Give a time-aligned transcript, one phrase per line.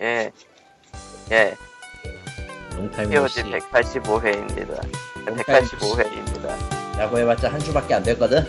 [0.00, 0.30] 예.
[1.30, 1.56] 예.
[2.76, 4.80] 롱타임 POG 노시 185회입니다.
[5.24, 6.98] 185회입니다.
[6.98, 8.44] 라고 해봤자 한 주밖에 안 됐거든.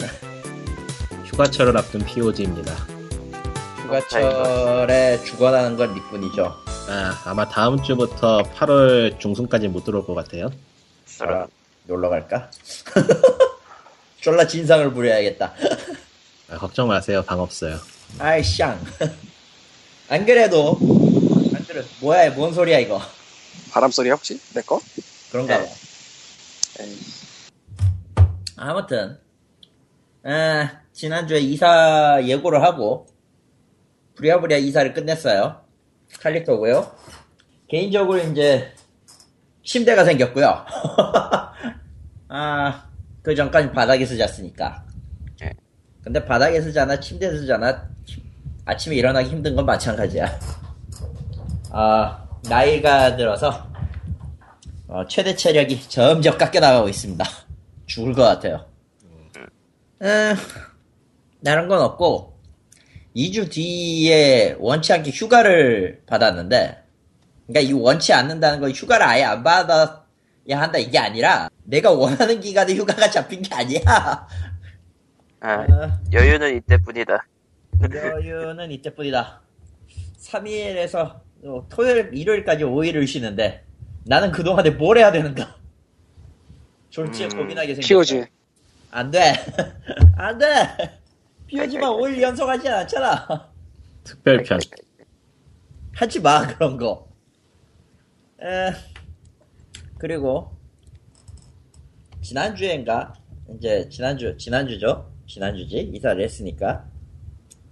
[1.25, 2.73] 휴가철을 앞둔 POG입니다.
[3.83, 6.53] 휴가철에 죽어나는 건 니뿐이죠.
[6.89, 10.49] 아, 아마 다음 주부터 8월 중순까지 못 들어올 것 같아요.
[11.21, 11.47] 아,
[11.85, 12.49] 놀러 갈까?
[14.19, 15.53] 졸라 진상을 부려야겠다.
[16.49, 17.23] 아, 걱정 마세요.
[17.25, 17.77] 방 없어요.
[18.19, 18.79] 아이 쌍.
[20.09, 20.77] 안 그래도
[21.77, 22.99] 안 그래 뭐야 뭔 소리야 이거.
[23.71, 24.79] 바람 소리 혹시 내 거?
[25.31, 25.65] 그런가 봐.
[26.79, 26.97] 에이,
[28.55, 29.19] 아무튼
[30.23, 33.07] 아, 지난주에 이사 예고를 하고
[34.15, 35.63] 부랴부랴 이사를 끝냈어요.
[36.19, 36.95] 칼리토고요.
[37.67, 38.73] 개인적으로 이제
[39.63, 40.65] 침대가 생겼고요.
[42.29, 42.89] 아,
[43.21, 44.85] 그 전까지 바닥에서 잤으니까.
[45.43, 45.51] 예.
[46.03, 47.89] 근데 바닥에서 자나 침대에서 자나
[48.65, 50.39] 아침에 일어나기 힘든 건 마찬가지야.
[51.71, 53.67] 아, 나이가 들어서
[54.87, 57.25] 어, 최대 체력이 점점 깎여 나가고 있습니다.
[57.87, 58.65] 죽을 것 같아요.
[60.01, 60.35] 음,
[61.43, 62.37] 다른 건 없고
[63.15, 66.83] 2주 뒤에 원치 않게 휴가를 받았는데
[67.47, 69.97] 그러니까 이 원치 않는다는 건 휴가를 아예 안 받아야
[70.47, 73.81] 한다 이게 아니라 내가 원하는 기간에 휴가가 잡힌 게 아니야.
[75.39, 77.27] 아, 어, 여유는 이때뿐이다.
[77.93, 79.41] 여유는 이때뿐이다.
[80.19, 81.26] 3일에서
[81.69, 83.63] 토요일, 일요일까지 5일을 쉬는데
[84.05, 85.57] 나는 그동안에 뭘 해야 되는가?
[86.89, 87.87] 졸지에 음, 고민하게 생겼다.
[87.87, 88.25] POG.
[88.91, 89.33] 안 돼.
[90.15, 90.47] 안 돼.
[91.47, 93.51] POG만 5일 연속 하지 않잖아.
[94.03, 94.59] 특별편.
[95.93, 97.09] 하지 마, 그런 거.
[98.41, 98.71] 에,
[99.97, 100.55] 그리고,
[102.21, 103.13] 지난주엔가,
[103.55, 105.11] 이제, 지난주, 지난주죠?
[105.27, 105.91] 지난주지?
[105.93, 106.85] 이사를 했으니까.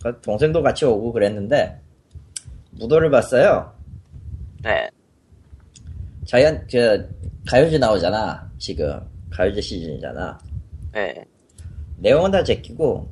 [0.04, 1.82] 그 동생도 같이 오고 그랬는데,
[2.76, 3.74] 무도를 봤어요.
[4.64, 4.90] 네.
[6.28, 7.10] 자이언, 그,
[7.50, 9.00] 가요제 나오잖아, 지금.
[9.32, 10.40] 가요제 시즌이잖아.
[10.94, 11.26] 네.
[11.98, 13.10] 내용은 다 제끼고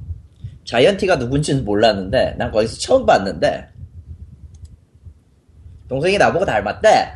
[0.65, 3.69] 자이언티가 누군지는 몰랐는데 난 거기서 처음 봤는데
[5.89, 7.13] 동생이 나보고 닮았대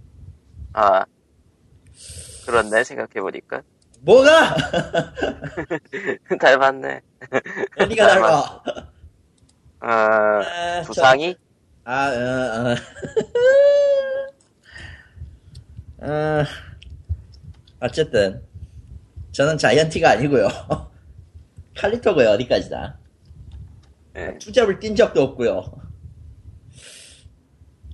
[0.72, 1.04] 아.
[2.46, 3.62] 그렇네, 생각해 보니까.
[4.00, 4.56] 뭐가
[6.40, 7.00] 닮았네.
[7.78, 8.62] 어디가 닮아 어,
[9.80, 11.34] 아, 두상이?
[11.34, 11.49] 저-
[11.84, 12.76] 아 어, 어.
[16.10, 16.44] 어,
[17.80, 18.42] 어쨌든
[19.32, 20.48] 저는 자이언티가 아니고요
[21.76, 23.00] 칼리토고요 어디까지나
[24.12, 24.38] 네.
[24.38, 25.70] 투잡을 뛴 적도 없고요.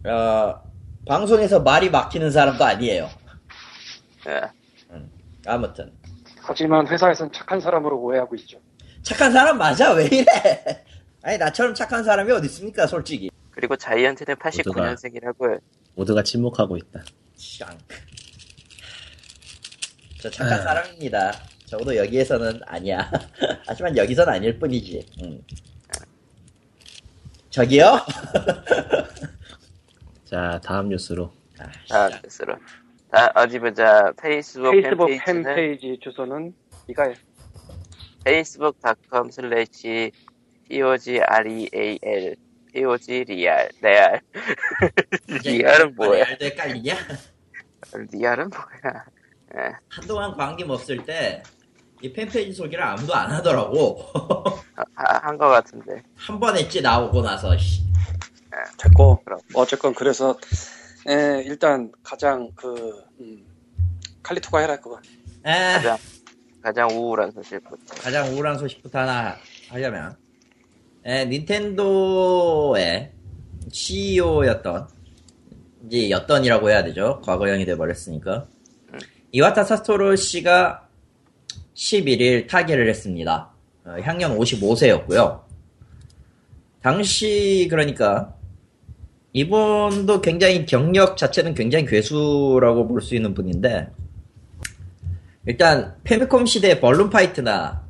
[0.06, 0.62] 어,
[1.06, 3.08] 방송에서 말이 막히는 사람도 아니에요.
[4.28, 4.40] 예.
[5.46, 5.92] 아무튼
[6.40, 8.58] 하지만 회사에선 착한 사람으로 오해하고 있죠.
[9.02, 10.24] 착한 사람 맞아 왜 이래?
[11.22, 13.30] 아니 나처럼 착한 사람이 어디 있습니까 솔직히.
[13.56, 15.60] 그리고 자이언트는 89년생이라고
[15.94, 17.02] 모두가 침묵하고 있다.
[17.36, 17.66] 샹.
[20.20, 21.32] 저 착한 사람입니다.
[21.64, 23.10] 적어도 여기에서는 아니야.
[23.66, 25.06] 하지만 여기선 아닐 뿐이지.
[25.22, 25.42] 음.
[27.48, 27.98] 저기요?
[30.26, 31.32] 자, 다음 뉴스로.
[31.58, 31.64] 아,
[31.96, 32.22] 아, 씨.
[32.22, 32.56] 됐으로.
[33.10, 34.12] 아, 어디 보자.
[34.20, 36.54] 페이스북, 페이스북 팬페이지는 팬페이지 주소는
[36.88, 37.14] 이가에
[38.26, 40.12] facebook.com slash
[40.68, 42.36] pogreal
[42.76, 44.20] pog 리알 레알
[45.44, 46.24] 리알은 뭐야?
[46.24, 46.96] 리알도 헷갈리냐?
[48.12, 49.04] 리알은 뭐야?
[49.56, 49.72] 예.
[49.88, 51.42] 한동안 광김 없을 때,
[52.02, 54.02] 이 팬페이지 소개를 아무도 안 하더라고.
[54.94, 56.02] 한거 같은데.
[56.16, 57.82] 한 번 했지, 나오고 나서, 씨.
[58.78, 59.38] 됐고 그럼.
[59.54, 60.36] 어쨌건 그래서
[61.08, 63.46] 에, 일단 가장 그 음,
[64.22, 65.00] 칼리토가 해라 그거.
[65.46, 65.96] 에, 가장
[66.62, 67.94] 가장 우울한 소식부터.
[68.02, 69.36] 가장 우울한 소식부터 하나
[69.70, 70.16] 하려면,
[71.06, 73.12] 에, 닌텐도의
[73.70, 74.88] CEO였던,
[75.86, 77.20] 이제 였던이라고 해야 되죠.
[77.24, 78.46] 과거형이 돼버렸으니까.
[79.30, 80.88] 이와타 사토루 씨가
[81.74, 83.52] 11일 타계를 했습니다.
[83.84, 85.42] 어, 향년 55세였고요.
[86.82, 88.34] 당시 그러니까
[89.32, 93.88] 이분도 굉장히 경력 자체는 굉장히 괴수라고 볼 수 있는 분인데
[95.46, 97.84] 일단 패미콤 시대의 벌룬 파이트나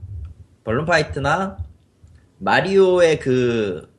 [0.64, 1.58] 벌룬 파이트나
[2.38, 3.94] 마리오의 그?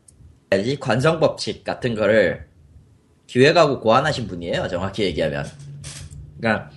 [0.80, 2.48] 관성 법칙 같은 거를
[3.28, 4.68] 기획하고 고안하신 분이에요.
[4.70, 5.46] 정확히 얘기하면.
[6.40, 6.72] 그러니까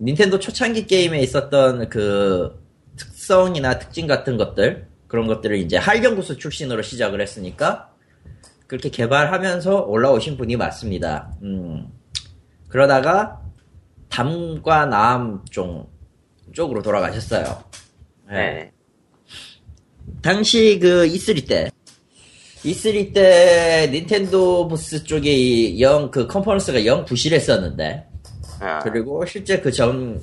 [0.00, 2.62] 닌텐도 초창기 게임에 있었던 그
[2.96, 7.90] 특성이나 특징 같은 것들 그런 것들을 이제 할 연구소 출신으로 시작을 했으니까
[8.66, 11.32] 그렇게 개발하면서 올라오신 분이 맞습니다.
[11.42, 11.88] 음.
[12.68, 13.40] 그러다가
[14.08, 15.90] 담과 남 쪽,
[16.52, 17.64] 쪽으로 돌아가셨어요.
[18.28, 18.73] 네.
[20.24, 20.30] 네.
[20.32, 21.70] 당시 그 E3 때
[22.64, 28.06] E3 때 닌텐도 부스 쪽에 영 그 컨퍼런스가 영 부실했었는데
[28.60, 30.22] 아, 그리고 실제 그 전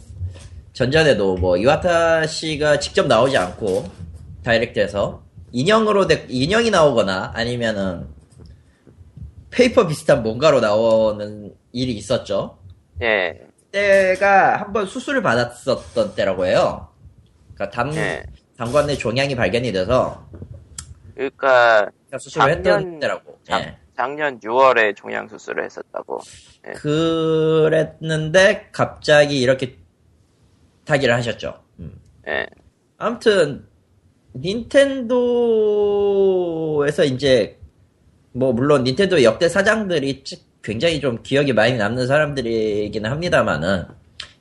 [0.73, 3.85] 전전에도 뭐 이와타 씨가 직접 나오지 않고
[4.43, 5.21] 다이렉트에서
[5.51, 8.07] 인형으로 돼- 인형이 나오거나 아니면은
[9.51, 12.57] 페이퍼 비슷한 뭔가로 나오는 일이 있었죠.
[13.01, 13.33] 예,
[13.71, 16.87] 때가 한번 수술을 받았었던 때라고 해요.
[17.53, 18.23] 그러니까 담 예.
[18.61, 20.23] 담관내 종양이 발견이 돼서
[21.15, 23.39] 그러니까 수술을 작년- 때라고.
[23.43, 23.75] 작, 예.
[23.97, 26.21] 작년 6월에 종양 수술을 했었다고.
[26.75, 29.77] 그랬는데 갑자기 이렇게
[30.85, 31.59] 타계를 하셨죠.
[31.79, 31.99] 음.
[32.27, 32.45] 예,
[32.99, 33.65] 아무튼
[34.35, 35.09] 닌텐도에서
[37.05, 37.57] 이제
[38.31, 43.85] 뭐 물론 닌텐도 역대 사장들이 찌- 굉장히 좀 기억이 많이 남는 사람들이기는 합니다만은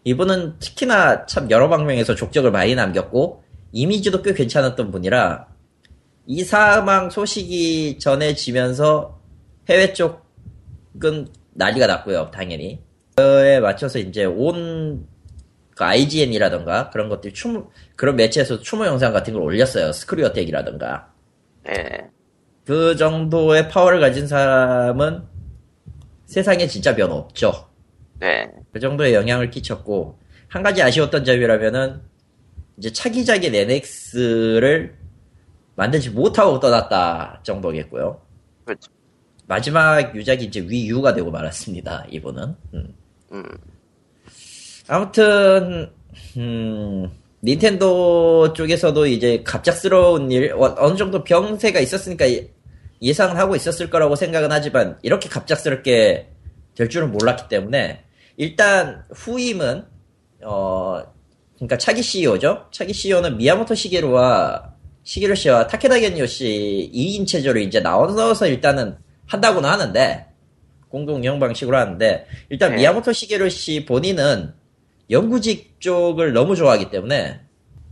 [0.05, 5.47] 이분은 특히나 참 여러 방면에서 족적을 많이 남겼고 이미지도 꽤 괜찮았던 분이라
[6.27, 9.21] 이 사망 소식이 전해지면서
[9.69, 12.81] 해외 쪽은 난리가 났고요 당연히
[13.17, 15.09] 그에 맞춰서 이제 온
[15.81, 19.93] 그 IGN이라던가 그런 것들 추모 그런 매체에서 추모 영상 같은 걸 올렸어요.
[19.93, 21.11] 스크류 어택이라던가
[21.71, 22.11] 예,
[22.67, 25.23] 그 정도의 파워를 가진 사람은
[26.27, 27.71] 세상에 진짜 변 없죠.
[28.19, 30.19] 네, 그 정도의 영향을 끼쳤고
[30.49, 32.03] 한 가지 아쉬웠던 점이라면은
[32.79, 34.97] 이제 차기작인 NX를
[35.77, 38.21] 만들지 못하고 떠났다 정도겠고요.
[38.65, 38.91] 그렇죠.
[39.47, 42.07] 마지막 유작이 이제 위유가 되고 말았습니다.
[42.11, 42.55] 이분은.
[42.75, 42.95] 음.
[43.33, 43.45] 음,
[44.89, 45.91] 아무튼
[46.37, 47.11] 음,
[47.43, 52.51] 닌텐도 쪽에서도 이제 갑작스러운 일 어, 어느 정도 병세가 있었으니까 예-
[53.03, 56.29] 예상은 하고 있었을 거라고 생각은 하지만 이렇게 갑작스럽게
[56.75, 58.05] 될 줄은 몰랐기 때문에
[58.37, 59.85] 일단 후임은
[60.45, 61.03] 어
[61.61, 62.69] 그러니까 차기 CEO죠.
[62.73, 64.73] 차기 CEO는 미야모토 시게루와
[65.03, 68.97] 시게루 씨와 타케다 겐요 씨 2인 체제로 이제 나눠서 일단은
[69.27, 70.27] 한다고는 하는데
[70.89, 72.77] 공동 운영 방식으로 하는데 일단 네.
[72.77, 74.55] 미야모토 시게루 씨 본인은
[75.11, 77.41] 연구직 쪽을 너무 좋아하기 때문에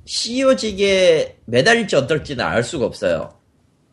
[0.06, 3.34] CEO직에 매달릴지 어떨지는 알 수가 없어요.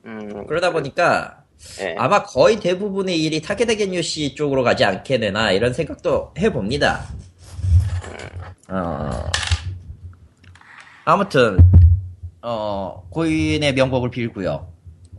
[0.06, 1.44] 음, 그러다 보니까
[1.81, 7.10] 예, 아마 거의 대부분의 일이 타케다 겐요 씨 쪽으로 가지 않게 되나 이런 생각도 해봅니다.
[8.68, 9.25] 어,
[11.06, 11.60] 아무튼
[12.42, 14.68] 어, 고인의 명복을 빌고요.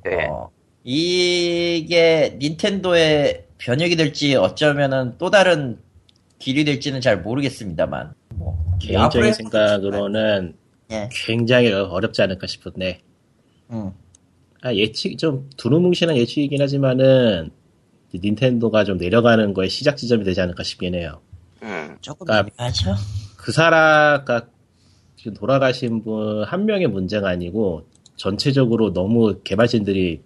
[0.04, 0.50] 네, 어,
[0.84, 5.78] 이게 닌텐도의 변혁이 될지 어쩌면은 또 다른
[6.38, 8.12] 길이 될지는 잘 모르겠습니다만.
[8.34, 10.54] 뭐, 개인적인 생각으로는
[10.90, 11.08] 예.
[11.10, 13.00] 굉장히 어렵지 않을까 싶은데
[13.70, 13.92] 음.
[14.62, 17.50] 아, 예측 좀 두루뭉실한 예측이긴 하지만은
[18.14, 21.20] 닌텐도가 좀 내려가는 거에 시작 지점이 되지 않을까 싶긴 해요.
[21.62, 22.94] 음, 조금 그러니까 애매하죠.
[23.36, 24.46] 그 사람가
[25.16, 27.86] 지금 돌아가신 분 한 명의 문제가 아니고
[28.16, 30.20] 전체적으로 너무 개발진들이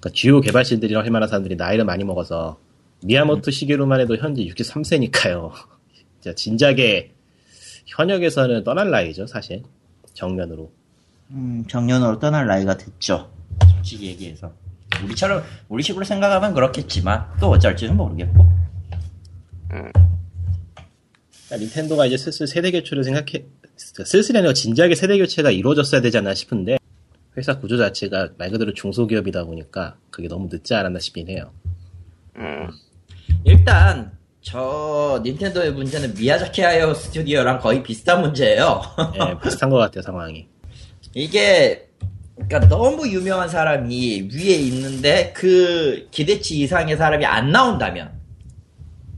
[0.00, 2.58] 그러니까 주요 개발진들이라고 할 만한 사람들이 나이를 많이 먹어서
[3.04, 5.52] 미야모토 시계로만 해도 현재 63세니까요.
[6.36, 7.10] 진작에
[7.86, 9.62] 현역에서는 떠날 나이죠, 사실.
[10.14, 10.70] 정면으로.
[11.30, 13.30] 음, 정년으로 떠날 나이가 됐죠.
[13.74, 14.52] 솔직히 얘기해서.
[15.02, 18.46] 우리처럼, 우리 식으로 생각하면 그렇겠지만, 또 어쩔지는 모르겠고.
[19.68, 23.46] 그러니까 닌텐도가 이제 슬슬 세대 교체를 생각해,
[24.04, 26.78] 슬슬이 아니라 진작에 세대 교체가 이루어졌어야 되지 않나 싶은데,
[27.36, 31.50] 회사 구조 자체가 말 그대로 중소기업이다 보니까 그게 너무 늦지 않았나 싶긴 해요.
[32.36, 32.68] 음,
[33.44, 38.82] 일단, 저, 닌텐도의 문제는 미야자키 하야오 스튜디오랑 거의 비슷한 문제예요.
[39.14, 40.46] 예, 비슷한 것 같아요, 상황이.
[41.14, 41.88] 이게,
[42.34, 48.12] 그러니까 너무 유명한 사람이 위에 있는데, 그 기대치 이상의 사람이 안 나온다면,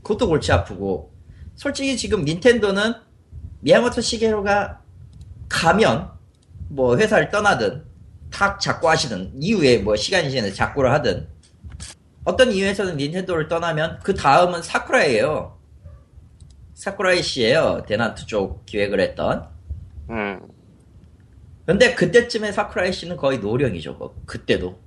[0.03, 1.11] 그것도 골치 아프고,
[1.55, 3.04] 솔직히 지금 닌텐도는
[3.61, 4.81] 미야모토 시게로가
[5.49, 6.09] 가면,
[6.69, 7.83] 뭐 회사를 떠나든,
[8.31, 11.27] 탁 잡고 하시든, 이후에 뭐 시간이 지나서 잡고를 하든,
[12.25, 15.57] 어떤 이유에서는 닌텐도를 떠나면 그 다음은 사쿠라이에요.
[16.73, 17.83] 사쿠라이 씨예요.
[17.87, 19.47] 대난투 쪽 기획을 했던.
[20.09, 20.41] 음,
[21.65, 23.93] 근데 그때쯤에 사쿠라이 씨는 거의 노령이죠.
[23.93, 24.83] 뭐, 그때도.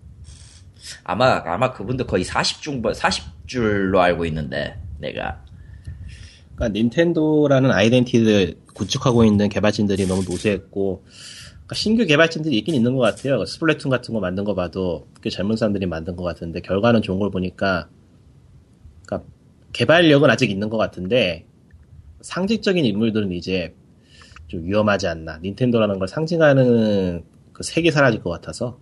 [1.04, 5.42] 아마 아마 그분도 거의 40중 40줄로 알고 있는데 내가
[6.58, 13.44] 그러니까 닌텐도라는 아이덴티티를 구축하고 있는 개발진들이 너무 노쇠했고 그러니까 신규 개발진들이 있긴 있는 것 같아요.
[13.44, 17.30] 스플래툰 같은 거 만든 거 봐도 꽤 젊은 사람들이 만든 것 같은데 결과는 좋은 걸
[17.30, 17.88] 보니까
[19.06, 19.30] 그러니까
[19.72, 21.46] 개발력은 아직 있는 것 같은데
[22.22, 23.74] 상징적인 인물들은 이제
[24.48, 25.38] 좀 위험하지 않나.
[25.38, 27.22] 닌텐도라는 걸 상징하는
[27.52, 28.80] 그 색이 사라질 것 같아서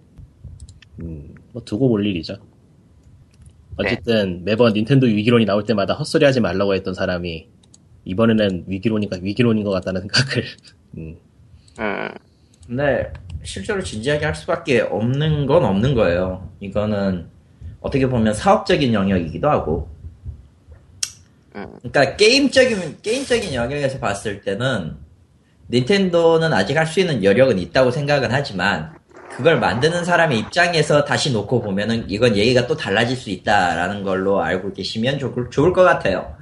[1.03, 2.37] 음, 뭐 두고 볼 일이죠.
[3.77, 7.56] 어쨌든 매번 닌텐도 위기론이 나올 때마다 헛소리 하지 말라고 했던 사람이
[8.07, 10.45] 이번에는 위기론이니까 위기론인 것 같다는 생각을
[10.97, 11.17] 음,
[11.79, 12.09] 음,
[12.67, 16.49] 근데 실제로 진지하게 할 수밖에 없는 건 없는 거예요.
[16.61, 17.27] 이거는
[17.81, 19.89] 어떻게 보면 사업적인 영역이기도 하고.
[21.55, 21.67] 음.
[21.83, 24.97] 그러니까 게임적인 게임적인 영역에서 봤을 때는
[25.71, 28.95] 닌텐도는 아직 할 수 있는 여력은 있다고 생각은 하지만
[29.31, 34.73] 그걸 만드는 사람의 입장에서 다시 놓고 보면은 이건 얘기가 또 달라질 수 있다라는 걸로 알고
[34.73, 36.36] 계시면 좋을, 좋을 것 같아요.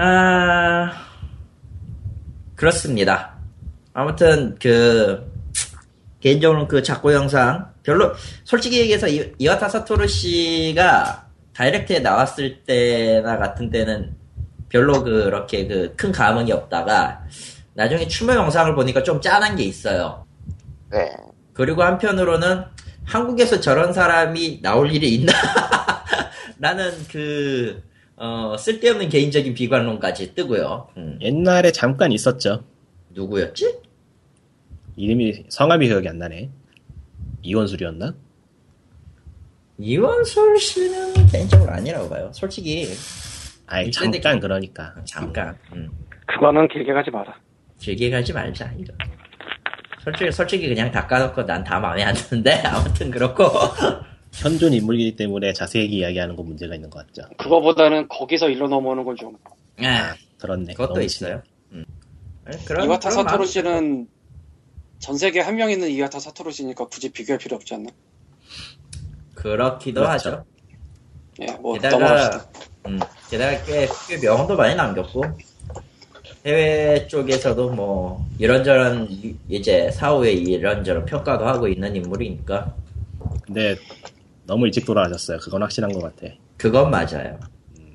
[0.00, 0.92] 아,
[2.54, 3.34] 그렇습니다.
[3.92, 5.28] 아무튼 그
[6.20, 8.12] 개인적으로는 그 작고 영상 별로
[8.44, 14.14] 솔직히 얘기해서 이- 이와타 사토루 씨가 다이렉트에 나왔을 때나 같은 때는
[14.68, 17.22] 별로 그렇게 그 큰 감흥이 없다가
[17.74, 20.24] 나중에 추모 영상을 보니까 좀 짠한 게 있어요.
[20.92, 21.10] 네.
[21.54, 22.62] 그리고 한편으로는
[23.04, 25.32] 한국에서 저런 사람이 나올 일이 있나?
[26.60, 27.82] 라는 그,
[28.20, 30.88] 어, 쓸데없는 개인적인 비관론까지 뜨고요.
[30.96, 32.64] 음, 옛날에 잠깐 있었죠.
[33.10, 33.78] 누구였지?
[34.96, 36.50] 이름이 성함이 기억이 안 나네.
[37.42, 38.14] 이원술이었나?
[39.78, 42.30] 이원솔 씨는 개인적으로 아니라고 봐요.
[42.34, 42.88] 솔직히,
[43.68, 44.94] 아이 잠깐 그러니까.
[45.04, 45.56] 잠깐.
[45.72, 45.88] 음,
[46.26, 47.32] 그거는 길게 가지 마라.
[47.78, 48.92] 길게 가지 말자, 이거.
[50.02, 53.44] 솔직히, 솔직히 그냥 다 까놓고 난 다 마음에 안 드는데, 아무튼 그렇고.
[54.42, 57.28] 현존 인물이기 때문에 자세히 이야기하는 건 문제가 있는 것 같죠.
[57.38, 59.36] 그거보다는 거기서 일로 넘어오는 걸 좀.
[59.80, 60.74] 아, 그렇네.
[60.74, 61.42] 그것도 있어요.
[61.72, 61.84] 음.
[62.46, 64.08] 네, 그런- 이와타 사토루 마음- 씨는
[65.00, 67.90] 전 세계 한 명 있는 이와타 사토루 씨니까 굳이 비교할 필요 없지 않나?
[69.34, 70.30] 그렇기도 그렇죠.
[70.30, 70.44] 하죠.
[71.40, 72.46] 예, 뭐 게다가- 넘어갑시다.
[72.86, 72.98] 음,
[73.30, 75.22] 게다가 꽤, 꽤 명언도 많이 남겼고
[76.46, 82.74] 해외 쪽에서도 뭐 이런저런 이- 이제 사후에 이런저런 평가도 하고 있는 인물이니까
[83.42, 83.76] 근데
[84.48, 85.38] 너무 일찍 돌아가셨어요.
[85.38, 86.32] 그건 확실한 것 같아.
[86.56, 87.38] 그건 맞아요.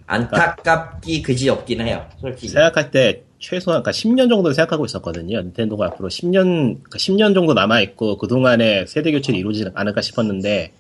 [0.06, 2.08] 안타깝기 그지 없긴 해요.
[2.22, 2.50] 솔직히.
[2.50, 5.42] 생각할 때 최소한 그러니까 10년 정도 생각하고 있었거든요.
[5.42, 6.44] 닌텐도가 앞으로 10년
[6.84, 10.72] 그러니까 10년 정도 남아 있고 그 동안에 세대 교체를 이루지 않을까 싶었는데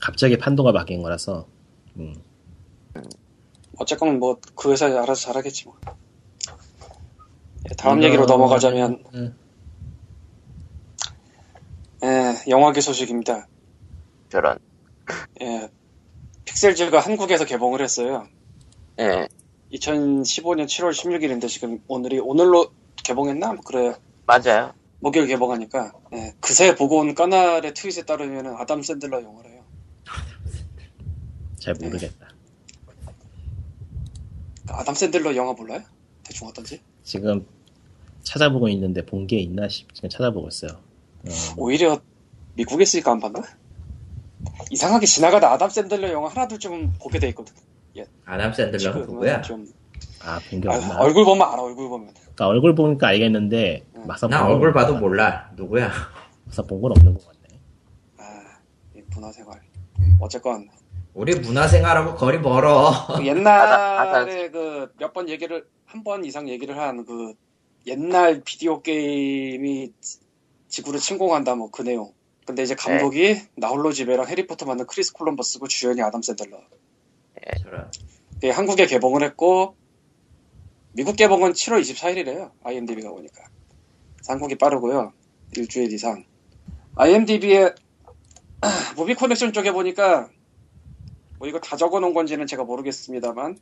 [0.00, 1.46] 갑자기 판도가 바뀐 거라서
[1.96, 2.14] 음,
[3.78, 5.76] 어쨌건 뭐 그 회사 알아서 잘하겠지 뭐.
[7.70, 9.34] 예, 다음 얘기로 넘어가자면 음.
[12.04, 13.48] 예, 영화계 소식입니다.
[14.28, 14.58] 저런.
[15.40, 15.68] 예,
[16.44, 18.26] 픽셀즈가 한국에서 개봉을 했어요.
[19.00, 19.28] 예.
[19.72, 22.70] 2015년 7월 16일인데 지금 오늘이 오늘로
[23.02, 23.54] 개봉했나?
[23.54, 23.96] 뭐 그래요.
[24.26, 24.72] 맞아요.
[25.00, 29.64] 목요일 개봉하니까 예, 그새 보고 온 까날의 트윗에 따르면 아담 샌들러 영화래요.
[31.58, 32.28] 잘 모르겠다.
[34.68, 35.82] 아담 샌들러 영화 몰라요?
[36.22, 36.80] 대충 어떤지?
[37.02, 37.46] 지금
[38.22, 40.72] 찾아보고 있는데 본 게 있나 싶 지금 찾아보고 있어요.
[41.26, 42.00] 어, 오히려
[42.54, 43.42] 미국에 있으니까 안 봤나?
[44.70, 47.54] 이상하게 지나가다 아담 샌들러 영화 하나 둘 좀 보게 돼 있거든.
[48.26, 49.42] 아담 샌들러는 지금은 누구야?
[49.42, 49.66] 좀
[50.24, 50.98] 아, 본게 아, 없나?
[51.00, 52.14] 얼굴 보면 알아 얼굴 보면.
[52.14, 54.04] 그러니까 얼굴 보니까 알겠는데 음.
[54.06, 54.96] 막상 나본 얼굴 건 봐도.
[54.98, 55.50] 몰라.
[55.56, 55.90] 누구야?
[56.46, 57.60] 막상 본건 없는 것 같네.
[58.18, 58.58] 아,
[58.96, 59.60] 이 문화생활.
[60.20, 60.68] 어쨌건
[61.12, 62.90] 우리 문화생활하고 거리 멀어.
[63.06, 67.34] 그 아담- 옛날에 그 몇 번 얘기를 한 번 이상 얘기를 한 그
[67.86, 70.18] 옛날 비디오 게임이 지-
[70.68, 72.12] 지구를 침공한다 뭐 그 내용.
[72.44, 76.60] 근데 이제 감독이 나홀로 집에랑 해리포터 만든 크리스 콜럼버스고 주연이 아담 샌들러.
[77.62, 77.90] 저런.
[78.34, 79.76] 그게 한국에 개봉을 했고
[80.92, 82.52] 미국 개봉은 7월 24일이래요.
[82.62, 83.44] IMDb가 보니까.
[84.28, 85.12] 한국이 빠르고요.
[85.56, 86.24] 일주일 이상.
[86.96, 87.74] IMDb에
[88.96, 90.30] movie connection 쪽에 보니까
[91.38, 93.58] 뭐 이거 다 적어놓은 건지는 제가 모르겠습니다만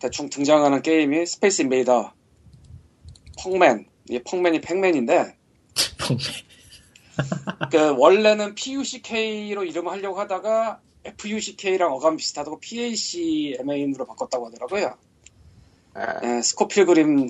[0.00, 2.12] 대충 등장하는 게임이 스페이스 인베이더,
[3.42, 5.36] 퍽맨, 이게 퍽맨이 팩맨인데
[7.70, 14.96] 그 원래는 PUCK로 이름을 하려고 하다가 FUCK랑 어감 비슷하다고 PACMAN으로 바꿨다고 하더라고요.
[15.94, 17.28] 아, 예, 스콧 필그림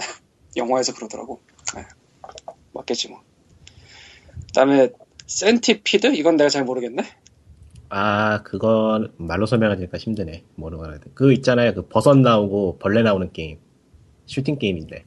[0.56, 1.40] 영화에서 그러더라고.
[1.76, 1.84] 예,
[2.72, 3.22] 맞겠지 뭐.
[4.48, 4.90] 그다음에
[5.26, 7.04] 센티피드 이건 내가 잘 모르겠네.
[7.88, 10.44] 아, 그건 말로 설명하기가 힘드네.
[10.98, 11.10] 돼.
[11.14, 11.74] 그 있잖아요.
[11.74, 13.58] 그 버섯 나오고 벌레 나오는 게임.
[14.26, 15.04] 슈팅 게임인데.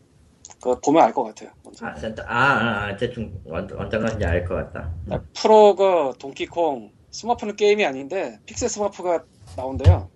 [0.63, 1.50] 그거 보면 알 것 같아요.
[1.62, 1.86] 먼저.
[1.86, 2.24] 아, 센터.
[2.24, 4.89] 아, 아, 아, 대충 언- 어떤 건지 알 것 같다.
[5.10, 9.25] 아, 프로거 동키콩 스머프는 게임이 아닌데 픽셀 스머프가
[9.58, 10.10] 나온대요.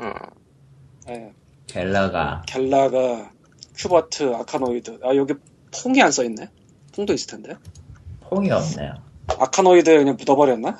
[0.00, 0.12] 음.
[1.08, 1.32] 예,
[1.68, 2.42] 갤러그.
[2.48, 3.30] 갤라가
[3.76, 4.98] 큐버트 알카노이드.
[5.04, 5.34] 아 여기
[5.84, 6.48] 퐁이 안 써 있네.
[6.96, 7.54] 퐁도 있을 텐데.
[8.28, 8.94] 퐁이 없네요.
[9.38, 10.76] 알카노이드 그냥 묻어버렸나?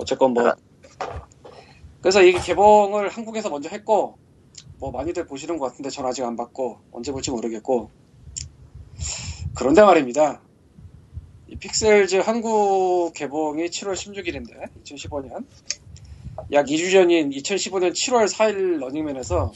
[0.00, 0.52] 어쨌건 뭐
[2.00, 4.18] 그래서 이게 개봉을 한국에서 먼저 했고
[4.82, 7.88] 뭐 많이들 보시는 것 같은데 전 아직 안 봤고 언제 볼지 모르겠고.
[9.54, 10.42] 그런데 말입니다.
[11.46, 15.46] 이 픽셀즈 한국 개봉이 7월 16일인데 2015년.
[16.50, 19.52] 약 2주 전인 2015년 7월 4일 러닝맨에서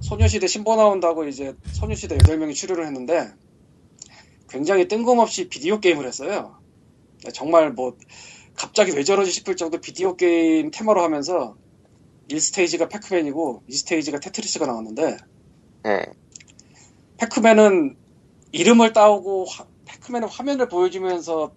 [0.00, 3.30] 소녀시대 신보 나온다고 이제 소녀시대 8명이 출연을 했는데
[4.48, 6.56] 굉장히 뜬금없이 비디오 게임을 했어요.
[7.34, 7.98] 정말 뭐
[8.54, 11.56] 갑자기 왜 저러지 싶을 정도 비디오 게임 테마로 하면서
[12.32, 15.16] 1스테이지가 패크맨이고 2스테이지가 테트리스가 나왔는데
[15.86, 16.06] 예.
[17.18, 17.96] 패크맨은
[18.52, 21.52] 이름을 따오고 화- 패크맨의 화면을 보여주면서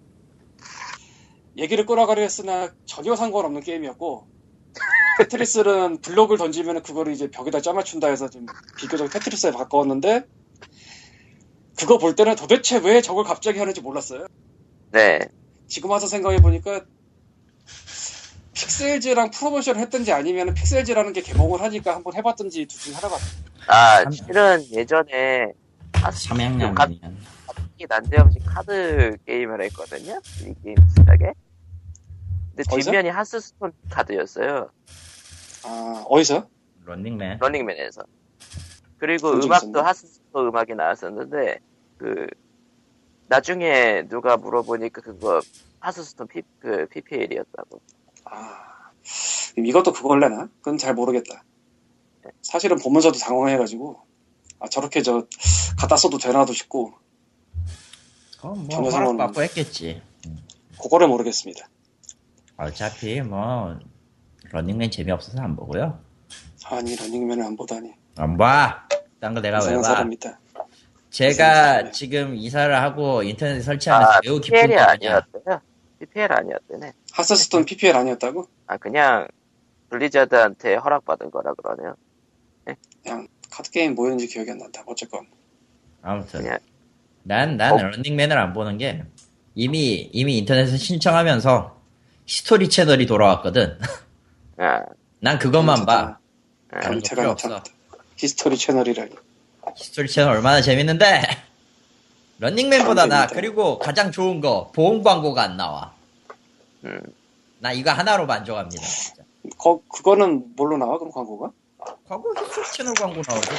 [1.57, 4.27] 얘기를 끌어가려 했으나 전혀 상관없는 게임이었고
[5.19, 8.45] 테트리스는 블록을 던지면 그거를 이제 벽에다 짜맞춘다 해서 좀
[8.77, 10.25] 비교적 테트리스에 가까웠는데
[11.77, 14.27] 그거 볼 때는 도대체 왜 저걸 갑자기 하는지 몰랐어요.
[14.91, 15.19] 네.
[15.67, 16.85] 지금 와서 생각해 보니까
[18.55, 23.29] 픽셀즈랑 프로모션을 했든지 아니면 픽셀즈라는 게 개봉을 하니까 한번 해봤든지 둘 중에 하나 같아요.
[23.67, 25.51] 아, 참- 실은 예전에
[25.93, 26.99] 하스키 삼양라면이야.
[27.89, 30.19] 난데없이 카드 게임을 했거든요.
[30.41, 31.33] 이 게임 비슷하게.
[32.55, 32.91] 근데 어디서?
[32.91, 34.69] 뒷면이 하스스톤 카드였어요.
[35.65, 36.47] 아 어디서?
[36.85, 37.39] 런닝맨.
[37.41, 38.03] 러닝맨에서.
[38.97, 39.79] 그리고 음악도 있었네.
[39.81, 41.59] 하스스톤 음악이 나왔었는데,
[41.97, 42.27] 그,
[43.27, 45.41] 나중에 누가 물어보니까 그거
[45.81, 47.81] 하스스톤 P, 그 PPL이었다고.
[48.25, 48.91] 아
[49.57, 50.49] 이것도 그걸래나?
[50.59, 51.43] 그건 잘 모르겠다.
[52.41, 53.99] 사실은 보면서도 당황해가지고
[54.59, 55.27] 아 저렇게 저
[55.77, 56.93] 갖다 써도 되나도 싶고
[58.37, 60.01] 그건 뭐 상관없는 허락 받고 했겠지.
[60.81, 61.67] 그거를 모르겠습니다.
[62.57, 63.77] 어차피 뭐
[64.51, 65.99] 런닝맨 재미없어서 안 보고요.
[66.65, 68.87] 아니 러닝맨을 안 보다니 안 봐.
[69.19, 69.81] 딴 거 내가 왜 봐?
[69.83, 70.39] 사람입니다.
[71.09, 71.91] 제가.
[71.91, 74.89] 지금 이사를 하고 인터넷에 설치하면서 아, 매우 기쁜 PPL이 거냐.
[74.91, 75.61] 아니었대요.
[75.99, 76.93] PPL 아니었대네.
[77.15, 78.47] 하스스톤 PPL 아니었다고?
[78.67, 79.27] 아, 그냥,
[79.89, 81.95] 블리자드한테 허락받은 거라 그러네요.
[83.01, 84.83] 그냥 카드 게임 뭐였는지 기억이 안 난다.
[84.85, 85.25] 어쨌건
[86.01, 86.59] 아무튼 그냥,
[87.23, 87.77] 난, 난 어.
[87.77, 89.03] 런닝맨을 안 보는 게
[89.53, 91.79] 이미 이미 인터넷에 신청하면서
[92.25, 93.79] 히스토리 채널이 돌아왔거든.
[94.57, 94.81] 아,
[95.19, 96.17] 난 그것만 봐.
[96.71, 97.63] 아, 변태가 필요 없어.
[98.17, 99.11] 히스토리 채널이라니.
[99.77, 101.21] 히스토리 채널 얼마나 재밌는데
[102.39, 103.27] 런닝맨보다 참 나.
[103.27, 105.94] 그리고 가장 좋은 거 보험 광고가 안 나와.
[106.85, 107.01] 음.
[107.59, 108.83] 나 이거 하나로 만족합니다.
[108.85, 109.23] 진짜.
[109.57, 110.97] 거, 그거는 뭘로 나와?
[110.97, 111.51] 그럼 광고가?
[112.07, 113.51] 광고 히스토리 채널 광고 나오죠.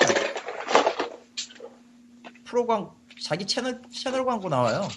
[2.45, 2.91] 프로 광
[3.23, 4.89] 자기 채널 채널 광고 나와요.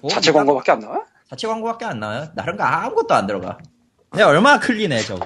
[0.00, 1.06] 보험 자체 광고밖에 안 나와?
[1.28, 2.32] 자체 광고밖에 안 나와요.
[2.36, 3.58] 다른 거 아무것도 안 들어가.
[4.12, 5.24] 내가 얼마나 clean해 저거.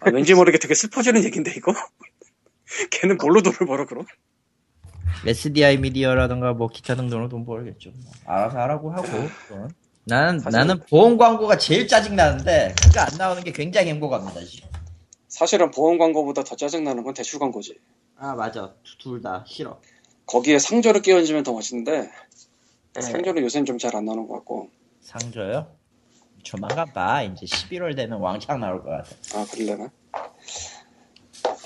[0.00, 1.72] 아, 왠지 모르게 되게 슬퍼지는 얘긴데 이거?
[2.90, 4.04] 걔는 뭘로 돈을 벌어 그럼?
[5.26, 7.90] SDI 미디어라든가 뭐 기타 등등으로 돈 벌겠죠.
[7.90, 9.06] 뭐 알아서 하라고 하고.
[10.08, 14.40] 나는 사실- 나는 보험 광고가 제일 짜증 나는데 그거 안 나오는 게 굉장히 행복합니다.
[14.44, 14.68] 지금.
[15.28, 17.78] 사실은 보험 광고보다 더 짜증 나는 건 대출 광고지.
[18.16, 19.80] 아 맞아 둘 다 싫어.
[20.26, 22.10] 거기에 상조를 끼얹으면 더 멋있는데
[22.94, 23.00] 네.
[23.00, 25.74] 상조는 요새는 좀 잘 안 나오는 것 같고 상조요?
[26.44, 27.22] 조만간 봐.
[27.24, 29.10] 이제 11월 되면 왕창 나올 것 같아.
[29.40, 29.44] 아?
[29.50, 29.90] 겨울에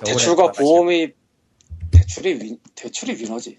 [0.05, 0.53] 대출과.
[0.53, 1.13] 보험이
[1.93, 3.59] 대출이 위, 대출이 위너지.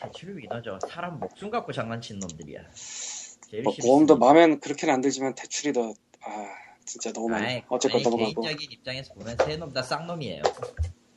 [0.00, 0.78] 대출이 위너죠.
[0.88, 2.60] 사람 목숨 갖고 장난치는 놈들이야.
[3.64, 4.26] 뭐, 보험도 놈들.
[4.26, 6.46] 마음엔 그렇게는 안 들지만 대출이 더 아
[6.84, 7.46] 진짜 너무 많아.
[7.46, 8.42] 아이, 어쨌건 넘어가고.
[8.42, 10.42] 개인적인 입장에서 보면 세놈다 쌍놈이에요.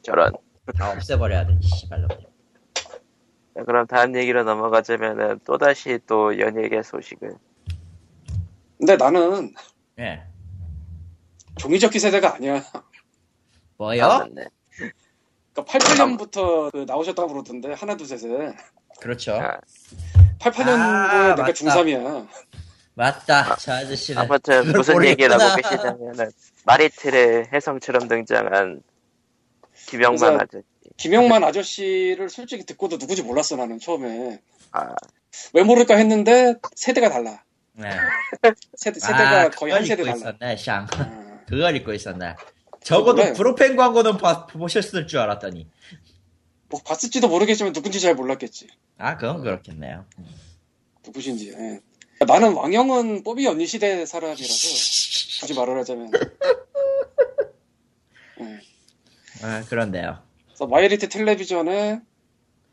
[0.01, 0.33] 저런.
[0.77, 1.59] 다 없애버려야 돼.
[1.61, 2.17] 씨발놈들.
[3.55, 7.35] 자, 그럼 다음 얘기로 넘어가자면은, 또다시 또 연예계 소식을.
[8.77, 9.53] 근데 나는
[9.99, 10.23] 예.
[11.57, 12.63] 종이접기 세대가 아니야.
[13.77, 14.01] 뭐요?
[14.01, 14.45] 나왔네.
[15.53, 18.55] 그러니까 88년부터 그 나오셨다고 그러던데 하나 둘 셋에
[18.99, 19.33] 그렇죠.
[19.35, 19.59] 아,
[20.43, 21.53] 88년도에 아, 내가 맞다.
[21.53, 22.27] 중3이야.
[22.95, 23.55] 맞다.
[23.57, 24.21] 저 아저씨는.
[24.21, 25.77] 아무튼 무슨 얘기를 하고 모르겠구나.
[25.93, 26.31] 계시냐면은,
[26.65, 28.81] 마리틀의 혜성처럼 등장한
[29.87, 30.63] 김영만 아저씨.
[30.97, 34.39] 김영만 아저씨를 솔직히 듣고도 누구지 몰랐어 나는 처음에.
[34.71, 34.93] 아,
[35.53, 37.41] 왜 모를까 했는데 세대가 달라.
[37.73, 37.89] 네.
[38.75, 40.15] 세대, 세대가 아, 거의 한 세대 달라.
[40.15, 40.87] 있었네, 샹.
[40.99, 42.35] 아, 그걸 잊고 있었네.
[42.83, 43.33] 적어도 몰라요.
[43.33, 45.67] 브로펜 광고는 봐- 보셨을 줄 알았더니.
[46.73, 48.67] 뭐 봤을지도 모르겠지만 누군지 잘 몰랐겠지.
[48.97, 50.05] 아, 그건 그렇겠네요.
[51.05, 51.51] 누구신지.
[51.51, 51.79] 예.
[52.25, 54.43] 나는 왕영은 뽀비 언니 시대 사람이라서
[55.41, 56.11] 굳이 말을 하자면.
[58.41, 58.59] 예.
[59.43, 60.17] 아, 그런데요.
[60.47, 62.01] 그래서 마이리티 텔레비전에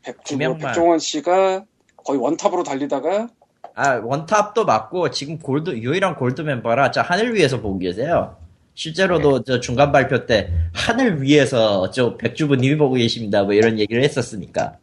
[0.01, 0.71] 백, 그 김영만.
[0.71, 1.65] 백종원 씨가
[1.97, 3.29] 거의 원탑으로 달리다가
[3.75, 8.40] 아, 원탑도 맞고, 지금 골드, 유일한 골드 멤버라, 저 하늘 위에서 보고 계세요.
[8.73, 13.43] 실제로도 저 중간 발표 때, 하늘 위에서 저 백주부님이 보고 계십니다.
[13.43, 14.77] 뭐 이런 얘기를 했었으니까.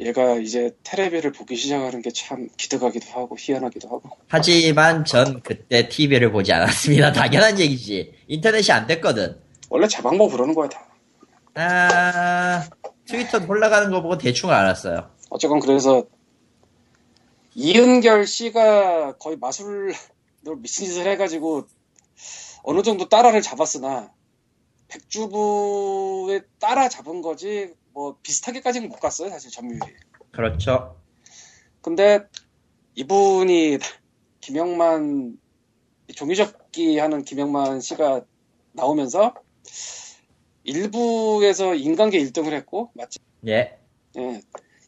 [0.00, 6.30] 얘가 이제 테레비를 보기 시작하는 게 참 기특하기도 하고 희한하기도 하고 하지만 전 그때 TV를
[6.30, 7.10] 보지 않았습니다.
[7.12, 8.12] 당연한 얘기지.
[8.28, 9.36] 인터넷이 안 됐거든.
[9.70, 10.86] 원래 제 방법 그러는 거야 다.
[11.54, 12.64] 아,
[13.06, 15.10] 트위터 올라가는 거 보고 대충 알았어요.
[15.30, 16.04] 어쨌건 그래서
[17.56, 19.92] 이은결 씨가 거의 마술
[20.58, 21.66] 미친 짓을 해가지고
[22.62, 24.12] 어느 정도 따라를 잡았으나
[24.88, 29.80] 백주부에 따라 잡은 거지 뭐 비슷하게까지는 못 갔어요 사실 점유율이.
[30.30, 30.96] 그렇죠.
[31.80, 32.20] 근데
[32.94, 33.78] 이분이
[34.40, 35.38] 김영만
[36.14, 38.24] 종이접기 하는 김영만 씨가
[38.72, 39.34] 나오면서
[40.64, 43.18] 일부에서 인간계 1등을 했고 맞지?
[43.46, 43.78] 예.
[44.16, 44.42] 예.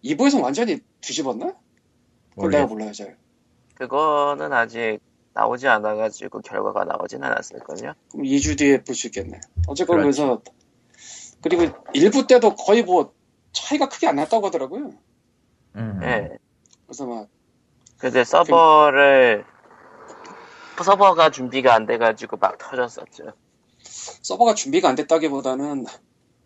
[0.05, 1.57] 2부에서 완전히 뒤집었나?
[2.31, 3.19] 그걸 내가 몰라요 잘.
[3.75, 4.99] 그거는 아직
[5.41, 7.95] 나오지 않아가지고 결과가 나오진 않았을걸요?
[8.11, 9.41] 그럼 2주 뒤에 볼 수 있겠네.
[9.69, 10.21] 어쨌건 그 그렇지.
[10.21, 10.43] 래서
[11.43, 13.15] 그리고 일부 때도 거의 뭐
[13.53, 14.93] 차이가 크게 안 났다고 하더라고요.
[15.77, 16.01] 음.
[16.03, 16.37] 예.
[16.87, 17.29] 그래서 막
[17.99, 19.45] 근데 서버를,
[20.83, 23.33] 서버가 준비가 안 돼가지고 막 터졌었죠.
[24.23, 25.87] 서버가 준비가 안 됐다기보다는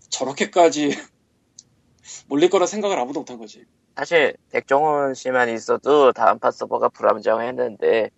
[0.09, 0.90] 저렇게까지
[2.28, 3.64] 몰릴 거라 생각을 아무도 못한 거지.
[3.96, 8.11] 사실, 백종원 씨만 있어도 다음판 서버가 불안정했는데,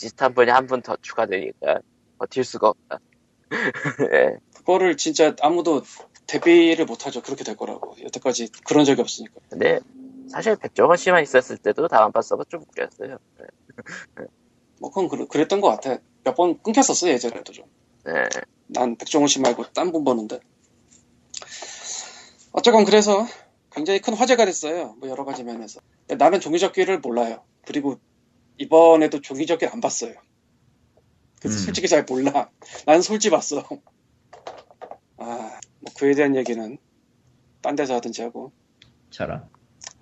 [0.00, 1.80] 비슷한 분이 한 분 더 추가되니까,
[2.18, 3.00] 버틸 수가 없다.
[4.12, 4.36] 예.
[4.56, 5.82] 그거를 진짜 아무도
[6.26, 7.22] 대비를 못하죠.
[7.22, 7.96] 그렇게 될 거라고.
[8.02, 9.34] 여태까지 그런 적이 없으니까.
[9.48, 9.80] 근데,
[10.28, 13.16] 사실 백종원 씨만 있었을 때도 다음판 서버 좀 웃겼어요.
[14.80, 15.98] 뭐 그건 그랬- 그랬던 것 같아.
[16.24, 17.64] 몇 번 끊겼었어 예전에도 좀.
[18.08, 18.28] 예.
[18.66, 20.40] 난 백종원 씨 말고 딴 분 보는데.
[22.52, 23.26] 어쨌건 그래서
[23.70, 24.96] 굉장히 큰 화제가 됐어요.
[24.98, 25.80] 뭐 여러 가지 면에서.
[26.08, 27.42] 나는 종이접기를 몰라요.
[27.64, 27.98] 그리고
[28.58, 30.14] 이번에도 종이접기를 안 봤어요.
[31.40, 31.64] 그래서 음.
[31.64, 32.50] 솔직히 잘 몰라.
[32.86, 33.62] 난 솔지 봤어.
[35.18, 36.78] 아, 뭐 그에 대한 얘기는
[37.60, 38.52] 딴 데서 하든지 하고
[39.10, 39.44] 저런.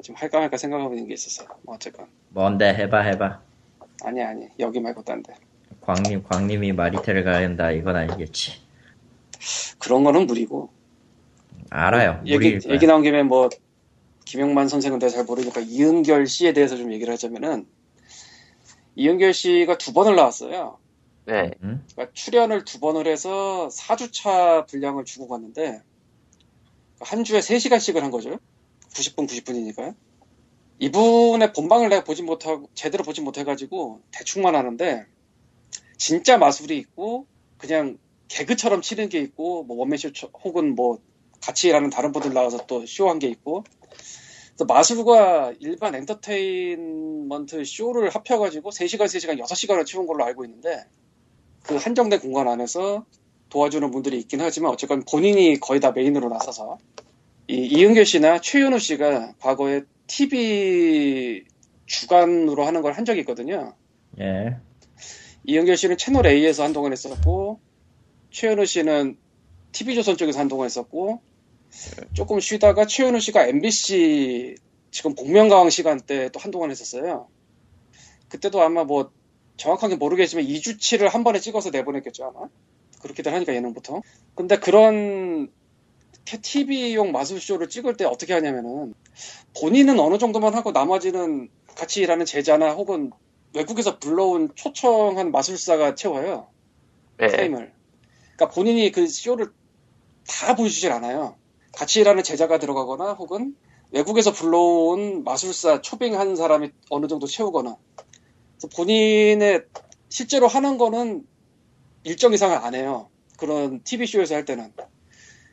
[0.02, 1.46] 지금 할까 말까 생각하고 있는 게 있었어.
[1.62, 3.40] 뭐 어쨌건 뭔데 해봐 해봐.
[4.04, 5.34] 아니 아니 여기 말고 딴 데.
[5.80, 8.64] 광님 광님이 마리텔을 가야 한다 이건 아니겠지.
[9.78, 10.70] 그런 거는 무리고.
[11.70, 12.22] 알아요.
[12.26, 12.58] 얘기.
[12.68, 13.48] 얘기 나온 김에 뭐,
[14.24, 17.66] 김영만 선생은 내가 잘 모르니까 이은결 씨에 대해서 좀 얘기를 하자면은,
[18.96, 20.78] 이은결 씨가 두 번을 나왔어요.
[21.26, 21.50] 네.
[21.62, 21.84] 음?
[21.92, 25.82] 그러니까 출연을 두 번을 해서 4주차 분량을 주고 갔는데,
[27.00, 28.38] 한 주에 3시간씩을 한 거죠.
[28.92, 29.94] 90분, 90분이니까요.
[30.78, 35.06] 이분의 본방을 내가 보진 못하고, 제대로 보진 못해가지고, 대충만 하는데,
[35.96, 37.26] 진짜 마술이 있고,
[37.58, 40.98] 그냥 개그처럼 치는 게 있고, 뭐 원맨쇼 처- 혹은 뭐
[41.40, 43.64] 같이 일하는 다른 분들 나와서 또 쇼한 게 있고,
[44.54, 50.84] 그래서 마술과 일반 엔터테인먼트 쇼를 합쳐가지고 3시간, 3시간, 6시간을 채운 걸로 알고 있는데,
[51.62, 53.04] 그 한정된 공간 안에서
[53.48, 56.78] 도와주는 분들이 있긴 하지만 어쨌건 본인이 거의 다 메인으로 나서서
[57.48, 61.44] 이 이은결 씨나 최윤우 씨가 과거에 TV
[61.86, 63.74] 주간으로 하는 걸 한 적이 있거든요.
[64.20, 64.56] 예.
[65.44, 67.60] 이은결 씨는 채널 A에서 한동안 했었고
[68.30, 69.18] 최윤우 씨는
[69.72, 71.20] TV조선 쪽에서 한동안 했었고
[72.12, 74.56] 조금 쉬다가 최윤우 씨가 MBC
[74.90, 77.28] 지금 복면가왕 시간대 또 한동안 했었어요.
[78.28, 79.10] 그때도 아마 뭐
[79.56, 82.48] 정확하게 모르겠지만 2주치를 한 번에 찍어서 내보냈겠죠 아마.
[83.00, 84.02] 그렇게들 하니까 예능부터.
[84.34, 85.50] 근데 그런
[86.24, 88.94] TV용 마술쇼를 찍을 때 어떻게 하냐면은
[89.60, 93.10] 본인은 어느 정도만 하고 나머지는 같이 일하는 제자나 혹은
[93.54, 96.48] 외국에서 불러온 초청한 마술사가 채워요.
[97.18, 97.28] 네.
[97.28, 97.72] 프레임을.
[98.36, 99.52] 그러니까 본인이 그 쇼를
[100.26, 101.36] 다 보여주질 않아요.
[101.76, 103.56] 같이 일하는 제자가 들어가거나 혹은
[103.90, 107.76] 외국에서 불러온 마술사 초빙한 사람이 어느 정도 채우거나.
[108.74, 109.64] 본인의
[110.08, 111.26] 실제로 하는 거는
[112.04, 113.10] 일정 이상을 안 해요.
[113.36, 114.72] 그런 TV쇼에서 할 때는.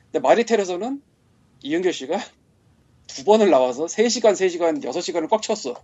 [0.06, 1.02] 근데 마리텔에서는
[1.64, 2.20] 이은결 씨가
[3.08, 5.76] 두 번을 나와서 3시간, 3시간, 6시간을 꽉 쳤어.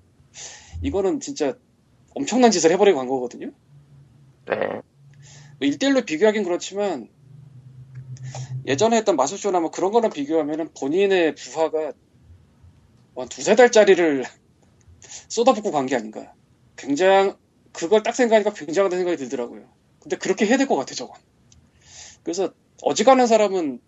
[0.82, 1.58] 이거는 진짜
[2.16, 3.52] 엄청난 짓을 해버리고 간 거거든요.
[4.48, 4.56] 네.
[4.56, 4.82] 뭐
[5.62, 7.10] 1대1로 비교하긴 그렇지만
[8.66, 11.94] 예전에 했던 마술쇼나 뭐 그런 거랑 비교하면 본인의 부하가
[13.16, 14.24] 뭐한 두세 달짜리를
[15.30, 16.34] 쏟아붓고 간 게 아닌가.
[16.76, 17.34] 굉장히
[17.74, 19.66] 그걸 딱 생각하니까 굉장하다는 생각이 들더라고요.
[20.00, 21.16] 근데 그렇게 해야 될 것 같아 저건.
[22.24, 22.52] 그래서
[22.84, 23.80] 어지간한 사람은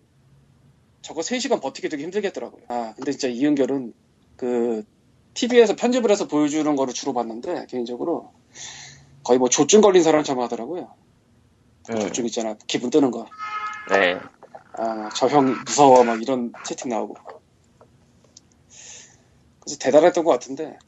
[1.02, 2.62] 저거 3시간 버티기 되게 힘들겠더라고요.
[2.68, 3.92] 아 근데 진짜 이은결은
[4.36, 4.84] 그
[5.34, 8.32] TV에서 편집을 해서 보여주는 거를 주로 봤는데 개인적으로
[9.22, 10.92] 거의 뭐 조증 걸린 사람처럼 하더라고요.
[11.86, 12.00] 그 음.
[12.00, 12.56] 조증 있잖아.
[12.66, 13.26] 기분 뜨는 거.
[13.90, 14.18] 네.
[14.82, 16.02] 아, 저 형 무서워.
[16.04, 17.14] 막 이런 채팅 나오고.
[19.60, 20.78] 그래서 대단했던 것 같은데,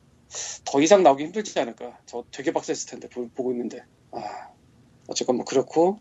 [0.65, 1.99] 더 이상 나오기 힘들지 않을까.
[2.07, 3.85] 저 되게 빡셌을 텐데, 보, 고 있는데.
[4.13, 4.49] 아,
[5.09, 5.99] 어쨌건 뭐 그렇고.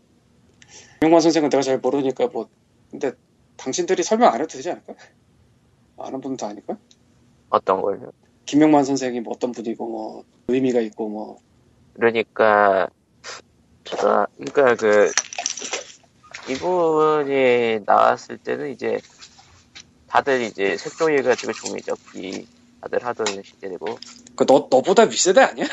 [1.00, 2.48] 김용만 선생은 내가 잘 모르니까 뭐,
[2.90, 3.12] 근데
[3.58, 4.94] 당신들이 설명 안 해도 되지 않을까?
[5.98, 6.78] 아는 분은 다 아니까?
[7.50, 8.10] 어떤 걸요?
[8.46, 11.36] 김용만 선생이 뭐 어떤 분이고, 뭐, 의미가 있고, 뭐,
[11.92, 12.88] 그러니까,
[13.84, 15.12] 그러니까 그,
[16.48, 18.98] 이분이 나왔을 때는 이제,
[20.06, 22.46] 다들 이제 색종이 가지고 종이 접기
[22.80, 23.98] 다들 하던 시대고,
[24.36, 25.66] 그 너, 너보다 윗세대 아니야?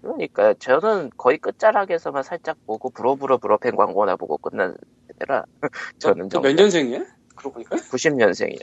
[0.00, 4.74] 그러니까 저는 거의 끝자락에서만 살짝 보고 부러부러 브로펜 광고나 보고 끝난
[5.08, 5.44] 세대라,
[6.00, 7.04] 저는 너 몇 년생이야?
[7.36, 7.76] 그러고 보니까?
[7.76, 8.60] 90년생이에요.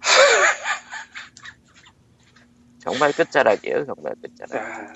[2.80, 4.54] 정말 끝자락이에요, 정말 끝자락.
[4.56, 4.92] 야,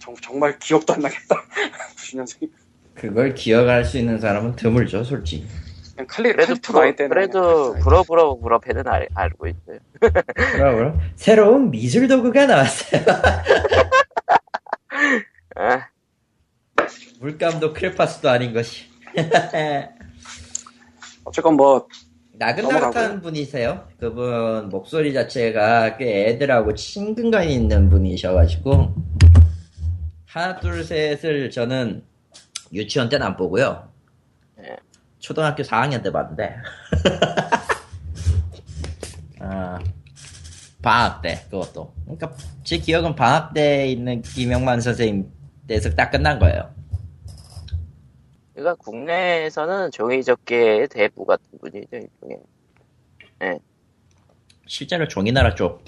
[0.00, 1.36] 정, 정말 기억도 안 나겠다.
[1.96, 2.50] 90년생.
[3.00, 5.46] 그걸 기억할 수 있는 사람은 드물죠, 솔직히.
[5.94, 6.80] 그냥 칼리, 그래도 브로.
[7.08, 9.78] 그래도 그냥 브로 브로 브로패는 알, 알고 있어요.
[9.98, 13.00] 그럼 새로운 미술 도구가 나왔어요.
[15.56, 15.86] 아,
[17.20, 18.84] 물감도 크레파스도 아닌 것이.
[21.24, 21.86] 어쨌건 뭐,
[22.34, 23.22] 나긋나긋한.
[23.22, 23.88] 분이세요.
[23.98, 28.94] 그분 목소리 자체가 꽤 애들하고 친근감이 있는 분이셔가지고
[30.26, 32.09] 하나 둘 셋을 저는
[32.72, 33.88] 유치원 때는 안 보고요.
[34.60, 34.76] 예.
[35.18, 36.56] 초등학교 4학년 때 봤는데
[39.40, 39.78] 아,
[40.82, 42.32] 방학 때 그것도 그러니까
[42.64, 45.30] 제 기억은 방학 때 있는 김영만 선생님
[45.66, 46.74] 때에서 딱 끝난 거예요.
[48.54, 52.38] 그러니까 국내에서는 종이접기의 대부 같은 분이죠, 일종의.
[54.66, 55.84] 실제로 종이나라 쪽,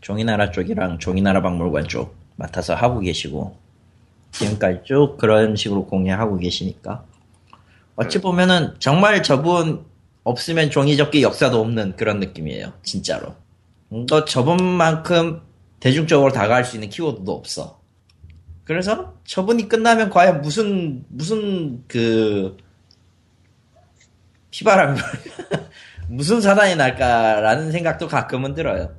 [0.00, 3.56] 종이나라 쪽이랑 종이나라 박물관 쪽 맡아서 하고 계시고,
[4.32, 7.04] 지금까지 쭉 그런 식으로 공유하고 계시니까.
[7.96, 9.84] 어찌 보면은 정말 저분
[10.24, 12.72] 없으면 종이접기 역사도 없는 그런 느낌이에요.
[12.82, 13.34] 진짜로.
[13.88, 15.40] 너 저분만큼
[15.80, 17.80] 대중적으로 다가갈 수 있는 키워드도 없어.
[18.64, 22.56] 그래서 저분이 끝나면 과연 무슨, 무슨 그,
[24.50, 24.98] 피바람이
[26.08, 28.92] 무슨 사단이 날까라는 생각도 가끔은 들어요.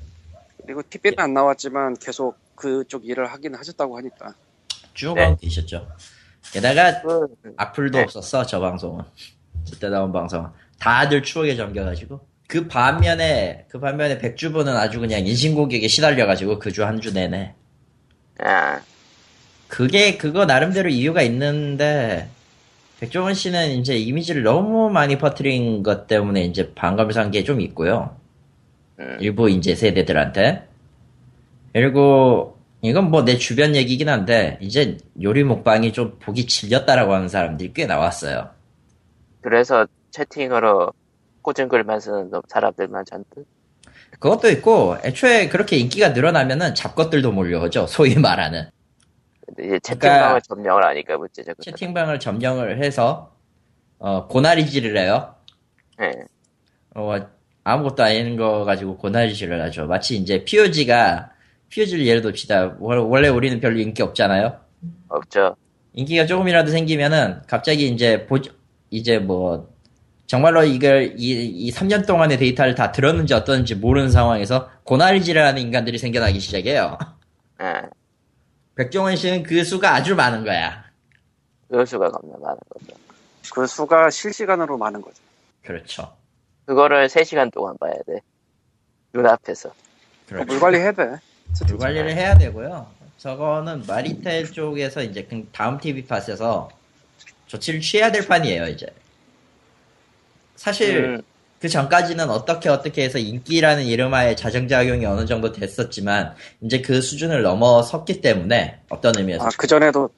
[0.64, 4.34] 그리고 TV는 안 나왔지만 계속 그쪽 일을 하긴 하셨다고 하니까.
[4.98, 5.24] 쭉 네.
[5.24, 5.88] 하고 계셨죠.
[6.52, 8.04] 게다가 그, 악플도 네.
[8.04, 9.04] 없었어 저 방송은.
[9.72, 16.60] 그때 나온 방송은 다들 추억에 잠겨가지고 그 반면에 그 반면에 백주부는 아주 그냥 인신공격에 시달려가지고
[16.60, 17.54] 그 주 한 주 내내
[18.40, 18.80] 아,
[19.68, 22.30] 그게 그거 나름대로 이유가 있는데
[23.00, 28.16] 백종원 씨는 이제 이미지를 너무 많이 퍼뜨린 것 때문에 이제 반감을 산 게 좀 있고요.
[29.00, 30.64] 음, 일부 이제 세대들한테.
[31.74, 32.57] 그리고
[32.88, 37.86] 이건 뭐 내 주변 얘기긴 한데 이제 요리 먹방이 좀 보기 질렸다라고 하는 사람들이 꽤
[37.86, 38.50] 나왔어요.
[39.42, 40.94] 그래서 채팅으로
[41.42, 43.46] 꽂은 글만 쓰는 사람들만 잔뜩.
[44.20, 47.88] 그것도 있고 애초에 그렇게 인기가 늘어나면은 잡것들도 몰려오죠.
[47.88, 48.70] 소위 말하는
[49.46, 51.54] 근데 이제 그러니까 채팅방을 점령을 하니까 문제죠.
[51.62, 53.34] 채팅방을 점령을 해서
[54.00, 55.36] 어, 고나리질을 해요.
[56.02, 56.14] 예.
[56.96, 57.16] 어,
[57.64, 59.88] 아무것도 아닌 거 가지고 고나리질을 하죠.
[59.88, 61.32] 마치 이제 POG가
[61.70, 62.76] POG를 예를 듭시다.
[62.80, 64.60] 월- 원래 우리는 별로 인기 없잖아요.
[65.10, 65.56] 없죠.
[65.94, 68.38] 인기가 조금이라도 생기면은 갑자기 이제 보
[68.90, 69.74] 이제 뭐
[70.28, 71.32] 정말로 이걸 이,
[71.68, 76.98] 이 3년 동안의 데이터를 다 들었는지 어떤지 모르는 상황에서 고나리질을 하는 인간들이 생겨나기 시작해요.
[77.62, 77.82] 예.
[78.76, 80.86] 백종원 씨는 그 수가 아주 많은 거야.
[81.68, 82.94] 그럴 수가 겁나 많은 거죠.
[83.54, 85.16] 그 수가 실시간으로 많은 거죠.
[85.64, 86.14] 그렇죠.
[86.66, 88.20] 그거를 3시간 동안 봐야 돼.
[89.14, 89.72] 눈앞에서.
[90.28, 90.46] 그렇죠.
[90.46, 91.04] 물 관리해야 돼.
[91.68, 92.88] 물 관리를 해야 되고요.
[93.18, 96.70] 저거는 마리텔 쪽에서 이제 그 다음 TV 팟에서
[97.48, 98.88] 조치를 취해야 될 판이에요, 이제.
[100.56, 101.22] 사실 음,
[101.60, 108.22] 그 전까지는 어떻게 어떻게 해서 인기라는 이름하에 자정작용이 어느 정도 됐었지만 이제 그 수준을 넘어섰기
[108.22, 110.10] 때문에 어떤 의미에서 아, 그 전에도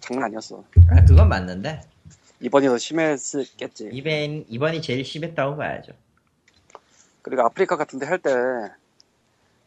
[0.00, 0.62] 장난 아니었어.
[0.90, 1.80] 아, 그건 맞는데
[2.40, 3.88] 이번이 더 심했겠지.
[3.92, 5.92] 이번 이번이 제일 심했다고 봐야죠.
[7.22, 8.30] 그리고 아프리카 같은데 할 때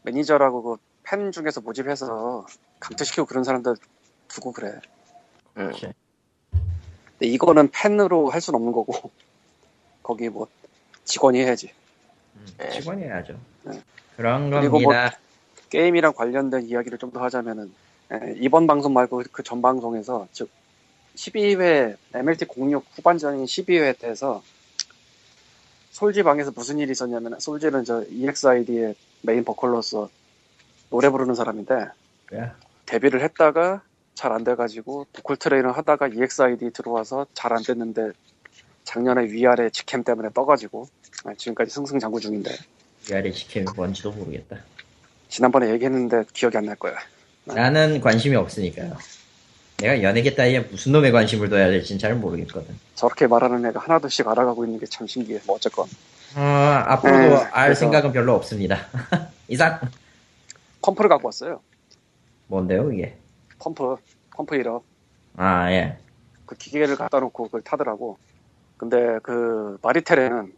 [0.04, 2.46] 매니저라고 그 팬 중에서 모집해서
[2.80, 3.76] 강퇴시키고 그런 사람들
[4.28, 4.80] 두고 그래.
[5.58, 5.72] 음.
[5.72, 5.92] 그치.
[6.52, 9.12] 근데 이거는 팬으로 할 수는 없는 거고
[10.04, 10.48] 거기 뭐
[11.04, 11.72] 직원이 해야지.
[12.58, 12.70] 네.
[12.70, 13.38] 직원이 해야죠.
[13.64, 13.82] 네.
[14.16, 15.18] 그런 그리고 뭐 겁니다.
[15.70, 17.74] 게임이랑 관련된 이야기를 좀 더 하자면은
[18.12, 20.50] 에, 이번 방송 말고 그 전 방송에서 즉
[21.16, 24.42] 12회 MLT 06 후반전인 12회 때에서
[26.02, 30.10] 솔지 방에서 무슨 일이 있었냐면 솔지는 저 EXID의 메인 보컬로서
[30.90, 31.76] 노래 부르는 사람인데
[32.26, 32.52] 그래.
[32.88, 33.84] 데뷔를 했다가
[34.16, 38.14] 잘 안 돼가지고 보컬 트레이너 하다가 EXID 들어와서 잘 안 됐는데
[38.84, 40.88] 작년에 위아래 직캠 때문에 떠가지고
[41.26, 42.50] 아, 지금까지 승승장구 중인데
[43.08, 44.58] 위아래 직캠이 뭔지도 모르겠다.
[45.30, 46.96] 지난번에 얘기했는데 기억이 안 날 거야.
[47.46, 48.98] 나는 관심이 없으니까요.
[49.82, 52.76] 내가 연예계 따위에 무슨 놈의 관심을 둬야 될지는 잘 모르겠거든.
[52.96, 55.42] 저렇게 말하는 애가 하나둘씩 알아가고 있는 게 참 신기해.
[55.48, 55.88] 뭐 어쨌건
[56.36, 58.78] 어, 앞으로도 네, 알 그래서- 생각은 별로 없습니다.
[59.48, 59.80] 이상
[60.82, 61.60] 펌프를 갖고 왔어요.
[62.48, 63.18] 뭔데요 이게?
[63.60, 63.96] 펌프,
[64.32, 64.82] Pump It Up.
[65.38, 65.98] 아 예.
[66.46, 68.18] 그 기계를 갖다 놓고 그걸 타더라고.
[68.78, 70.54] 근데 그 마리텔에는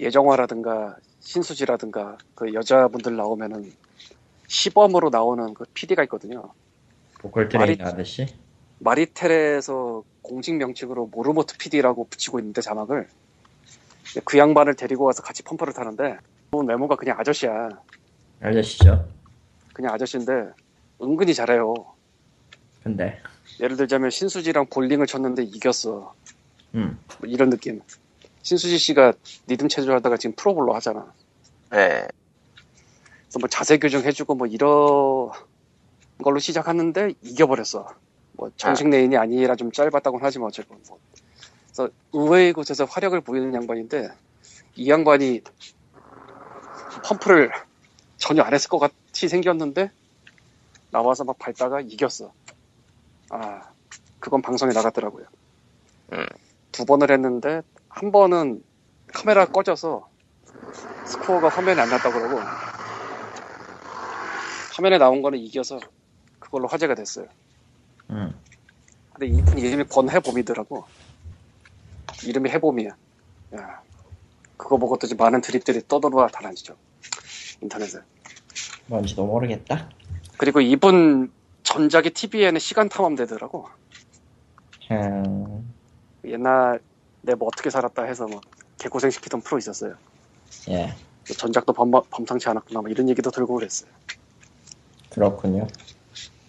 [0.00, 3.72] 예정화라든가 신수지라든가 그 여자분들 나오면은
[4.48, 6.50] 시범으로 나오는 그 PD가 있거든요.
[7.18, 8.26] 보컬 트레이너 아저씨.
[8.78, 13.08] 마리텔에서 공식 명칭으로 모르모트 PD라고 붙이고 있는데 자막을
[14.24, 16.18] 그 양반을 데리고 와서 같이 펌프를 타는데
[16.50, 17.68] 그 외모가 그냥 아저씨야.
[18.40, 19.08] 아저씨죠.
[19.72, 20.32] 그냥 아저씨인데
[21.02, 21.74] 은근히 잘해요.
[22.82, 23.20] 근데
[23.60, 26.14] 예를 들자면 신수지랑 볼링을 쳤는데 이겼어.
[26.74, 26.98] 음.
[27.18, 27.80] 뭐 이런 느낌.
[28.42, 29.12] 신수지 씨가
[29.48, 31.12] 리듬 체조 하다가 지금 프로볼러 하잖아.
[31.70, 32.06] 네.
[33.24, 35.30] 그래서 뭐 자세 교정 해주고 뭐 이런
[36.22, 37.86] 걸로 시작하는데 이겨버렸어.
[38.32, 40.98] 뭐 정식 레인이 아니라 좀 짧았다고는 하지만 어쨌건 뭐.
[41.66, 44.08] 그래서 의외의 곳에서 화력을 보이는 양반인데
[44.76, 45.42] 이 양반이
[47.04, 47.50] 펌프를
[48.16, 49.90] 전혀 안 했을 것 같이 생겼는데
[50.90, 52.32] 나와서 막 밟다가 이겼어.
[53.30, 53.62] 아
[54.20, 55.26] 그건 방송에 나갔더라고요.
[56.12, 56.26] 음.
[56.72, 58.62] 두 번을 했는데 한 번은
[59.08, 60.08] 카메라 꺼져서
[61.06, 62.40] 스코어가 화면에 안 났다 그러고
[64.74, 65.78] 화면에 나온 거는 이겨서
[66.46, 67.26] 그걸로 화제가 됐어요.
[68.10, 68.32] 음.
[69.12, 70.84] 근데 이분 이름이 권해봄이더라고.
[72.24, 72.90] 이름이 해봄이야.
[73.56, 73.82] 야,
[74.56, 76.76] 그거 보고 또 많은 드립들이 떠돌아 다니죠.
[77.60, 77.98] 인터넷에.
[78.86, 79.90] 뭔지도 모르겠다.
[80.38, 81.32] 그리고 이분
[81.64, 83.68] 전작이 TV에는 시간 탐험되더라고.
[84.92, 85.74] 음.
[86.24, 86.80] 옛날
[87.22, 88.40] 내 뭐 어떻게 살았다 해서 뭐
[88.78, 89.96] 개고생 시키던 프로 있었어요.
[90.68, 90.94] 예.
[91.24, 93.90] 전작도 범, 범상치 않았구나 뭐 이런 얘기도 들고 그랬어요.
[95.10, 95.66] 그렇군요.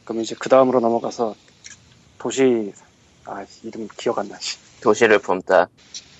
[0.07, 1.35] 그럼 이제 그 다음으로 넘어가서
[2.17, 2.71] 도시
[3.25, 4.57] 아 이름 기억 안 나지.
[4.81, 5.67] 도시를 품다.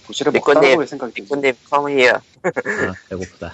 [0.06, 0.34] 도시를
[0.78, 1.26] 왜 생각이 들지?
[1.26, 2.12] 이쁜님, 컴이에요.
[2.12, 3.54] 아, 배고프다.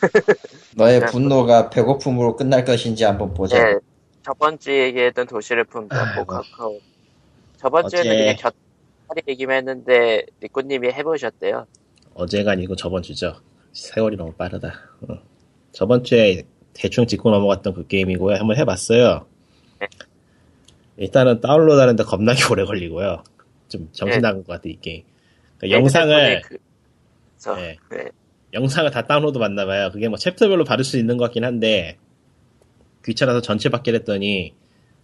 [0.74, 1.06] 너의 네.
[1.06, 3.62] 분노가 배고픔으로 끝날 것인지 한번 보자.
[3.62, 3.78] 네.
[4.24, 6.14] 저번 주에 얘기했던 도시를 품다.
[6.16, 6.78] 포카카오.
[7.58, 11.66] 저번 주에는 어제- 그냥 곁다리 얘기만 했는데, 리꾸님이 해보셨대요.
[12.14, 13.36] 어제가 아니고 저번 주죠.
[13.74, 14.72] 세월이 너무 빠르다.
[15.08, 15.18] 어.
[15.72, 18.36] 저번 주에 대충 짚고 넘어갔던 그 게임이고요.
[18.36, 19.26] 한번 해봤어요.
[19.80, 19.88] 네.
[20.96, 23.22] 일단은 다운로드 하는데 겁나게 오래 걸리고요.
[23.68, 24.28] 좀 정신 네.
[24.28, 25.04] 나간 것 같아 이 게임.
[25.58, 26.58] 그러니까 영상을 그,
[27.36, 27.76] 저, 네.
[27.90, 28.10] 네.
[28.52, 29.90] 영상을 다 다운로드 받나봐요.
[29.92, 31.98] 그게 뭐 챕터별로 받을 수 있는 것 같긴 한데
[33.04, 34.54] 귀찮아서 전체 받기로 했더니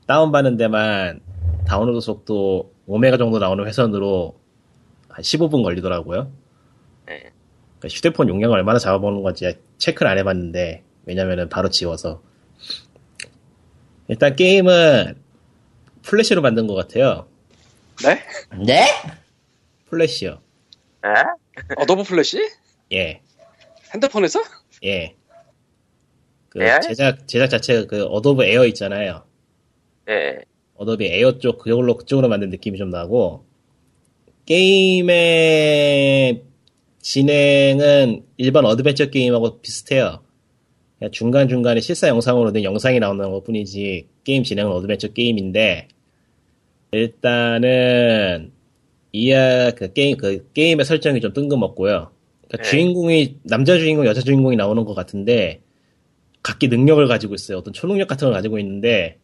[0.07, 1.21] 다운받는 데만
[1.67, 4.39] 다운로드 속도 5메가 정도 나오는 회선으로
[5.09, 6.31] 한 15분 걸리더라고요.
[7.07, 7.31] 네.
[7.79, 12.23] 그러니까 휴대폰 용량을 얼마나 잡아먹는 건지 체크를 안 해봤는데 왜냐면은 바로 지워서
[14.09, 15.17] 일단 게임은
[16.03, 17.27] 플래시로 만든 것 같아요.
[18.03, 18.23] 네?
[18.65, 18.87] 네?
[19.87, 20.41] 플래시요.
[21.05, 21.09] 에?
[21.77, 22.39] 어도비 플래시?
[22.93, 23.21] 예,
[23.93, 24.43] 핸드폰에서?
[24.85, 25.15] 예.
[26.49, 26.79] 그 예?
[26.81, 29.25] 제작 제작 자체가 그 어도비 에어 있잖아요.
[30.07, 30.39] 네.
[30.77, 33.45] 어도비 에어 쪽 그걸로 그쪽으로 만든 느낌이 좀 나고
[34.47, 36.43] 게임의
[37.01, 40.24] 진행은 일반 어드벤처 게임하고 비슷해요.
[41.05, 45.89] 그냥 중간중간에 실사 영상으로 된 영상이 나오는 것 뿐이지 게임 진행은 어드벤처 게임인데
[46.93, 48.53] 일단은
[49.13, 52.11] 이야 그 게임 그 게임의 설정이 좀 뜬금없고요.
[52.49, 52.63] 그러니까 네.
[52.63, 55.61] 주인공이 남자 주인공 여자 주인공이 나오는 것 같은데
[56.43, 57.59] 각기 능력을 가지고 있어요.
[57.59, 59.19] 어떤 초능력 같은 걸 가지고 있는데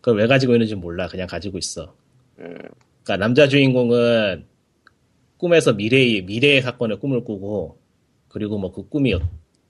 [0.00, 1.06] 그걸 왜 가지고 있는지 몰라.
[1.06, 1.94] 그냥 가지고 있어.
[2.40, 2.56] 음,
[3.04, 4.46] 그러니까 남자 주인공은
[5.36, 7.78] 꿈에서 미래의 미래의 사건을 꿈을 꾸고
[8.28, 9.14] 그리고 뭐 그 꿈이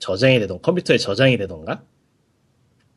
[0.03, 1.85] 저장이 되던 컴퓨터에 저장이 되던가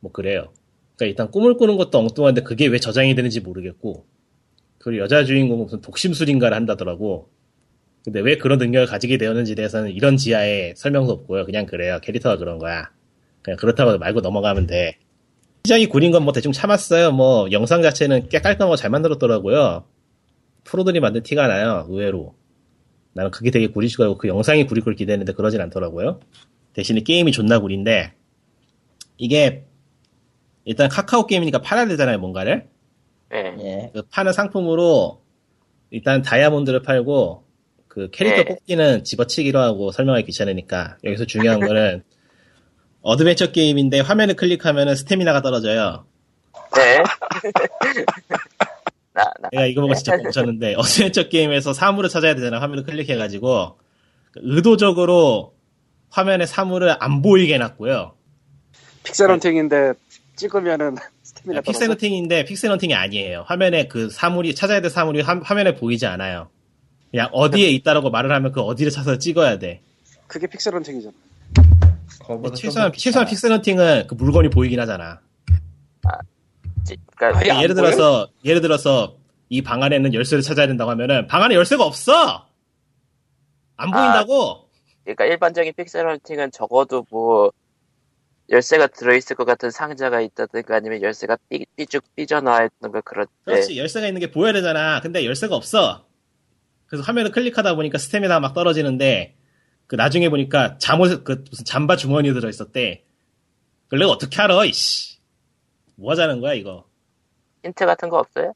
[0.00, 0.52] 뭐 그래요.
[0.96, 4.04] 그러니까 일단 꿈을 꾸는 것도 엉뚱한데 그게 왜 저장이 되는지 모르겠고
[4.78, 7.30] 그리고 여자 주인공은 무슨 독심술인가를 한다더라고.
[8.04, 11.44] 근데 왜 그런 능력을 가지게 되었는지 대해서는 이런 지하에 설명도 없고요.
[11.44, 11.98] 그냥 그래요.
[12.02, 12.90] 캐릭터가 그런 거야.
[13.42, 14.98] 그냥 그렇다고 말고 넘어가면 돼.
[15.64, 17.12] 시작이 구린 건 뭐 대충 참았어요.
[17.12, 19.84] 뭐 영상 자체는 꽤 깔끔하고 잘 만들었더라고요.
[20.64, 21.86] 프로들이 만든 티가 나요.
[21.88, 22.34] 의외로.
[23.12, 26.20] 나는 그게 되게 알고 그 영상이 구릴 걸 기대했는데 그러진 않더라고요.
[26.76, 28.12] 대신에 게임이 존나 구린데
[29.16, 29.64] 이게
[30.66, 32.68] 일단 카카오 게임이니까 팔아야 되잖아요, 뭔가를.
[33.30, 33.56] 네.
[33.60, 33.90] 예.
[33.94, 35.22] 그 파는 상품으로
[35.90, 37.44] 일단 다이아몬드를 팔고
[37.88, 38.44] 그 캐릭터 네.
[38.44, 42.02] 뽑기는 집어치기로 하고 설명하기 귀찮으니까 여기서 중요한 거는
[43.00, 46.04] 어드벤처 게임인데 화면을 클릭하면 스태미나가 떨어져요.
[46.74, 47.02] 네.
[49.14, 53.78] 나, 나, 내가 이거 보고 진짜 멈췄는데 어드벤처 게임에서 사물을 찾아야 되잖아 화면을 클릭해가지고
[54.34, 55.55] 의도적으로
[56.16, 58.14] 화면에 사물을 안 보이게 해놨고요.
[59.02, 59.92] 픽셀 헌팅인데
[60.36, 61.72] 찍으면은 스태미나 떨어져.
[61.72, 63.44] 픽셀 헌팅인데 픽셀 헌팅이 아니에요.
[63.46, 66.48] 화면에 그 사물이 찾아야 될 사물이 화, 화면에 보이지 않아요.
[67.10, 69.82] 그냥 어디에 있다라고 말을 하면 그 어디를 찾아서 찍어야 돼.
[70.26, 71.12] 그게 픽셀 헌팅이잖아.
[72.22, 73.34] 그거보다 좀 최소한 더 최소한 비싸.
[73.48, 75.20] 픽셀 헌팅은 그 물건이 보이긴 하잖아.
[76.86, 77.90] 지- 그러니까 예를 보여요?
[77.90, 79.16] 들어서 예를 들어서
[79.50, 82.46] 이 방 안에 있는 열쇠를 찾아야 된다고 하면은 방 안에 열쇠가 없어.
[83.76, 84.00] 안 아.
[84.00, 84.65] 보인다고.
[85.06, 87.52] 그러니까 일반적인 픽셀 헌팅은 적어도 뭐
[88.48, 93.78] 열쇠가 들어있을 것 같은 상자가 있다든가 아니면 열쇠가 삐, 삐쭉 삐져나와 거 그럴 때 그렇지
[93.78, 95.00] 열쇠가 있는 게 보여야 되잖아.
[95.00, 96.06] 근데 열쇠가 없어.
[96.86, 99.36] 그래서 화면을 클릭하다 보니까 스태미나 막 떨어지는데
[99.86, 103.04] 그 나중에 보니까 잠옷 그 무슨 잠바 주머니에 들어 있었대.
[103.84, 105.18] 그걸 내가 어떻게 알아, 이씨.
[105.94, 106.88] 뭐 하자는 거야, 이거.
[107.64, 108.52] 힌트 같은 거 없어요?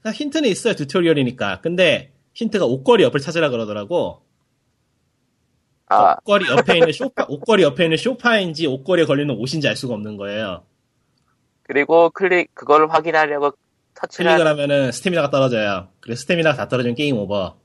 [0.00, 1.60] 그러니까 힌트는 있어요, 튜토리얼이니까.
[1.60, 4.27] 근데 힌트가 옷걸이 옆을 찾으라 그러더라고.
[5.90, 10.16] 아, 옷걸이 옆에 있는 쇼파, 옷걸이 옆에 있는 쇼파인지 옷걸이에 걸리는 옷인지 알 수가 없는
[10.16, 10.64] 거예요.
[11.62, 13.52] 그리고 클릭, 그걸 확인하려고
[13.94, 15.88] 터치를 클릭을 하면은 스태미나가 떨어져요.
[16.00, 17.56] 그래서 스태미나가 다 떨어지면 게임 오버.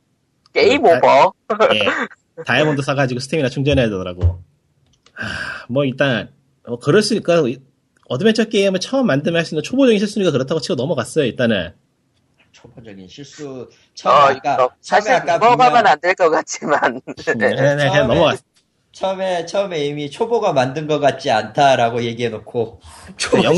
[0.54, 1.34] 게임 다- 오버?
[1.76, 1.86] 예.
[2.46, 4.42] 다이아몬드 사가지고 스태미나 충전해야 되더라고.
[5.14, 6.32] 하, 뭐 일단
[6.68, 7.44] 뭐 그랬으니까
[8.10, 11.26] 어드벤처 게임을 처음 만들면 할 수 있는 초보적인 실수니까 그렇다고 치고 넘어갔어요.
[11.26, 11.74] 일단은
[12.68, 13.68] 초보적인 실수.
[13.70, 17.02] 어, 처음에 이거 아까 사실 처음에 아까 넘어가면 분명- 안될 것 같지만.
[17.26, 18.38] 그냥, 그냥, 그냥 처음에-.
[18.94, 22.80] 처음에 처음에 이미 초보가 만든 것 같지 않다라고 얘기해놓고
[23.18, 23.54] 초보 영,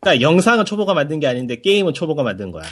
[0.00, 2.64] 그러니까 영상은 초보가 만든 게 아닌데 게임은 초보가 만든 거야.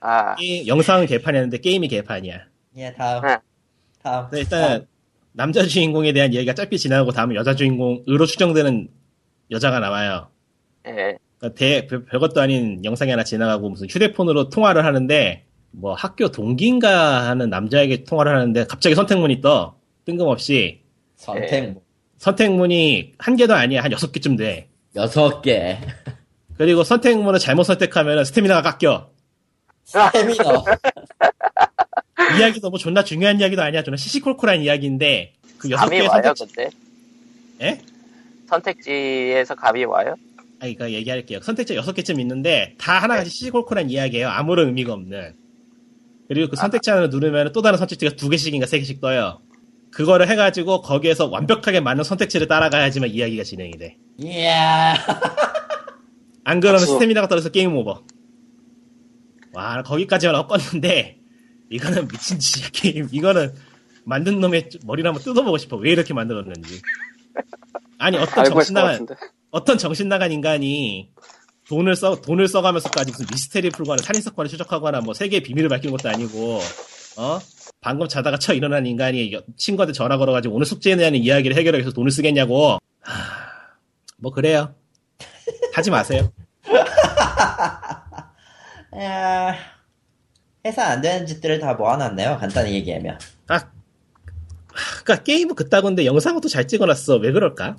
[0.00, 2.40] 아, 게임- 영상은 개판이었는데 게임이 개판이야.
[2.76, 3.36] 예 다음 네.
[4.02, 4.86] 다음 근데 일단
[5.32, 8.88] 남자 주인공에 대한 얘기가 짧게 지나가고 다음에 여자 주인공으로 추정되는
[9.50, 10.28] 여자가 나와요.
[10.86, 11.16] 예.
[11.38, 17.28] 그러니까 대, 별- 별것도 아닌 영상이 하나 지나가고 무슨 휴대폰으로 통화를 하는데 뭐 학교 동기인가
[17.28, 19.76] 하는 남자에게 통화를 하는데 갑자기 선택문이 떠.
[20.04, 20.80] 뜬금없이.
[21.16, 21.74] 선택
[22.18, 23.82] 선택문이 한 개도 아니야.
[23.82, 24.68] 한 여섯 개쯤 돼.
[24.94, 25.78] 여섯 개.
[26.56, 29.10] 그리고 선택문을 잘못 선택하면 스태미나가 깎여.
[29.84, 30.64] 세미너.
[32.38, 33.82] 이야기도 뭐 존나 중요한 이야기도 아니야.
[33.82, 36.70] 존나 시시콜콜한 이야기인데 그 여섯 감이 개의 와요, 선택 근데?
[37.62, 37.80] 예?
[38.48, 40.14] 선택지에서 감이 와요?
[40.60, 45.34] 아니 그니까 얘기할게요 선택지 여섯 개쯤 있는데 다 하나같이 시시콜콜한 이야기예요 아무런 의미가 없는
[46.28, 49.40] 그리고 그 선택지 하나를 누르면 또 다른 선택지가 두 개씩인가 세 개씩 떠요
[49.96, 53.96] 그거를 해가지고 거기에서 완벽하게 맞는 선택지를 따라가야지만 이야기가 진행이 돼.
[54.18, 54.94] 이야
[56.44, 56.92] 안 그러면 박수.
[56.92, 58.04] 스태미나가 떨어져서 게임 오버.
[59.54, 61.18] 와, 거기까지만 꺾었는데,
[61.70, 63.08] 이거는 미친 짓이야, 게임.
[63.10, 63.54] 이거는
[64.04, 65.76] 만든 놈의 머리를 한번 뜯어보고 싶어.
[65.76, 66.82] 왜 이렇게 만들었는지.
[67.96, 69.14] 아니, 어떤 정신 나간, 같은데.
[69.50, 71.10] 어떤 정신 나간 인간이
[71.68, 75.96] 돈을 써, 돈을 써가면서까지 무슨 미스테리 풀고 하는 살인 사건을 추적하거나 뭐 세계의 비밀을 밝히는
[75.96, 76.60] 것도 아니고,
[77.16, 77.38] 어?
[77.80, 81.94] 방금 자다가 쳐 일어난 인간이 여- 친구한테 전화 걸어가지고 오늘 숙제에 대한 이야기를 해결하기 위해서
[81.94, 82.78] 돈을 쓰겠냐고.
[83.00, 83.12] 하,
[84.18, 84.74] 뭐, 그래요.
[85.74, 86.32] 하지 마세요.
[88.98, 89.54] 야,
[90.64, 92.38] 해서 안 되는 짓들을 다 모아놨네요.
[92.38, 93.18] 간단히 얘기하면.
[93.48, 93.60] 아,
[95.04, 97.16] 그니까 게임은 그따구인데 영상은 또 잘 찍어놨어.
[97.16, 97.76] 왜 그럴까?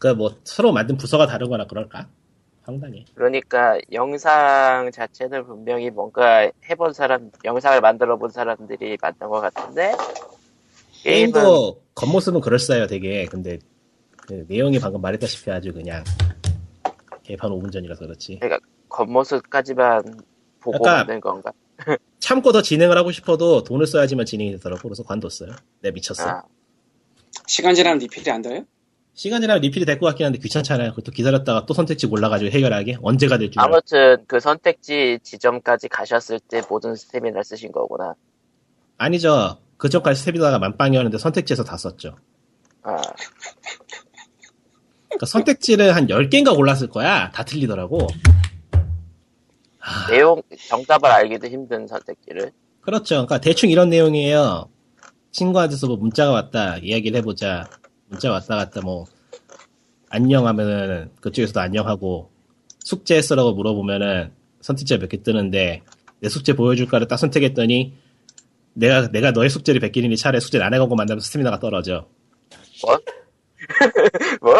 [0.00, 2.08] 그니까 뭐 서로 만든 부서가 다르거나 그럴까?
[2.64, 3.04] 상당히.
[3.14, 9.92] 그러니까 영상 자체는 분명히 뭔가 해본 사람, 영상을 만들어 본 사람들이 만든 것 같은데,
[11.02, 13.26] 게임은 게임도 겉모습은 그럴싸해요, 되게.
[13.26, 13.58] 근데
[14.26, 16.02] 그 내용이 방금 말했다시피 아주 그냥
[17.22, 18.40] 개판 5분 전이라서 그렇지.
[18.88, 20.02] 겉모습까지만
[20.60, 21.52] 보고 그러니까 만든 건가?
[22.20, 24.82] 참고 더 진행을 하고 싶어도 돈을 써야지만 진행이 되더라고.
[24.82, 25.50] 그래서 관뒀어요.
[25.82, 26.28] 내가 미쳤어.
[26.28, 26.42] 아,
[27.46, 28.64] 시간 지나면 리필이 안 돼요?
[29.14, 30.90] 시간 지나면 리필이 될 것 같긴 한데 귀찮잖아요.
[30.90, 32.98] 그것도 기다렸다가 또 선택지 골라가지고 해결하게.
[33.02, 33.58] 언제가 될지.
[33.58, 38.14] 아무튼 그 선택지 지점까지 가셨을 때 모든 스태미나를 쓰신 거구나.
[38.96, 39.58] 아니죠.
[39.76, 42.16] 그 전까지 스테비다가 만빵이었는데 선택지에서 다 썼죠.
[42.82, 42.96] 아,
[45.08, 47.30] 그러니까 선택지를 한 10개인가 골랐을 거야.
[47.30, 48.06] 다 틀리더라고.
[50.10, 52.52] 내용, 정답을 알기도 힘든 선택지를.
[52.80, 53.14] 그렇죠.
[53.16, 54.68] 그러니까 대충 이런 내용이에요.
[55.32, 56.76] 친구한테서 뭐 문자가 왔다.
[56.78, 57.68] 이야기를 해보자.
[58.10, 59.06] 문자 왔다 갔다 뭐
[60.10, 62.30] 안녕 하면은 그쪽에서도 안녕하고
[62.80, 65.82] 숙제 했어라고 물어보면은 선택지가 몇 개 뜨는데
[66.20, 67.94] 내 숙제 보여줄까를 딱 선택했더니
[68.74, 72.08] 내가 내가 너의 숙제를 베끼니 차라리 숙제를 안 해가고 만나면 스태미나가 떨어져.
[72.82, 72.98] 뭐?
[74.42, 74.54] 뭐?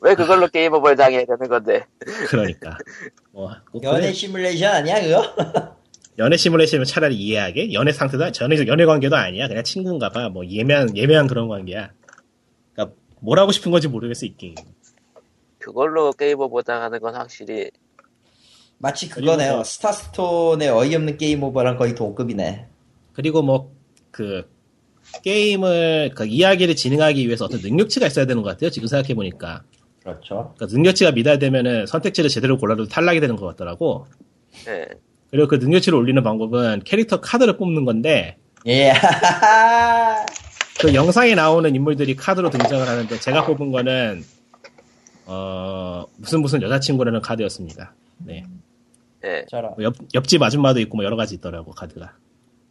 [0.00, 1.84] 왜 그걸로 게임 오버를 당해야 되는 건데?
[2.28, 2.76] 그러니까
[3.32, 4.12] 뭐꼭 연애.
[4.12, 5.76] 시뮬레이션 아니야 그거?
[6.18, 10.96] 연애 시뮬레이션이면 차라리 이해하게 연애 상태도 전에 연애 관계도 아니야 그냥 친구인가 봐 뭐 예매한
[10.96, 11.90] 예매한 그런 관계야
[13.20, 14.54] 뭘 하고 싶은 건지 모르겠어 이 게임
[15.58, 17.70] 그걸로 게임 오버 당하는 건 확실히
[18.78, 19.56] 마치 그거네요.
[19.56, 22.66] 뭐- 스타스톤의 어이없는 게임 오버랑 거의 동급이네.
[23.12, 23.70] 그리고 뭐
[24.10, 24.48] 그
[25.22, 29.62] 게임을 그 이야기를 진행하기 위해서 어떤 능력치가 있어야 되는 것 같아요 지금 생각해 보니까
[30.02, 30.52] 그렇죠.
[30.56, 34.06] 그러니까 능력치가 미달되면은 선택지를 제대로 골라도 탈락이 되는 것 같더라고
[34.66, 34.86] 예.
[35.30, 38.92] 그리고 그 능력치를 올리는 방법은 캐릭터 카드를 뽑는 건데 예.
[40.80, 44.24] 그 영상에 나오는 인물들이 카드로 등장을 하는데 제가 뽑은 거는
[45.26, 47.94] 어 무슨 무슨 여자친구라는 카드였습니다.
[48.18, 48.46] 네.
[49.24, 49.44] 예.
[49.52, 52.14] 뭐 옆, 옆집 아줌마도 있고 뭐 여러 가지 있더라고 카드가.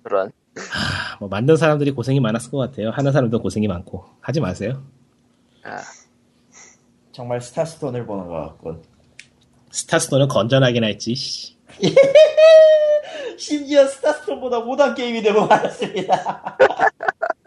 [0.03, 0.32] 그런.
[0.57, 2.89] 아, 뭐 만든 사람들이 고생이 많았을 것 같아요.
[2.89, 4.84] 하는 사람도 고생이 많고 하지 마세요.
[5.64, 5.78] 아,
[7.12, 8.82] 정말 스타스톤을 보는 것 같군.
[9.72, 11.14] 스타스톤은 건전하긴 했지.
[11.14, 11.55] 씨.
[13.38, 16.57] 심지어 스타스톤보다 못한 게임이 되고 말았습니다.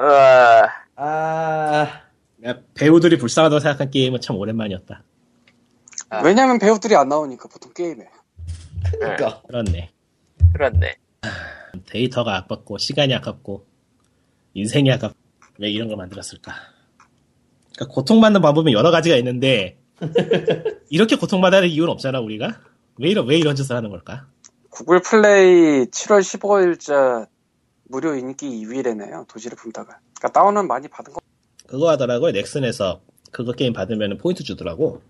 [0.00, 2.00] 어, 아,
[2.38, 5.02] 그러니까 배우들이 불쌍하다고 생각한 게임은 참 오랜만이었다.
[6.08, 6.22] 아.
[6.22, 8.06] 왜냐면 배우들이 안 나오니까 보통 게임에.
[8.98, 9.90] 그러니까 그렇네.
[10.54, 10.96] 그렇네.
[11.86, 13.66] 데이터가 아깝고 시간이 아깝고
[14.54, 15.14] 인생이 아깝.
[15.58, 16.54] 왜 이런 걸 만들었을까?
[17.74, 19.78] 그러니까 고통받는 방법은 여러 가지가 있는데
[20.88, 22.58] 이렇게 고통받아야 할 이유는 없잖아 우리가.
[22.98, 24.26] 왜 이런 왜 이런 짓을 하는 걸까?
[24.70, 27.28] 구글 플레이 7월 15일자
[27.90, 29.26] 무료 인기 2위래네요.
[29.26, 29.98] 도시를 품다가.
[30.16, 31.20] 그러니까 다운은 많이 받은 거.
[31.66, 32.30] 그거 하더라고요.
[32.30, 33.00] 넥슨에서
[33.32, 35.02] 그거 게임 받으면 포인트 주더라고.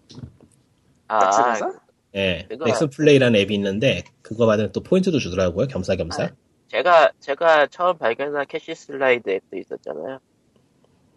[1.08, 1.74] 아, 넥슨에서?
[2.14, 5.66] 예, 그거- 넥슨 플레이라는 앱이 있는데 그거 받으면 또 포인트도 주더라고요.
[5.68, 6.22] 겸사겸사.
[6.24, 6.28] 아.
[6.68, 10.18] 제가, 제가 처음 발견한 캐시 슬라이드 앱도 있었잖아요.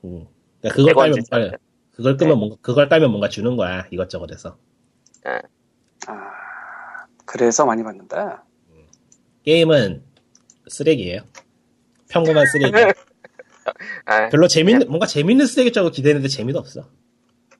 [0.03, 0.25] 음.
[0.61, 1.57] 그러니까 그걸 깔면 100원 뭔가,
[1.93, 4.57] 그걸 끄면 뭔가 그걸 깔면 뭔가 주는 거야 이것저것 해서.
[6.07, 6.21] 아,
[7.25, 8.43] 그래서 많이 받는다.
[9.45, 10.03] 게임은
[10.67, 11.21] 쓰레기예요.
[12.13, 12.71] 평범한 쓰레기.
[14.05, 16.87] 아, 별로 재밌는 뭔가 재밌는 쓰레기라고 기대했는데 재미도 없어.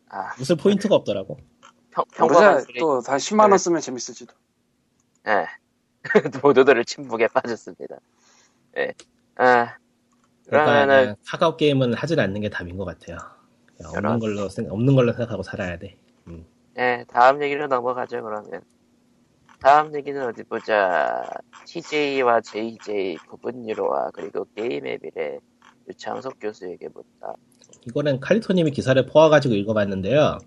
[0.10, 1.38] 아, 무슨 포인트가 없더라고.
[1.91, 2.80] 평, 평범한 모르자 쓰레기.
[2.80, 4.34] 또다 10만 원 쓰면 재밌을지도.
[5.28, 5.47] 예.
[6.43, 7.97] 모두들을 침묵에 빠졌습니다.
[8.78, 8.93] 예.
[9.38, 9.78] 아,
[10.47, 13.18] 그러면은, 카카오 게임은 하질 않는 게 답인 것 같아요.
[13.84, 14.20] 없는.
[14.20, 15.97] 걸로 생각, 없는 걸로 생각하고 살아야 돼.
[16.78, 18.62] 예, 다음 얘기로 넘어가죠, 그러면.
[19.64, 21.24] 다음 얘기는 어디 보자.
[21.66, 25.39] TJ와 JJ 구분유로와 그리고 게임의 미래
[25.88, 27.34] 유창석 교수에게 묻다.
[27.88, 30.39] 이거는 칼리토님이 기사를 포와가지고 읽어봤는데요.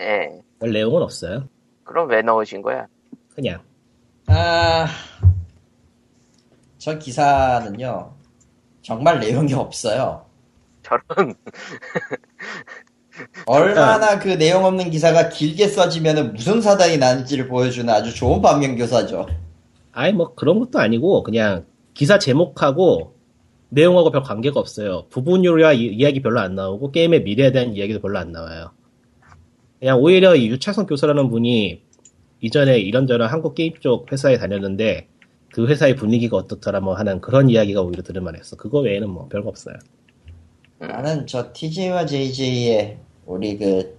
[0.00, 0.42] 예.
[0.60, 1.48] 별 내용은 없어요.
[1.82, 2.86] 그럼 왜 넣으신 거야?
[3.34, 3.62] 그냥
[4.26, 4.86] 아,
[6.76, 8.14] 저 기사는요
[8.82, 10.26] 정말 내용이 없어요.
[10.82, 11.34] 저런,
[13.46, 19.26] 얼마나 그 내용 없는 기사가 길게 써지면 무슨 사단이 나는지를 보여주는 아주 좋은 반면 교사죠.
[19.92, 21.64] 아예 뭐 그런 것도 아니고 그냥
[21.94, 23.14] 기사 제목하고
[23.70, 25.06] 내용하고 별 관계가 없어요.
[25.10, 28.70] 부분율이야 이- 이야기 별로 안 나오고 게임의 미래에 대한 이야기도 별로 안 나와요.
[29.78, 31.82] 그냥 오히려 이 유창성 교수라는 분이
[32.40, 35.08] 이전에 이런저런 한국 게임 쪽 회사에 다녔는데
[35.52, 38.56] 그 회사의 분위기가 어떻더라 뭐 하는 그런 이야기가 오히려 들을만했어.
[38.56, 39.74] 그거 외에는 뭐 별거 없어요.
[40.78, 42.98] 나는 저 TJ와 JJ의
[43.28, 43.98] 우리 그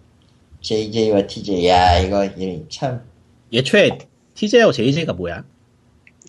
[0.62, 3.04] JJ와 TJ 야 이거 이참
[3.54, 4.00] 예초에
[4.34, 5.44] TJ하고 JJ가 뭐야?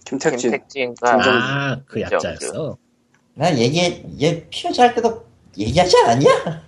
[0.05, 0.51] 김택진.
[0.51, 1.33] 김택진과 김정진.
[1.33, 2.01] 아, 그.
[2.03, 2.77] 약자였어.
[3.35, 5.27] 나 얘기 얘 피어잘 때도
[5.57, 6.63] 얘기하지 않았냐?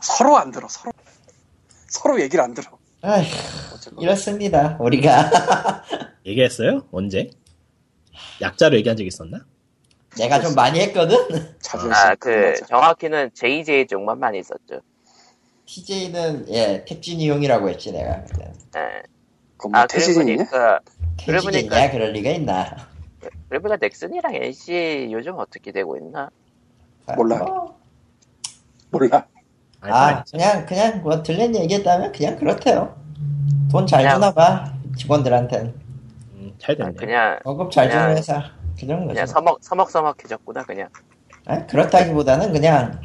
[0.00, 0.92] 서로 안 들어, 서로.
[1.86, 2.70] 서로 얘기를 안 들어.
[3.02, 3.24] 아휴.
[4.00, 5.30] 이렇습니다 우리가
[6.26, 6.86] 얘기했어요?
[6.90, 7.30] 언제?
[8.40, 9.44] 약자로 얘기한 적 있었나?
[10.18, 11.16] 내가 좀 많이 했거든.
[11.60, 11.92] 자존심.
[11.92, 12.54] 아, 그.
[12.66, 14.80] 정확히는 JJ 쪽만 많이 썼죠.
[15.76, 18.52] TJ는 예 택진이용이라고 했지 내가 그때.
[18.76, 19.02] 예.
[19.56, 20.80] 그거 뭐 아, 택진이냐 보니까-
[21.24, 22.76] 그럴 리가 있나?
[23.48, 26.28] 그래 보니까 넥슨이랑 NC 요즘 어떻게 되고 있나?
[27.16, 27.38] 몰라.
[27.38, 27.78] 뭐,
[28.90, 29.26] 몰라.
[29.80, 32.94] 아 그냥 그냥 뭐 들린 얘기했다면 그냥 그렇대요.
[33.70, 35.74] 돈잘 그냥- 주나 봐 직원들한텐
[36.34, 36.92] 음, 잘 아, 됐네.
[36.94, 38.42] 그냥, 월급 잘 주는 그냥- 회사
[38.78, 39.08] 그런 거죠.
[39.14, 40.88] 그냥 서먹, 서먹서먹해졌구나, 그냥.
[41.46, 43.00] 아니, 그렇다기보다는 그냥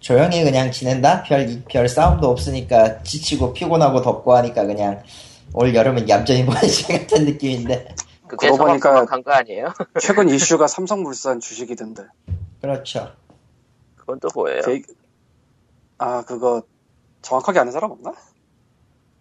[0.00, 1.22] 조용히 그냥 지낸다.
[1.24, 5.02] 별 별 싸움도 없으니까 지치고 피곤하고 덥고 하니까 그냥
[5.52, 7.94] 올 여름은 얌전히 보내시 같은 느낌인데
[8.26, 9.72] 그게 그러고 보니까- 서먹서먹한 거 아니에요?
[10.00, 12.04] 최근 이슈가 삼성물산 주식이던데.
[12.60, 13.10] 그렇죠.
[13.96, 14.62] 그건 또 뭐예요?
[14.62, 14.82] 그-
[15.98, 16.62] 아, 그거
[17.22, 18.12] 정확하게 아는 사람 없나?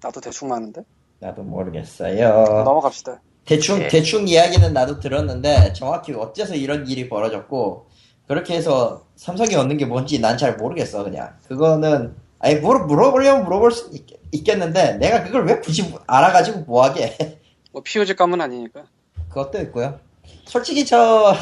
[0.01, 0.81] 나도 대충 아는데.
[1.19, 2.45] 나도 모르겠어요.
[2.63, 3.19] 넘어갑시다.
[3.43, 3.87] 대충 예.
[3.89, 7.88] 대충 이야기는 나도 들었는데 정확히 어째서 이런 일이 벌어졌고
[8.29, 13.71] 그렇게 해서 삼성이 얻는 게 뭔지 난 잘 모르겠어 그냥 그거는 아니 물어 물어보려면 물어볼
[13.71, 13.89] 수
[14.31, 17.39] 있, 겠는데 내가 그걸 왜 굳이 알아가지고 뭐하게
[17.71, 18.85] 뭐 POG 감은 아니니까.
[19.29, 19.99] 그것도 있고요.
[20.45, 21.33] 솔직히 저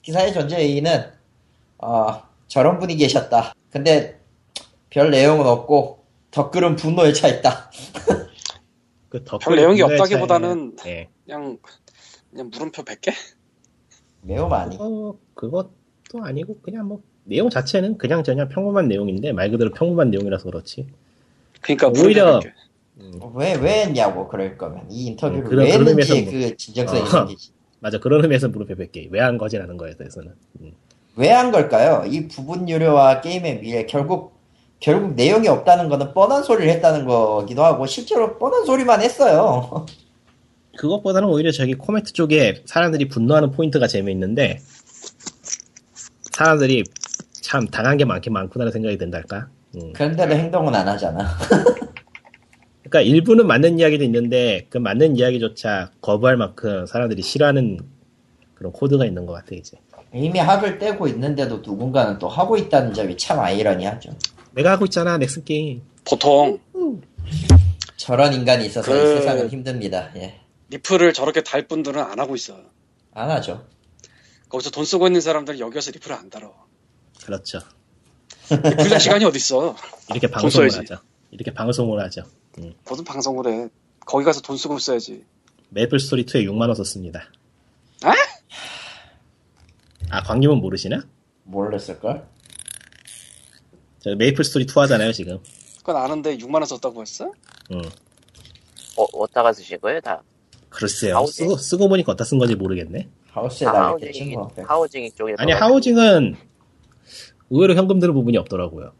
[0.00, 1.12] 기사의 전제 의의는
[1.76, 3.52] 어, 저런 분이 계셨다.
[3.70, 4.18] 근데
[4.88, 7.70] 별 내용은 없고 덧글은 분노에 차 있다.
[9.10, 11.08] 그 별 내용이 없다기보다는 차이는- 예.
[11.26, 11.58] 그냥
[12.30, 13.12] 그냥 물음표 100개?
[14.22, 14.78] 매우 많이.
[14.80, 15.68] 어, 그것
[16.14, 20.86] 도 아니고 그냥 뭐 내용 자체는 그냥 저냥 평범한 내용인데 말 그대로 평범한 내용이라서 그렇지.
[21.60, 22.52] 그러니까 오히려- 100개.
[23.34, 24.84] 왜, 왜 했냐고, 그럴 거면.
[24.88, 27.04] 이 인터뷰를 음, 그런- 왜 했는지 그 진정성이 어.
[27.04, 27.50] 있는 게지.
[27.80, 30.32] 맞아 그런 의미에서 무릎에 뵙게 왜 한 거지라는 거에 대해서는.
[30.60, 30.72] 음.
[31.16, 32.04] 왜한 걸까요?
[32.08, 34.34] 이 부분 유료와 게임의 미래, 결국,
[34.78, 39.84] 결국 내용이 없다는 거는 뻔한 소리를 했다는 거기도 하고, 실제로 뻔한 소리만 했어요.
[40.78, 44.60] 그것보다는 오히려 저기 코멘트 쪽에 사람들이 분노하는 포인트가 재미있는데
[46.36, 46.82] 사람들이
[47.42, 49.48] 참 당한 게 많긴 많구나라는 생각이 든달까.
[49.76, 49.92] 음.
[49.92, 51.28] 그런데도 행동은 안 하잖아.
[52.82, 57.78] 그러니까 일부는 맞는 이야기도 있는데 그 맞는 이야기조차 거부할 만큼 사람들이 싫어하는
[58.54, 59.76] 그런 코드가 있는 것 같아 이제.
[60.12, 64.10] 이미 학을 떼고 있는데도 누군가는 또 하고 있다는 점이 참 아이러니하죠.
[64.52, 65.82] 내가 하고 있잖아 넥슨 게임.
[66.04, 66.58] 보통
[67.96, 70.10] 저런 인간이 있어서 이 그- 세상은 힘듭니다.
[70.16, 70.40] 예.
[70.70, 72.56] 리플을 저렇게 달 분들은 안 하고 있어.
[73.12, 73.64] 안 하죠.
[74.54, 76.54] 거기서 돈 쓰고 있는 사람들은 여기 와서 리플을 안 달어.
[77.24, 77.58] 그렇죠.
[78.50, 79.74] 리플 달 시간이 어딨어.
[80.10, 80.72] 이렇게 방송을.
[80.72, 80.98] 하죠.
[81.32, 82.22] 이렇게 방송을 하죠.
[82.88, 83.68] 무슨 방송을 해.
[84.06, 85.24] 거기 가서 돈 쓰고 써야지.
[85.70, 87.24] 메이플 스토리 2에 6만 원 썼습니다.
[88.04, 88.10] 에?
[90.10, 91.02] 아 광님은 모르시나?
[91.42, 92.24] 몰랐을걸?
[93.98, 95.40] 저 메이플 스토리 2 하잖아요 지금.
[95.78, 97.32] 그건 아는데 6만 원 썼다고 했어?
[97.72, 97.82] 응.
[98.96, 100.22] 어, 어디다가 쓰신 거예요, 다?
[100.68, 101.26] 글쎄요.
[101.26, 103.08] 쓰고, 쓰고 보니까 어디다 쓴 건지 모르겠네.
[103.34, 104.62] 하우스에다 하우징, 이렇게 친구 앞에.
[104.62, 105.34] 하우징 쪽에.
[105.38, 106.36] 아니 하우징은
[107.50, 108.92] 의외로 현금 드는 부분이 없더라고요.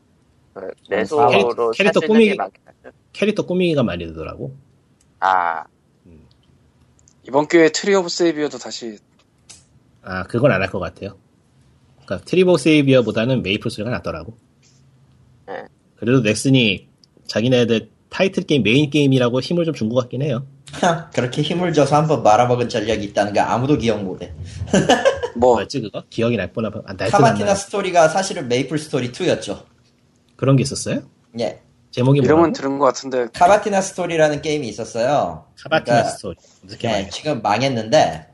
[0.88, 2.36] 메소로 캐릭터- 캐릭터 꾸미기-.
[3.12, 4.54] 캐릭터 꾸미기가 많이 들더라고.
[5.20, 5.64] 아,
[7.26, 8.98] 이번 기회에 트리 오브 세이비어도 다시
[10.02, 11.16] 아 그건 안 할 것 같아요.
[12.04, 14.36] 그러니까 트리 오브 세이비어보다는 메이플 스토리가 낫더라고.
[15.46, 15.64] 네.
[15.96, 16.86] 그래도 넥슨이
[17.26, 20.46] 자기네들 타이틀 게임 메인 게임이라고 힘을 좀 준 것 같긴 해요.
[21.12, 24.32] 그렇게 힘을 줘서 한번 말아먹은 전력이 있다는 거 아무도 기억 못해.
[25.36, 26.04] 뭐 뭐였지 그거?
[26.10, 29.64] 기억이 날 뻔한 아, 날뻔 카바티나 스토리가 사실은 메이플 스토리 2였죠.
[30.36, 31.02] 그런 게 있었어요?
[31.40, 31.60] 예.
[31.90, 32.52] 제목이 이름은 뭐라고?
[32.52, 35.46] 들은 것 같은데 카바티나 스토리라는 게임이 있었어요.
[35.62, 36.36] 카바티나 그러니까, 스토리.
[36.64, 37.08] 어떻게 예, 말해?
[37.10, 38.26] 지금 망했는데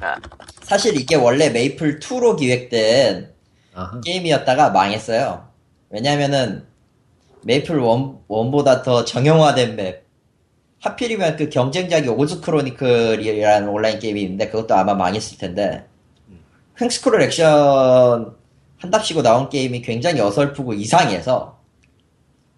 [0.00, 0.16] 아,
[0.62, 3.32] 사실 이게 원래 메이플 2로 기획된
[3.74, 4.00] 아하.
[4.00, 5.48] 게임이었다가 망했어요.
[5.90, 6.66] 왜냐면은
[7.42, 10.03] 메이플 1, 1보다 더 정형화된 맵.
[10.84, 15.86] 하필이면 그 경쟁작이 오즈 크로니클이라는 온라인 게임이 있는데 그것도 아마 망했을 텐데
[16.78, 18.34] 횡스크롤 액션
[18.78, 21.58] 한답시고 나온 게임이 굉장히 어설프고 이상해서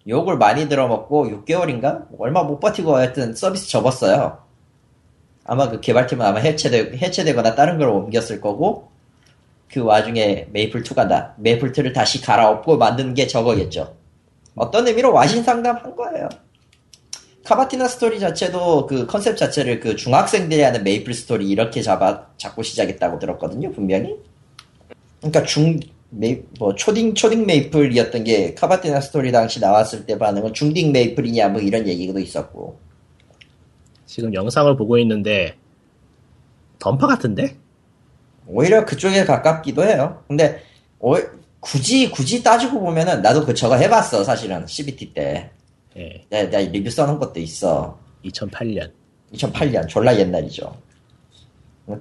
[0.09, 2.07] 욕을 많이 들어먹고 6개월인가?
[2.19, 4.43] 얼마 못 버티고 하여튼 서비스 접었어요.
[5.45, 8.89] 아마 그 개발팀은 아마 해체되, 해체되거나 다른 걸 옮겼을 거고
[9.71, 13.95] 그 와중에 메이플 2가 나, 메이플 2를 다시 갈아엎고 만드는 게 저거겠죠.
[14.55, 16.27] 어떤 의미로 와신상담한 거예요.
[17.47, 23.19] 카바티나 스토리 자체도 그 컨셉 자체를 그 중학생들이 하는 메이플 스토리 이렇게 잡아, 잡고 시작했다고
[23.19, 24.17] 들었거든요, 분명히.
[25.21, 25.79] 그러니까 중,
[26.09, 31.61] 메이, 뭐, 초딩, 초딩 메이플이었던 게 카바티나 스토리 당시 나왔을 때 반응은 중딩 메이플이냐 뭐
[31.61, 32.79] 이런 얘기도 있었고.
[34.05, 35.55] 지금 영상을 보고 있는데
[36.79, 37.55] 던파 같은데?
[38.45, 40.21] 오히려 그쪽에 가깝기도 해요.
[40.27, 40.61] 근데,
[40.99, 41.15] 오-
[41.61, 44.67] 굳이, 굳이 따지고 보면은 나도 그 저거 해봤어, 사실은.
[44.67, 45.51] CBT 때.
[45.97, 47.97] 예, 내가, 내가 리뷰 써놓은 것도 있어.
[48.25, 48.91] 2008년.
[49.33, 50.75] 2008년 졸라 옛날이죠.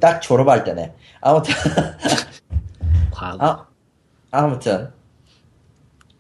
[0.01, 0.93] 딱 졸업할 때네.
[1.21, 1.55] 아무튼
[3.13, 3.47] 과거.
[3.47, 3.67] 아,
[4.31, 4.91] 아무튼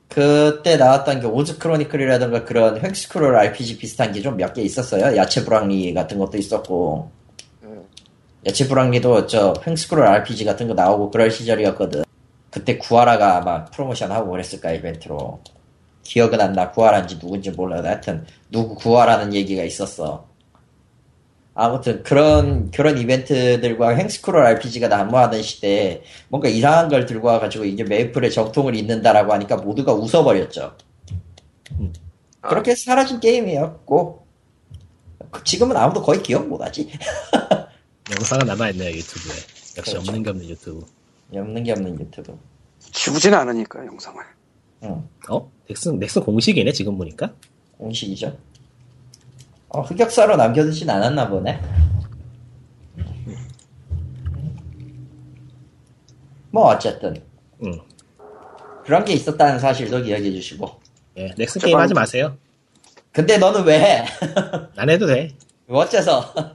[0.08, 5.16] 그때 나왔던 게 오즈 크로니클이라든가 그런 횡스크롤 RPG 비슷한 게 좀 몇 개 있었어요.
[5.16, 7.10] 야채 불황리 같은 것도 있었고
[7.64, 7.82] 음,
[8.46, 12.04] 야채 불황리도 저 횡스크롤 RPG 같은 거 나오고 그럴 시절이었거든.
[12.50, 15.40] 그때 구하라가 아마 프로모션 하고 그랬을까 이벤트로
[16.06, 16.70] 기억은 안 나.
[16.70, 17.82] 구하라인지 누군지 몰라.
[17.82, 20.26] 하여튼 누구 구하라는 얘기가 있었어.
[21.58, 28.30] 아무튼 그런 그런 이벤트들과 횡스크롤 RPG가 난무하던 시대에 뭔가 이상한 걸 들고 와가지고 이제 메이플의
[28.30, 30.76] 정통을 잇는다라고 하니까 모두가 웃어버렸죠.
[32.42, 32.48] 아.
[32.48, 34.26] 그렇게 사라진 게임이었고
[35.30, 36.90] 그 지금은 아무도 거의 기억 못하지.
[38.14, 39.32] 영상은 남아있네요 유튜브에.
[39.78, 39.98] 역시 그렇죠.
[39.98, 40.86] 없는 게 없는 유튜브.
[41.34, 42.38] 없는 게 없는 유튜브.
[42.78, 44.22] 지우지는 않으니까 영상을.
[44.84, 45.50] 응, 어?
[45.68, 47.32] 넥슨 넥슨 공식이네 지금 보니까.
[47.78, 48.36] 공식이죠.
[49.68, 51.60] 어, 흑역사로 남겨두진 않았나 보네.
[56.50, 57.14] 뭐 어쨌든
[57.64, 57.78] 응.
[58.84, 60.70] 그런 게 있었다는 사실도 기억해 주시고.
[61.18, 62.36] 예, 넥슨 게임 하지 마세요.
[63.12, 64.04] 근데 너는 왜 해?
[64.76, 65.30] 난 해도 돼.
[65.68, 66.54] 어째서?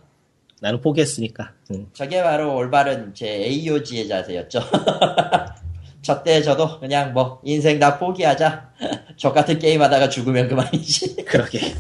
[0.62, 1.54] 나는 포기했으니까.
[1.72, 1.88] 응.
[1.94, 4.60] 저게 바로 올바른 제 AOG의 자세였죠.
[6.02, 8.72] 저 때 저도 그냥 뭐 인생 다 포기하자.
[9.18, 11.24] 저 같은 게임 하다가 죽으면 그만이지.
[11.26, 11.76] 그러게.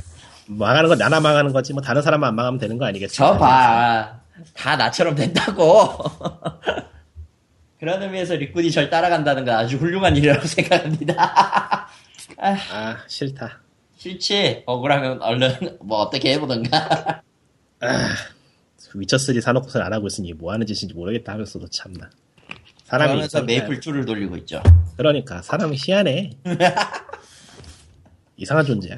[0.47, 3.13] 망하는 건 나나 망하는 거지 뭐 다른 사람만 안 망하면 되는 거 아니겠어?
[3.13, 4.19] 저 봐.
[4.53, 5.97] 다 나처럼 된다고.
[7.80, 11.88] 그런 의미에서 리꾼이 절 따라간다는 건 아주 훌륭한 일이라고 생각합니다.
[12.38, 13.59] 아, 아 싫다.
[13.97, 14.63] 싫지?
[14.67, 17.22] 억울하면 얼른 뭐 어떻게 해보던가.
[17.82, 18.09] 아,
[18.93, 22.09] 위쳐3 사놓고선 안 하고 있으니 뭐 하는 짓인지 모르겠다 하면서도 참나.
[22.91, 23.41] 사람이 그러면서.
[23.43, 24.61] 메이플 2를 돌리고 있죠.
[24.97, 26.31] 그러니까 사람이 희한해.
[28.35, 28.97] 이상한 존재야.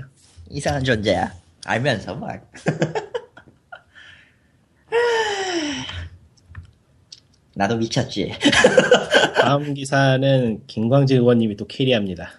[0.50, 1.32] 이상한 존재야.
[1.66, 2.52] 알면서 막.
[7.54, 8.34] 나도 미쳤지.
[9.40, 12.32] 다음 기사는 김광재 의원님이 또 캐리합니다.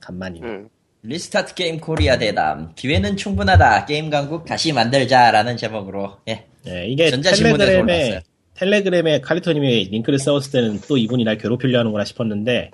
[0.00, 0.46] 간만이네.
[0.48, 0.68] 음.
[1.04, 2.74] 리스타트 게임 코리아 대담.
[2.74, 3.84] 기회는 충분하다.
[3.84, 6.18] 게임 강국 다시 만들자라는 제목으로.
[6.26, 6.44] 예.
[6.66, 8.20] 예, 이게 전자신문에서 올랐어요.
[8.54, 12.70] 텔레그램에 카리토님이 링크를 퍼왔을 때는 또 이분이 날 괴롭히려 하는구나 싶었는데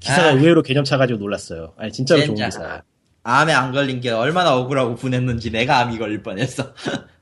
[0.00, 0.30] 기사가 아.
[0.32, 1.72] 의외로 개념 차가지고 놀랐어요.
[1.76, 2.34] 아니 진짜로 좋은.
[2.36, 2.82] 기사.
[3.22, 6.72] 암에 안 걸린 게 얼마나 억울하고 분했는지 내가 암이 걸릴 뻔했어.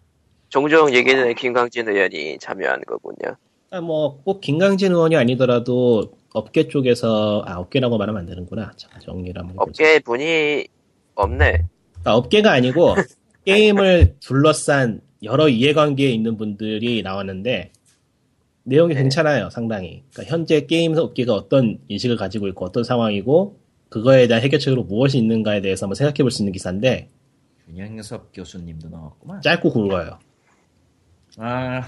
[0.48, 3.36] 종종 얘기는 김광진 의원이 참여한 거군요.
[3.70, 8.72] 아, 뭐 꼭 김강진 의원이 아니더라도 업계 쪽에서 아 업계라고 말하면 안 되는구나.
[8.76, 9.56] 잠깐 정리를 한번.
[9.58, 10.66] 업계 분이
[11.14, 11.64] 없네.
[11.92, 12.94] 그러니까 업계가 아니고
[13.44, 17.72] 게임을 둘러싼 여러 이해관계에 있는 분들이 나왔는데
[18.64, 19.02] 내용이 네.
[19.02, 23.58] 괜찮아요 상당히 그러니까 현재 게임 업계가 어떤 인식을 가지고 있고 어떤 상황이고
[23.88, 27.08] 그거에 대한 해결책으로 무엇이 있는가에 대해서 한번 생각해 볼 수 있는 기사인데
[27.68, 29.40] 윤영섭 교수님도 나왔구만.
[29.42, 30.18] 짧고 굵어요
[31.38, 31.82] 아,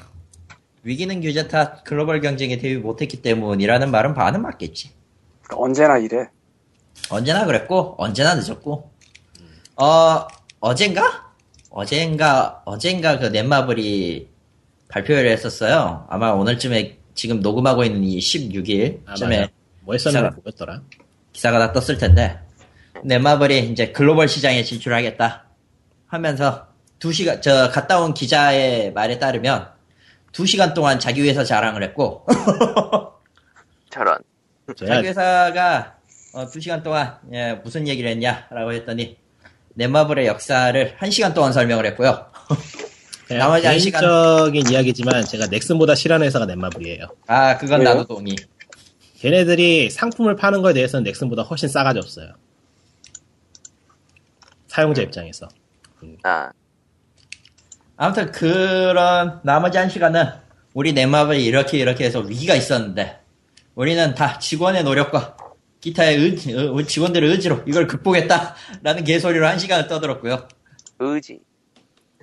[0.82, 4.90] 위기는 규제 탓 글로벌 경쟁에 대비 못했기 때문이라는 말은 반은 맞겠지.
[5.54, 6.28] 언제나 이래.
[7.10, 8.90] 언제나 그랬고, 언제나 늦었고.
[9.76, 10.26] 어,
[10.60, 11.27] 어젠가?
[11.70, 14.28] 어젠가, 어젠가 그 넷마블이
[14.88, 16.06] 발표를 했었어요.
[16.08, 19.48] 아마 오늘쯤에 지금 녹음하고 있는 이 16일쯤에 아.
[19.82, 20.82] 뭐 기사가- 모르겠더라
[21.32, 22.38] 기사가 다 떴을 텐데
[23.04, 25.44] 넷마블이 이제 글로벌 시장에 진출하겠다
[26.06, 29.68] 하면서 두 시간 저 갔다 온 기자의 말에 따르면
[30.32, 32.26] 두 시간 동안 자기 회사 자랑을 했고
[33.90, 34.18] 저런.
[34.76, 35.96] 자기 회사가
[36.34, 39.16] 어, 두 시간 동안 예, 무슨 얘기를 했냐라고 했더니
[39.78, 42.26] 넷마블의 역사를 한 시간 동안 설명을 했고요.
[43.28, 47.90] 그냥 나머지 한 시간- 개인적인 이야기지만 제가 넥슨보다 싫어하는 회사가 넷마블이에요 아 그건 왜요?
[47.90, 48.34] 나도 동의.
[49.20, 52.32] 걔네들이 상품을 파는 거에 대해서는 넥슨보다 훨씬 싸가지 없어요
[54.68, 55.46] 사용자 입장에서
[56.22, 56.50] 아,
[57.96, 60.24] 아무튼 그런 나머지 한 시간은
[60.72, 63.18] 우리 넷마블이 이렇게 이렇게 해서 위기가 있었는데
[63.74, 65.36] 우리는 다 직원의 노력과
[65.80, 70.48] 기타의 의지, 의- 직원들의 의지로 이걸 극복했다라는 개소리로 한 시간을 떠들었고요.
[70.98, 71.40] 의지.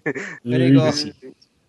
[0.43, 1.13] 그리고 의지.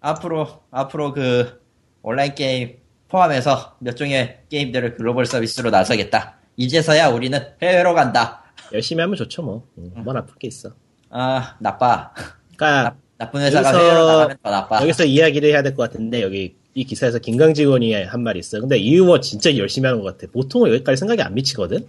[0.01, 1.61] 앞으로 앞으로 그
[2.03, 2.77] 온라인 게임
[3.09, 6.37] 포함해서 몇 종의 게임들을 글로벌 서비스로 나서겠다.
[6.57, 8.43] 이제서야 우리는 해외로 간다.
[8.73, 9.69] 열심히 하면 좋죠 뭐.
[9.79, 10.71] 음, 뭐 나쁠 게 있어.
[11.11, 12.13] 아 나빠.
[12.57, 12.97] 그러니까 나,
[13.33, 14.83] 쁜 회사가 여기서- 해외로 나가면 더 나빠.
[14.83, 18.61] 여기서 이야기를 해야 될 것 같은데 여기 이 기사에서 김광진 의원이 한 말이 있어.
[18.61, 20.31] 근데 이 의원 진짜 열심히 하는 것 같아.
[20.33, 21.87] 보통은 여기까지 생각이 안 미치거든.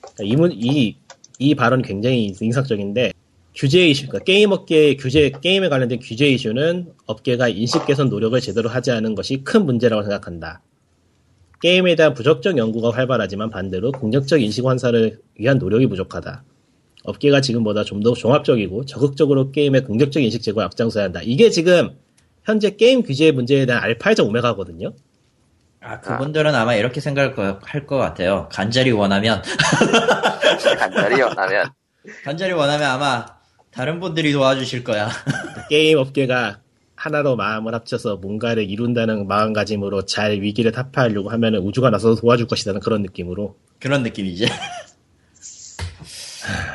[0.00, 0.96] 그러니까 이, 문- 이,
[1.40, 3.12] 이 발언 굉장히 인상적인데
[3.56, 8.68] 규제 이슈, 그러니까 게임 업계의 규제 게임에 관련된 규제 이슈는 업계가 인식 개선 노력을 제대로
[8.68, 10.62] 하지 않은 것이 큰 문제라고 생각한다.
[11.60, 16.44] 게임에 대한 부정적 연구가 활발하지만 반대로 긍정적 인식 환사를 위한 노력이 부족하다.
[17.04, 21.20] 업계가 지금보다 좀 더 종합적이고 적극적으로 게임의 긍정적 인식 제고에 앞장서야 한다.
[21.22, 21.96] 이게 지금
[22.44, 24.92] 현재 게임 규제 문제에 대한 알파이자 오메가거든요.
[25.82, 28.48] 아, 그분들은 아 마 이렇게 생각할 할것 같아요.
[28.52, 29.42] 간절히 원하면,
[30.78, 31.66] 간절히 원하면.
[32.24, 33.26] 간절히 원하면 아마
[33.70, 35.08] 다른 분들이 도와주실 거야.
[35.70, 36.60] 게임 업계가
[36.96, 43.00] 하나로 마음을 합쳐서 뭔가를 이룬다는 마음가짐으로 잘 위기를 타파하려고 하면 우주가 나서서 도와줄 것이라는 그런
[43.02, 43.56] 느낌으로.
[43.78, 44.46] 그런 느낌이지.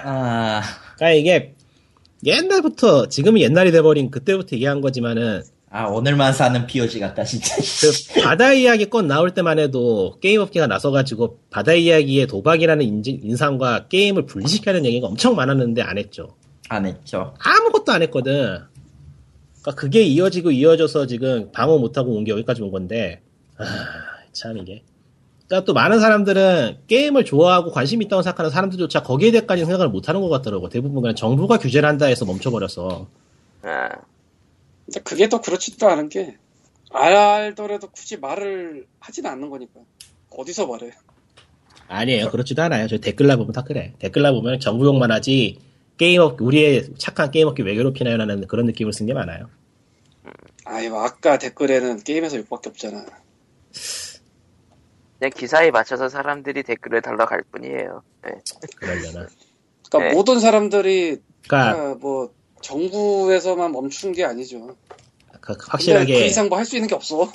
[0.03, 0.61] 아,
[0.95, 1.53] 그러니까 이게
[2.25, 7.53] 옛날부터 지금은 옛날이 돼버린 그때부터 얘기한 거지만은 아, 오늘만 사는 POG 같다, 진짜.
[7.57, 13.87] 그 바다 이야기 건 나올 때만 해도 게임 업계가 나서가지고 바다 이야기의 도박이라는 인지- 인상과
[13.89, 16.35] 게임을 분리시켜야 얘기가 엄청 많았는데 안 했죠.
[16.69, 17.33] 안 했죠.
[17.39, 18.59] 아무것도 안 했거든.
[19.61, 23.21] 그러니까 그게 이어지고 이어져서 지금 방어 못하고 온 게 여기까지 온 건데,
[23.57, 23.65] 아,
[24.31, 24.81] 참 이게.
[25.47, 30.21] 그러니까 또 많은 사람들은 게임을 좋아하고 관심 있다고 생각하는 사람들조차 거기에 대해까지 생각을 못 하는
[30.21, 30.69] 것 같더라고.
[30.69, 33.07] 대부분 그냥 정부가 규제를 한다 해서 멈춰버려서.
[33.63, 33.89] 아,
[34.85, 36.37] 근데 그게 또 그렇지도 않은 게
[36.91, 39.79] 알더라도 굳이 말을 하진 않는 거니까
[40.31, 40.91] 어디서 말해?
[41.87, 42.31] 아니에요.
[42.31, 42.87] 그렇지도 않아요.
[42.87, 43.93] 저 댓글나 보면 다 그래.
[43.99, 45.59] 댓글나 보면 정부 욕만 하지,
[45.97, 48.17] 게임업, 우리의 착한 게임업계 왜 괴롭히나요?
[48.17, 49.49] 라는 그런 느낌을 쓴 게 많아요.
[50.65, 53.05] 아이고 아까 댓글에는 게임에서 욕밖에 없잖아.
[55.19, 58.03] 그냥 기사에 맞춰서 사람들이 댓글을 달러 갈 뿐이에요.
[58.23, 58.31] 네.
[58.75, 59.27] 그러려나.
[59.89, 60.13] 그러니까 네.
[60.13, 64.75] 모든 사람들이 그러니까, 아, 뭐 정부에서만 멈춘 게 아니죠.
[65.39, 67.31] 그- 근데 그 확실하게 이상 뭐 할 수 있는 게 없어.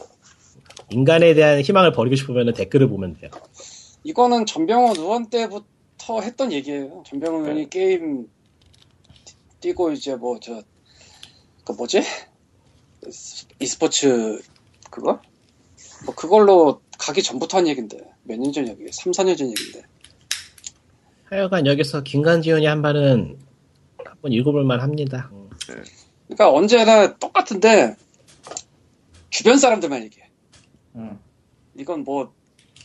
[0.90, 3.30] 인간에 대한 희망을 버리고 싶으면 댓글을 보면 돼요.
[4.02, 7.02] 이거는 전병헌 의원 때부터 했던 얘기예요.
[7.06, 8.28] 전병헌 의원이 게임
[9.60, 10.62] 뛰고 이제 뭐 저
[11.64, 12.02] 그 뭐지?
[13.60, 14.40] e스포츠
[14.90, 15.20] 그거?
[16.04, 18.90] 뭐 그걸로 가기 전부터 한 얘긴데 몇 년 전 얘기예요.
[18.92, 19.82] 3, 4년 전 얘긴데.
[21.24, 23.38] 하여간 여기서 김간지원이 한 말은
[24.04, 25.30] 한번 읽어볼 만 합니다.
[26.26, 27.96] 그러니까 언제나 똑같은데
[29.30, 30.28] 주변 사람들만 얘기해.
[30.96, 31.18] 음.
[31.76, 32.32] 이건 뭐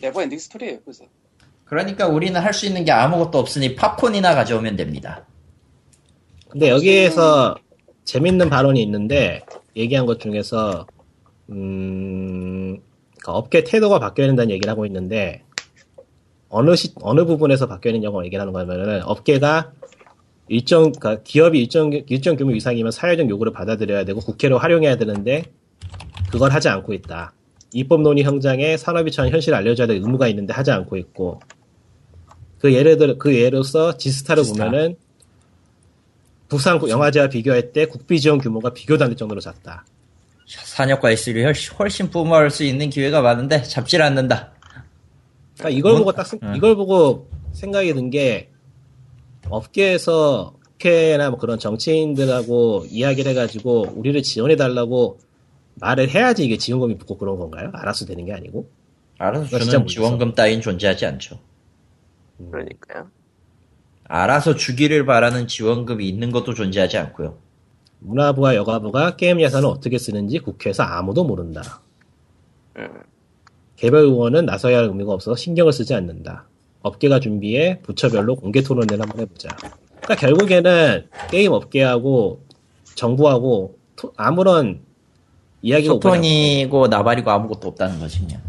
[0.01, 0.79] never ending story예요.
[0.81, 1.05] 그래서
[1.65, 5.25] 그러니까 우리는 할 수 있는 게 아무것도 없으니 팝콘이나 가져오면 됩니다.
[6.49, 7.55] 근데 여기에서
[8.03, 9.43] 재밌는 발언이 있는데
[9.75, 10.85] 얘기한 것 중에서
[11.49, 12.79] 음,
[13.25, 15.41] 그러니까 업계 태도가 바뀌어야 된다는 얘기를 하고 있는데
[16.49, 19.73] 어느 시, 어느 부분에서 바뀌었느냐고 얘기하는 거냐면은 업계가
[20.47, 25.43] 일정, 그러니까 기업이 일정, 일정 규모 이상이면 사회적 요구를 받아들여야 되고 국회로 활용해야 되는데
[26.31, 27.33] 그걸 하지 않고 있다.
[27.73, 31.39] 입법 논의 현장에 산업이 처한 현실을 알려줘야 될 의무가 있는데 하지 않고 있고
[32.59, 34.65] 그 예를 들어 그 예로서 지스타를 지스타.
[34.65, 34.97] 보면은
[36.47, 39.83] 부산 영화제와 비교할 때 국비 지원 규모가 비교도 안 될 정도로 작다.
[40.45, 44.51] 산업과 S를 훨씬, 훨씬 뿜어올 수 있는 기회가 많은데 잡질 않는다.
[45.57, 46.55] 그러니까 이걸 뭔- 보고 딱 생- 응.
[46.55, 48.49] 이걸 보고 생각이 든 게
[49.49, 55.19] 업계에서 국회나 뭐 그런 정치인들하고 이야기를 해가지고 우리를 지원해 달라고
[55.75, 57.71] 말을 해야지 이게 지원금이 붙고 그런 건가요?
[57.73, 58.69] 알아서 되는 게 아니고?
[59.17, 59.87] 알아서 진짜 주는.
[59.87, 61.39] 지원금 따윈 존재하지 않죠.
[62.51, 63.09] 그러니까요.
[64.07, 67.37] 알아서 주기를 바라는 지원금이 있는 것도 존재하지 않고요.
[68.05, 71.81] 문화부와 여가부가 게임 예산을 어떻게 쓰는지 국회에서 아무도 모른다.
[72.77, 72.87] 음.
[73.75, 76.45] 개별 의원은 나서야 할 의미가 없어서 신경을 쓰지 않는다.
[76.81, 79.49] 업계가 준비해 부처별로 공개 토론회를 한번 해보자.
[80.01, 82.41] 그러니까 결국에는 게임 업계하고
[82.95, 84.81] 정부하고 토- 아무런
[85.61, 88.41] 이야기가 소통이고 나발이고 아무것도 없다는 거지 그냥.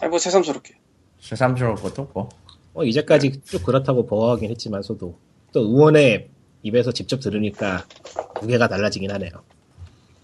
[0.00, 0.74] 아니 뭐 새삼스럽게.
[1.20, 2.28] 새삼스러울 것도 없고.
[2.74, 5.16] 어, 이제까지 쭉 그렇다고 보호하긴 했지만서도
[5.52, 6.28] 또 의원의
[6.64, 7.84] 입에서 직접 들으니까
[8.40, 9.30] 무게가 달라지긴 하네요.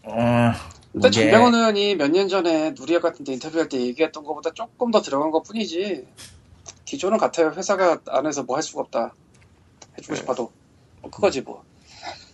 [0.02, 0.52] 어,
[0.92, 4.90] 근데 이게- 정병원 의원이 몇 년 전에 누리약 같은 데 인터뷰할 때 얘기했던 것보다 조금
[4.90, 6.06] 더 들어간 것 뿐이지
[6.86, 7.52] 기조는 같아요.
[7.54, 9.14] 회사가 안에서 뭐 할 수가 없다.
[9.98, 10.50] 해주고 싶어도.
[11.02, 11.62] 뭐 그거지 뭐.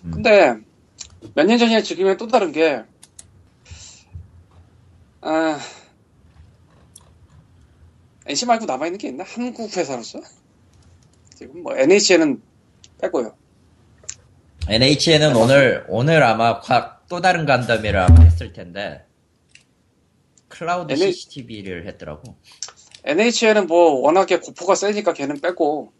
[0.04, 0.10] 음.
[0.12, 0.56] 근데
[1.34, 2.82] 몇 년 전이나 지금은 또 다른 게
[5.20, 5.58] 아,
[8.26, 9.24] NC 말고 남아있는 게 있나?
[9.26, 10.20] 한국 회사로서?
[11.34, 12.40] 지금 뭐 NHN은
[13.00, 13.34] 빼고요.
[14.68, 19.04] NHN은 오늘 오늘 아마 과- 또 다른 간담회를 아마 했을 텐데
[20.48, 22.36] 클라우드 NH CCTV를 했더라고.
[23.04, 25.92] NHN은 뭐 워낙에 고포가 세니까 걔는 빼고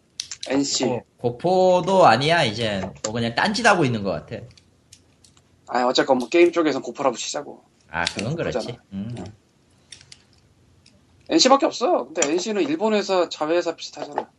[0.49, 4.43] NC 고- 고포도 아니야 이제 뭐 그냥 딴짓하고 있는 것 같아.
[5.67, 8.77] 아 어쨌건 뭐 게임 쪽에선 고포라고 치자고 아 그건 그렇지.
[8.91, 9.15] 음.
[11.29, 14.29] NC밖에 없어 근데 NC는 일본 회사 자회사 비슷하잖아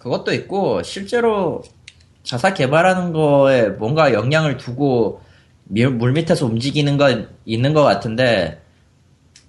[0.00, 1.62] 그것도 있고 실제로
[2.26, 5.20] 자사 개발하는 거에 뭔가 영향을 두고
[5.64, 8.60] 밀- 물밑에서 움직이는 건 있는 것 같은데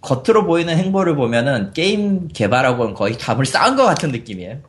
[0.02, 4.60] 겉으로 보이는 행보를 보면은 게임 개발하고는 거의 답을 쌓은 것 같은 느낌이에요.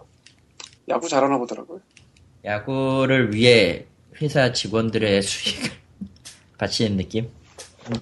[0.89, 1.81] 야구 잘하나 보더라고요
[2.47, 3.85] 야구를 위해
[4.23, 5.71] 회사 직원들의 수익을
[6.57, 7.29] 바치는 느낌?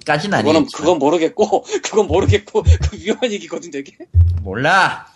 [0.06, 3.92] 까지는 그거는 아니겠지만 그건 모르겠고 그건 모르겠고 그 위험한 얘기거든 되게
[4.40, 5.06] 몰라.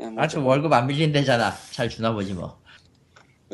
[0.00, 0.42] 예, 뭐 아주.
[0.42, 1.54] 월급 안 밀린대잖아.
[1.72, 2.58] 잘 주나 보지 뭐.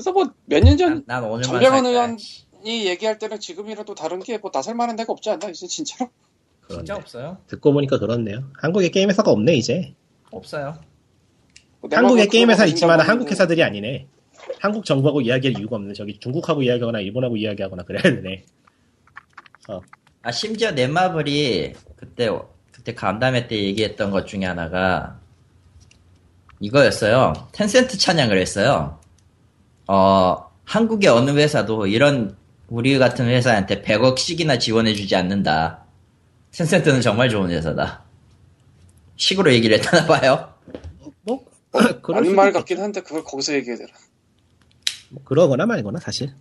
[0.00, 2.16] 그래서 뭐 몇 년전 난, 난 오늘만 정병원 살 거야.
[2.62, 6.10] 의원이 얘기할 때는 지금이라도 다른 게 뭐 나설 만한 데가 없지 않나 이제 진짜로
[6.62, 7.36] 그런데 진짜 없어요.
[7.48, 8.44] 듣고 보니까 그렇네요.
[8.56, 9.94] 한국에 게임 회사가 없네 이제.
[10.30, 10.78] 없어요.
[11.80, 14.06] 뭐 한국에 그거 게임 회사 있지만 한국 회사들이 아니네.
[14.58, 15.92] 한국 정부하고 이야기할 이유가 없네.
[15.92, 18.44] 저기 중국하고 이야기하거나 일본하고 이야기하거나 그래야 되네.
[20.22, 22.30] 아 심지어 넷마블이 그때
[22.72, 25.20] 그때 간담회 때 얘기했던 것 중에 하나가
[26.60, 27.48] 이거였어요.
[27.52, 28.99] 텐센트 찬양을 했어요.
[29.92, 32.36] 어 한국의 어느 회사도 이런
[32.68, 35.84] 우리 같은 회사한테 100억씩이나 지원해주지 않는다.
[36.52, 38.04] 텐센트는 정말 좋은 회사다.
[39.16, 40.54] 식으로 얘기를 했다나 봐요.
[41.22, 41.44] 뭐
[42.22, 42.52] 수도 말.
[42.52, 43.90] 같긴 한데 그걸 거기서 얘기해야 되나
[45.08, 46.32] 뭐 그러거나 말거나 사실.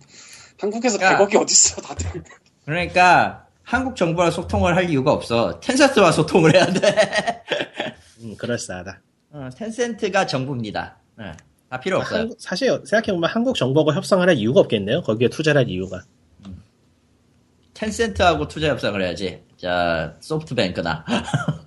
[0.60, 1.18] 한국에서 야.
[1.18, 2.22] 100억이 어딨어 다들
[2.64, 5.58] 그러니까 한국 정부와 소통을 할 이유가 없어.
[5.58, 7.42] 텐센트와 소통을 해야 돼.
[8.20, 9.00] 음, 그럴싸하다.
[9.32, 10.98] 어, 텐센트가 정부입니다.
[11.18, 11.32] 네,
[11.70, 12.20] 다 필요 없어요.
[12.22, 15.02] 한국- 사실 생각해보면 한국 정부하고 협상을 할 이유가 없겠네요.
[15.02, 16.02] 거기에 투자를 할 이유가.
[17.74, 19.42] 텐센트하고 투자 협상을 해야지.
[19.56, 21.04] 자, 소프트뱅크나.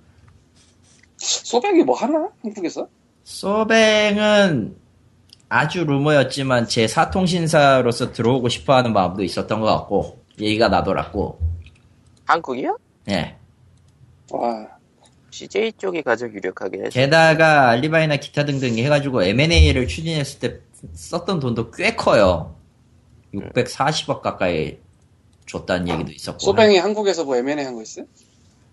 [1.16, 2.86] 소백이 뭐 하나 한국에서
[3.24, 4.76] 소뱅은
[5.48, 11.38] 아주 루머였지만 제 사통신사로서 들어오고 싶어 하는 마음도 있었던 것 같고, 얘기가 나돌았고,
[12.26, 12.78] 한국이요?
[13.08, 13.36] 예.
[14.30, 14.66] 와
[15.38, 16.90] CJ 쪽이 가장 유력하긴 했어.
[16.90, 20.60] 게다가 알리바이나 기타 등등 해가지고 M&A를 추진했을 때
[20.94, 22.54] 썼던 돈도 꽤 커요.
[23.34, 24.78] 640억 가까이
[25.46, 26.38] 줬다는 얘기도 있었고.
[26.38, 28.06] 소뱅이 한국에서 뭐 M&A 한 거 있어요?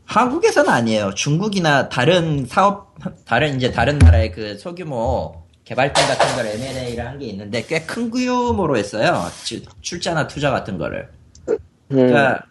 [0.06, 1.14] 한국에서는 아니에요.
[1.16, 2.94] 중국이나 다른 사업,
[3.26, 8.12] 다른 이제 다른 나라의 그 소규모 개발팀 같은 걸 M&A를 한 게 있는데 꽤 큰
[8.12, 9.24] 규모로 했어요.
[9.44, 11.10] 주- 출자나 투자 같은 거를.
[11.50, 11.58] 음.
[11.90, 12.44] 그러니까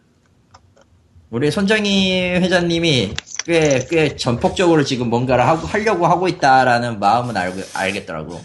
[1.30, 3.14] 우리 손정희 회장님이
[3.45, 8.41] 꽤, 꽤 전폭적으로 지금 뭔가를 하고, 하려고 하고 있다라는 마음은 알고, 알겠더라고.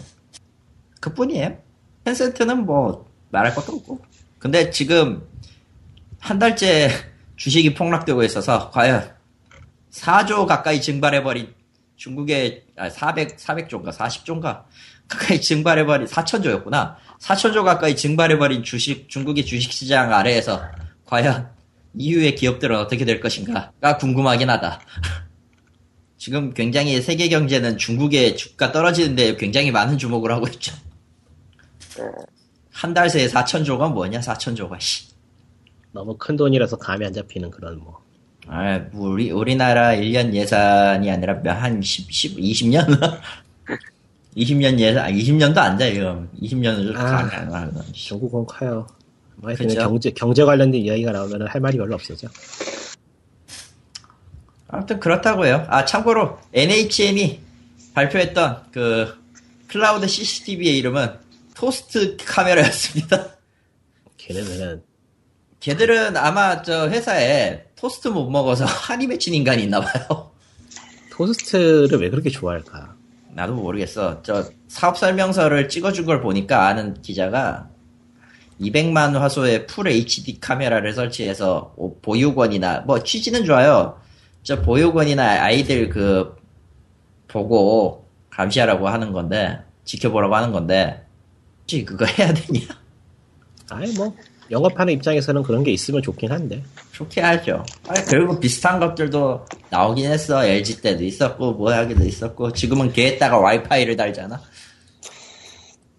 [1.00, 1.56] 그 뿐이에요.
[2.04, 4.00] 텐센트는 뭐, 말할 것도 없고.
[4.38, 5.26] 근데 지금,
[6.18, 6.90] 한 달째
[7.36, 9.16] 주식이 폭락되고 있어서, 과연,
[9.90, 11.54] 4조 가까이 증발해버린
[11.96, 14.64] 중국에 아, 400 400조인가 40조인가
[15.08, 16.96] 가까이 증발해버린 4천조였구나.
[17.20, 20.62] 4천조 가까이 증발해버린 주식 중국의 주식시장 아래에서
[21.06, 21.48] 과연
[21.98, 24.80] 이후의 기업들은 어떻게 될 것인가가 궁금하긴 하다.
[26.18, 30.74] 지금 굉장히 세계 경제는 중국의 주가 떨어지는데 굉장히 많은 주목을 하고 있죠.
[32.72, 35.06] 한 달 새에 4천조가 뭐냐 4천조가 씨.
[35.92, 38.00] 너무 큰 돈이라서 감이 안 잡히는 그런 뭐.
[38.48, 42.86] 아, 우리, 우리나라 1년 예산이 아니라 몇, 한 10, 10, 20년?
[44.36, 46.28] 20년 예산, 아, 20년도 안 돼요.
[46.40, 47.02] 20년을 아.
[47.26, 47.70] 감이 안 와.
[47.92, 48.86] 중국은 커요.
[49.36, 49.80] 뭐 하여튼 그쵸.
[49.80, 52.28] 경제 경제 관련된 이야기가 나오면 할 말이 별로 없어져.
[54.68, 55.66] 아무튼 그렇다고요.
[55.68, 57.40] 아, 참고로 NHN이
[57.94, 59.14] 발표했던 그
[59.68, 61.14] 클라우드 CCTV의 이름은
[61.54, 63.36] 토스트 카메라였습니다.
[64.16, 64.82] 걔네는
[65.60, 70.32] 걔들은 아마 저 회사에 토스트 못 먹어서 한이 맺힌 인간이 있나 봐요.
[71.12, 72.94] 토스트를 왜 그렇게 좋아할까?
[73.30, 74.22] 나도 모르겠어.
[74.22, 77.68] 저 사업 설명서를 찍어준 걸 보니까 아는 기자가
[78.60, 83.98] 200만 화소의 full HD 카메라를 설치해서 오- 보육원이나 뭐 취지는 좋아요.
[84.42, 86.34] 저 보육원이나 아이들 그
[87.28, 91.04] 보고 감시하라고 하는 건데 지켜보라고 하는 건데
[91.62, 92.60] 혹시 그거 해야 되냐?
[93.70, 94.14] 아니 뭐
[94.50, 96.62] 영업하는 입장에서는 그런 게 있으면 좋긴 한데.
[96.92, 97.64] 좋게 하죠.
[97.88, 100.44] 아니, 그리고 비슷한 것들도 나오긴 했어.
[100.46, 104.40] LG 때도 있었고 뭐 하기도 있었고 지금은 걔에다가 와이파이를 달잖아.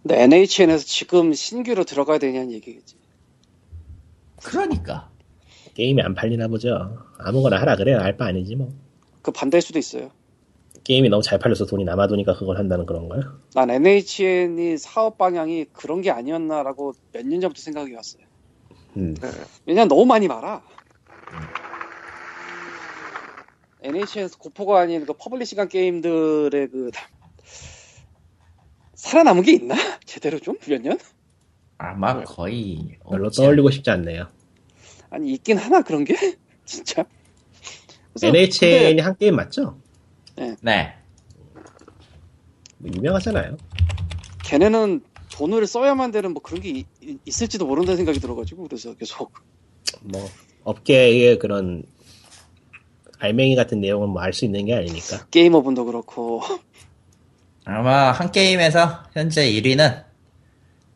[0.08, 2.95] 근데 NHN에서 지금 신규로 들어가야 되냐는 얘기겠지.
[4.41, 5.10] 그러니까.
[5.74, 7.05] 게임이 안 팔리나 보죠.
[7.20, 8.72] 아무거나 하라 그래 알 바 아니지 뭐.
[9.22, 10.10] 그 반대일 수도 있어요.
[10.86, 13.22] 게임이 너무 잘 팔려서 돈이 남아도니까 그걸 한다는 그런 거요.
[13.53, 18.24] 난 NHN이 사업 방향이 그런 게 아니었나라고 몇 년 전부터 생각해 왔어요.
[18.95, 19.14] 음.
[19.66, 20.64] 왜냐면 너무 많이 말아.
[23.84, 26.91] NHN에서 고포가 아닌 그 publishing한 게임들의 그
[29.08, 29.76] 살아남은 게 있나?
[30.05, 30.55] 제대로 좀?
[30.68, 30.97] 몇 년?
[31.78, 34.28] 아마 거의 별로 없지 떠올리고 싶지 않네요.
[35.10, 36.16] 아니 있긴 하나 그런 게?
[36.66, 37.05] 진짜?
[38.22, 38.49] NHN이
[38.95, 39.80] 근데 한 게임 맞죠?
[40.62, 40.93] 네.
[42.80, 43.58] 뭐 유명하잖아요.
[44.43, 45.01] 걔네는
[45.34, 49.34] 돈을 써야만 되는 뭐 그런 게 이- 이- 있을지도 모른다는 생각이 들어가지고 그래서 계속
[50.01, 50.26] 뭐
[50.64, 51.84] 업계의 그런
[53.20, 55.28] 알맹이 같은 내용은 뭐 알 수 있는 게 아니니까.
[55.32, 56.41] 게이머분도 그렇고
[57.70, 60.05] 아마 한게임에서 현재 1위는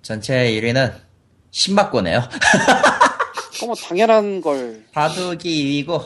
[0.02, 0.94] 전체 1위는
[1.52, 2.22] 신맞고네요.
[3.54, 6.02] 그거 뭐 당연한 걸 바둑이 2위고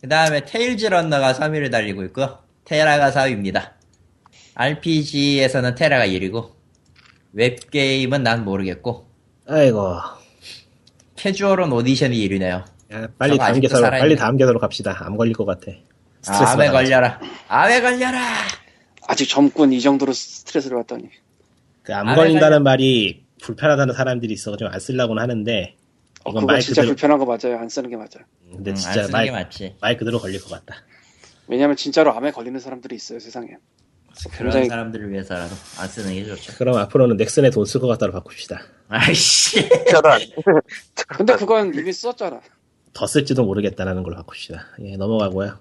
[0.00, 2.38] 그 다음에 테일즈런너가 3위를 달리고 있고요.
[2.64, 3.72] 테라가 4위입니다.
[4.54, 6.50] RPG에서는 테라가 1위고
[7.34, 9.06] 웹 게임은 난 모르겠고
[9.46, 9.98] 아이고.
[11.16, 12.64] 캐주얼은 오디션이 1위네요.
[12.92, 13.98] 야, 빨리 다음 살아있네.
[13.98, 14.96] 빨리 다음 기사로 갑시다.
[15.04, 15.70] 암 걸릴 것 같아.
[16.22, 16.70] 스트레스 암에.
[16.70, 17.20] 걸려라.
[17.48, 18.20] 암에 걸려라.
[19.10, 21.08] 아직 젊군 이 정도로 스트레스를 받다니
[21.82, 25.76] 그암 암에 걸린다는 말이 불편하다는 사람들이 있어 좀 안 쓰려고는 하는데
[26.24, 29.08] 어, 그거 말 진짜 그대로 불편한 거 맞아요 안 쓰는 게 맞아요 근데 음, 진짜
[29.10, 29.30] 말.
[29.80, 30.76] 말 그대로 걸릴 것 같다.
[31.48, 33.48] 왜냐면 진짜로 암에 걸리는 사람들이 있어요 세상에
[34.32, 36.52] 그런 굉장히 사람들을 위해서라도 안 쓰는 게 좋죠.
[36.58, 38.60] 그럼 앞으로는 넥슨에 돈 쓸 것 같다로 바꿉시다.
[38.88, 39.68] 아이씨.
[39.90, 40.20] 저런.
[41.08, 42.40] 근데 그건 이미 썼잖아
[42.92, 44.66] 더 쓸지도 모르겠다라는 걸로 바꿉시다.
[44.82, 45.58] 예, 넘어가고요.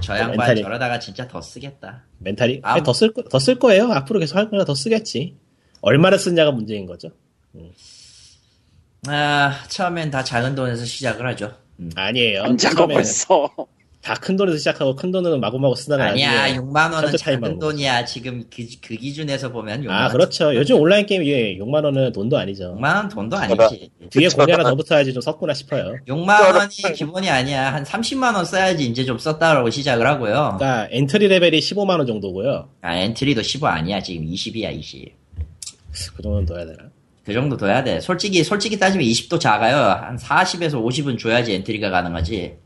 [0.00, 2.04] 저 양반 멘탈이- 저러다가 진짜 더 쓰겠다.
[2.18, 2.82] 멘탈이 암.
[2.82, 3.90] 더쓸 더 쓸 거예요.
[3.92, 5.36] 앞으로 계속 할 거나 더 쓰겠지.
[5.80, 7.10] 얼마나 쓰냐가 문제인 거죠.
[9.06, 11.54] 아, 처음엔 다 작은 돈에서 시작을 하죠.
[11.80, 11.90] 음.
[11.94, 12.42] 아니에요.
[12.44, 13.50] 안 작업했어
[14.04, 17.58] 다 큰 돈에서 시작하고 큰 돈은 마구마구 쓰다가 아니야, 나중에 6만 원은 작은.
[17.58, 18.04] 돈이야.
[18.04, 20.12] 지금 그, 그 기준에서 보면 6만 아 원.
[20.12, 20.54] 그렇죠.
[20.54, 22.76] 요즘 온라인 게임 예, 6만 원은 돈도 아니죠.
[22.78, 23.90] 6만 원 돈도 아니지.
[24.10, 25.96] 뒤에 하나 더 붙어야지 좀 섰구나 싶어요.
[26.06, 27.72] 6만 원이 기본이 아니야.
[27.72, 30.56] 한 30만 원 써야지 이제 좀 썼다라고 시작을 하고요.
[30.58, 32.68] 그러니까 entry level이 15만 원 정도고요.
[32.82, 34.02] 아, entry도 15 아니야.
[34.02, 35.12] 지금 20이야, 20.
[36.16, 36.90] 그 정도는 둬야 되나?
[37.24, 38.00] 그 정도 둬야 돼.
[38.00, 39.76] 솔직히, 솔직히 따지면 20도 작아요.
[39.78, 42.56] 한 40에서 50은 줘야지 entry가 가능하지.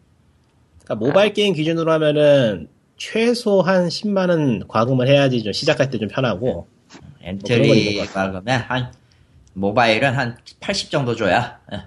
[0.88, 6.08] 그러니까 모바일 게임 기준으로 하면은 최소 한 10만 원 과금을 해야지 좀 시작할 때 좀
[6.08, 6.66] 편하고
[7.20, 8.92] 있는 것 entry가 그러면 한,
[9.52, 11.58] 모바일은 한 80 정도 줘야.
[11.72, 11.82] 예.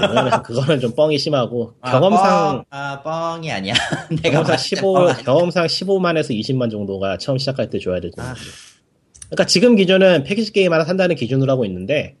[0.00, 3.74] 그거는, 그거는 좀 뻥이 심하고 아, 경험상 뻥, 아, 뻥이 아니야.
[4.22, 5.16] 내가 경험상 봤을 때15뻥 아니야.
[5.24, 8.22] 경험상 15만에서 20만 정도가 처음 시작할 때 줘야 되죠.
[8.22, 8.34] 아.
[9.26, 12.16] 그러니까 지금 기준은 패키지 게임 하나 산다는 기준으로 하고 있는데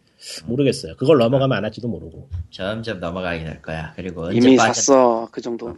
[0.46, 0.96] 모르겠어요.
[0.96, 2.28] 그걸 넘어가면 안 할지도 모르고.
[2.50, 3.92] 점점 넘어가게 될 거야.
[3.96, 5.74] 그리고 이미 언제까지 샀어 그 정도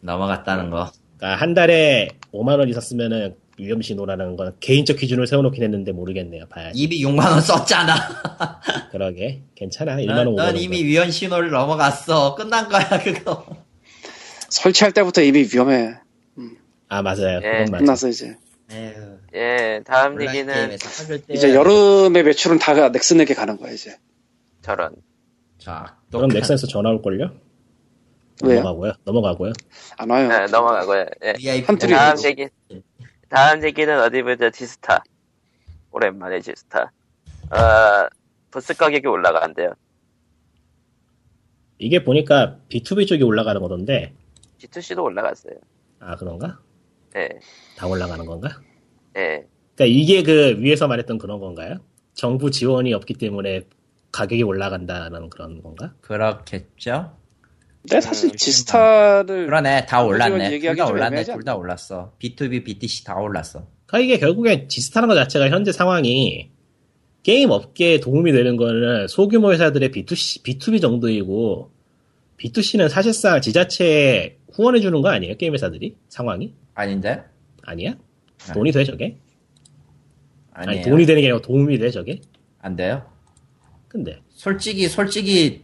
[0.00, 0.90] 넘어갔다는 거.
[1.16, 6.46] 그러니까 한 달에 5만 원 있었으면은 위험 신호라는 건 개인적 기준을 세워놓긴 했는데 모르겠네요.
[6.48, 6.78] 봐야지.
[6.80, 7.94] 이미 6만 원 썼잖아.
[8.92, 9.96] 그러게 괜찮아.
[9.96, 10.56] 1만 넌, 원 5만 넌 원.
[10.56, 12.34] 이미 위헌 신호를 넘어갔어.
[12.36, 13.44] 끝난 거야 그거.
[14.48, 15.94] 설치할 때부터 이미 위험해
[16.88, 17.40] 아 맞아요.
[17.42, 17.78] 예, 그건 맞아.
[17.78, 18.36] 끝났어 이제.
[18.70, 20.76] 에휴, 예, 다음 얘기는
[21.30, 23.96] 이제 여름의 매출은 다 넥슨에게 가는 거야 이제.
[24.62, 24.94] 저런.
[25.58, 27.32] 자, 또 그럼 넥슨에서 전화 올걸요?
[28.44, 28.62] 왜요?
[28.62, 28.92] 넘어가고요.
[29.04, 29.52] 넘어가고요.
[29.96, 30.28] 안 와요.
[30.28, 31.06] 네, 넘어가고요.
[31.22, 31.60] 예.
[31.62, 32.16] 한틀이 다음.
[32.24, 32.48] 얘기,
[33.28, 35.02] 다음 얘기는 어디 보자, 지스타.
[35.90, 36.92] 오랜만에 지스타.
[37.50, 38.08] 어,
[38.50, 39.72] 부스 가격이 올라간대요.
[41.78, 44.12] 이게 보니까 B2B 쪽이 올라가는 거던데.
[44.58, 45.54] G2C도 올라갔어요.
[46.00, 46.58] 아 그런가?
[47.16, 47.28] 예,
[47.76, 48.48] 다 올라가는 건가?
[49.16, 49.46] 예.
[49.74, 51.76] 그러니까 이게 그 위에서 말했던 그런 건가요?
[52.14, 53.62] 정부 지원이 없기 때문에
[54.10, 55.94] 가격이 올라간다는 그런 건가?
[56.00, 57.16] 그렇겠죠?
[57.88, 60.58] 근데 사실 음, 지스타를 그러네, 다 올랐네.
[60.60, 62.12] 둘다좀 올랐네, 둘 다 올랐어.
[62.18, 63.66] B2B, BTC 다 올랐어.
[63.86, 66.50] 그러니까 이게 결국엔 지스타는 것 자체가 현재 상황이
[67.22, 71.70] 게임 업계에 도움이 되는 거는 소규모 회사들의 B2C, B2B 정도이고
[72.38, 75.36] B2C는 사실상 지자체에 후원해 주는 거 아니에요?
[75.36, 75.96] 게임 회사들이?
[76.08, 76.52] 상황이?
[76.74, 77.22] 아닌데?
[77.62, 77.96] 아니야?
[78.54, 79.16] 돈이 돼 저게?
[80.52, 80.84] 아니 아니에요.
[80.90, 82.20] 돈이 되는 게 아니라 도움이 돼 저게?
[82.60, 83.02] 안 돼요.
[83.88, 85.62] 근데 솔직히, 솔직히,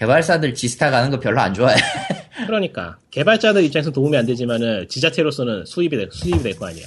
[0.00, 1.74] 개발사들 지스타 가는 거 별로 안 좋아해.
[2.46, 6.86] 그러니까 개발자들 입장에서 도움이 안 되지만은 지자체로서는 수입이 될, 수입이 될 거 아니야.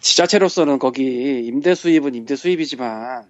[0.00, 3.28] 지자체로서는 거기 임대 수입은 임대 수입이지만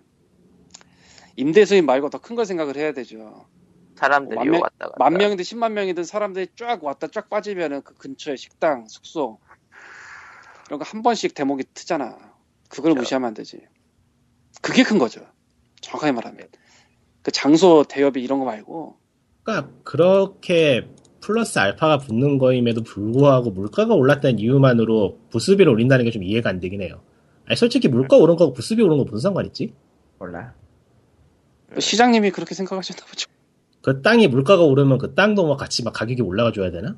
[1.36, 3.46] 임대 수입 말고 더 큰 걸 생각을 해야 되죠.
[3.96, 4.94] 사람들이 만 명- 왔다 갔다.
[4.98, 9.38] 만 명이든 10만 명이든 사람들이 쫙 왔다 쫙 빠지면은 그 근처에 식당, 숙소
[10.68, 12.16] 이런 거 한 번씩 대목이 트잖아.
[12.70, 13.00] 그걸 그렇죠.
[13.00, 13.60] 무시하면 안 되지.
[14.62, 15.26] 그게 큰 거죠.
[15.82, 16.48] 정확하게 말하면.
[17.28, 18.96] 그 장소 대여비 이런 거 말고
[19.42, 20.88] 그러니까 그렇게
[21.20, 26.80] 플러스 알파가 붙는 거임에도 불구하고 물가가 올랐다는 이유만으로 부수비를 올린다는 게 좀 이해가 안 되긴
[26.80, 27.02] 해요.
[27.44, 29.74] 아니 솔직히 물가 오른 거고 부수비 오른 거 무슨 상관 있지?
[30.18, 30.54] 몰라.
[31.74, 33.28] 또 시장님이 그렇게 생각하셨나 보죠.
[33.82, 36.96] 그 땅이 물가가 오르면 그 땅도 뭐 같이 막 가격이 올라가 줘야 되나?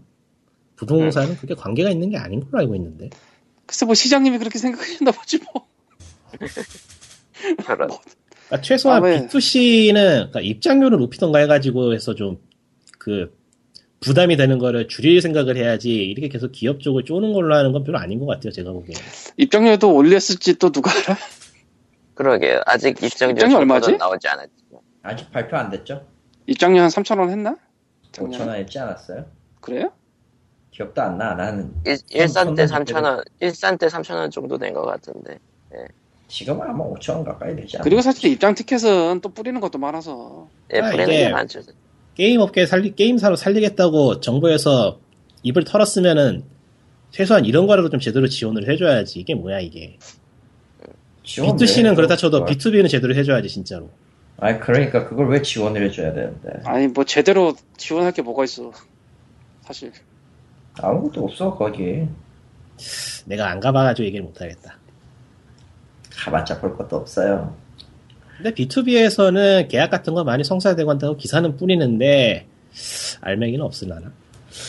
[0.76, 3.10] 부동산은 그게 관계가 있는 게 아닌 걸로 알고 있는데.
[3.66, 5.66] 글쎄 뭐 시장님이 그렇게 생각하셨나 보지 뭐.
[7.64, 7.88] 저런.
[8.50, 9.26] 그러니까 최소한 아, 왜?
[9.26, 12.38] B2C는 그러니까 입장료를 높이던가 해가지고 해서 좀
[12.98, 13.34] 그
[14.00, 17.98] 부담이 되는 거를 줄일 생각을 해야지 이렇게 계속 기업 쪽을 쪼는 걸로 하는 건 별로
[17.98, 18.94] 아닌 것 같아요 제가 보기에.
[19.38, 21.16] 입장료도 올렸을지 또 누가 알아?
[22.14, 22.60] 그러게요.
[22.66, 23.96] 아직 입장료 입장료 얼마지?
[23.96, 24.50] 나오지 않았죠.
[25.02, 26.06] 아직 발표 안 됐죠?
[26.46, 27.56] 입장료 한 3천 원 했나?
[28.12, 28.44] 작년에?
[28.44, 29.24] 5천 원 했지 않았어요?
[29.62, 29.90] 그래요?
[30.70, 31.34] 기억도 안 나.
[31.34, 35.38] 나는 일, 일산 때 손- 3,000원, 일산 때 3,000원 정도 된 것 같은데.
[36.30, 37.82] 지금은 아마 5천원 가까이 되지 않나?
[37.84, 40.48] 그리고 사실 입장 티켓은 또 뿌리는 것도 많아서.
[40.72, 41.60] 예, 아, 뿌리는 게 많죠.
[42.14, 45.00] 게임 업계 살리 게임사로 살리겠다고 정부에서
[45.42, 46.44] 입을 털었으면은
[47.10, 49.18] 최소한 이런 거라도 좀 제대로 지원을 해줘야지.
[49.18, 49.98] 이게 뭐야 이게?
[51.24, 52.54] 지원을 B2C는 해줘, 그렇다 쳐도 그걸.
[52.54, 53.90] B2B는 제대로 해줘야지 진짜로.
[54.38, 56.48] 아니 그러니까 그걸 왜 지원을 해줘야 되는데.
[56.64, 58.70] 아니 뭐 제대로 지원할 게 뭐가 있어
[59.62, 59.92] 사실.
[60.80, 62.06] 아무것도 없어 거기
[63.26, 64.78] 내가 안 가봐가지고 얘기를 못하겠다
[66.20, 67.56] 가봤자 볼 것도 없어요.
[68.36, 72.46] 근데 B2B에서는 계약 같은 거 많이 성사되고 한다고 기사는 뿌리는데
[73.20, 74.12] 알맹이는 없으려나?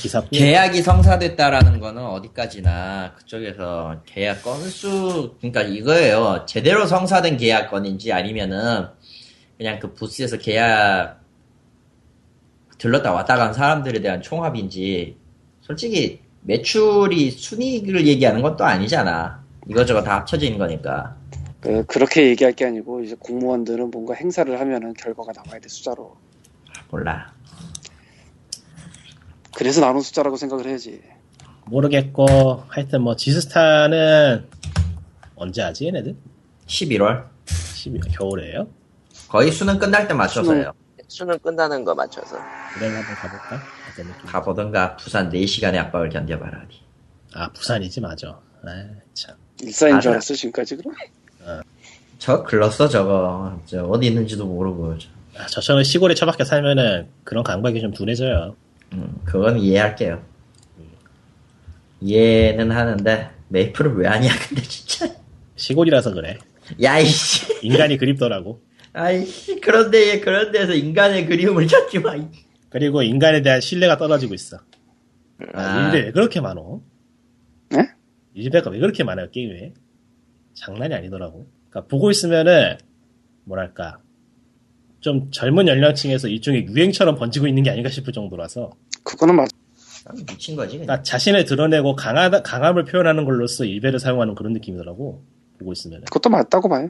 [0.02, 6.45] 기사 뿌리 계약이 성사됐다라는 거는 어디까지나 그쪽에서 계약 건수 그러니까 이거예요.
[6.47, 8.88] 제대로 성사된 계약 건인지 아니면은
[9.58, 11.22] 그냥 그 부스에서 계약
[12.78, 15.16] 들렀다 왔다 간 사람들에 대한 총합인지
[15.62, 19.43] 솔직히 매출이 순이익을 얘기하는 것도 아니잖아.
[19.70, 21.16] 이거저거 다 합쳐진 거니까
[21.62, 26.17] 그, 그렇게 얘기할 게 아니고 이제 공무원들은 뭔가 행사를 하면은 결과가 나와야 돼 숫자로
[26.89, 27.33] 몰라
[29.55, 31.01] 그래서 나눈 숫자라고 생각을 해야지
[31.66, 32.25] 모르겠고
[32.67, 34.47] 하여튼 뭐 지스타는
[35.36, 36.16] 언제 하지 얘네들?
[36.66, 38.67] 11월 12월 겨울에요?
[39.29, 40.74] 거의 수능 끝날 때 맞춰서요
[41.08, 42.38] 수능 끝나는 거 맞춰서.
[42.74, 43.62] 그래 한번 가볼까?
[44.28, 46.66] 가보던가 부산 4시간의 압박을 견뎌봐라.
[47.33, 50.12] 아 부산이지 맞아 아, 참 일사인 줄.
[50.12, 50.93] 알았어 지금까지 그럼?
[52.20, 55.09] 저 글렀어 저거 저 어디 있는지도 모르고 저.
[55.38, 58.55] 아, 저처럼 시골에 처박혀 살면은 그런 강박이 좀 둔해져요
[58.93, 60.22] 음, 그건 이해할게요
[62.01, 65.13] 이해는 하는데 메이플을 왜 하냐 근데 진짜
[65.55, 66.38] 시골이라서 그래
[66.82, 68.62] 야이씨 인간이 그립더라고
[68.93, 72.26] 아이씨 그런데 그런 데서 인간의 그리움을 찾지 마 이.
[72.70, 74.58] 그리고 인간에 대한 신뢰가 떨어지고 있어
[75.54, 75.86] 아, 아.
[75.88, 76.82] 일배 왜 그렇게 많어?
[77.70, 77.89] 네?
[78.34, 79.74] 일배가 왜 그렇게 많아요 게임에
[80.54, 82.78] 장난이 아니더라고 그러니까 보고 있으면은
[83.46, 84.00] 뭐랄까
[85.00, 88.72] 좀 젊은 연령층에서 일종의 유행처럼 번지고 있는 게 아닌가 싶을 정도라서
[89.04, 89.50] 그거는 맞
[90.28, 90.88] 미친 거지 그냥.
[90.88, 95.24] 그러니까 자신을 드러내고 강하다, 강함을 표현하는 걸로써 일배를 사용하는 그런 느낌이더라고
[95.60, 96.90] 보고 있으면은 그것도 맞다고 봐요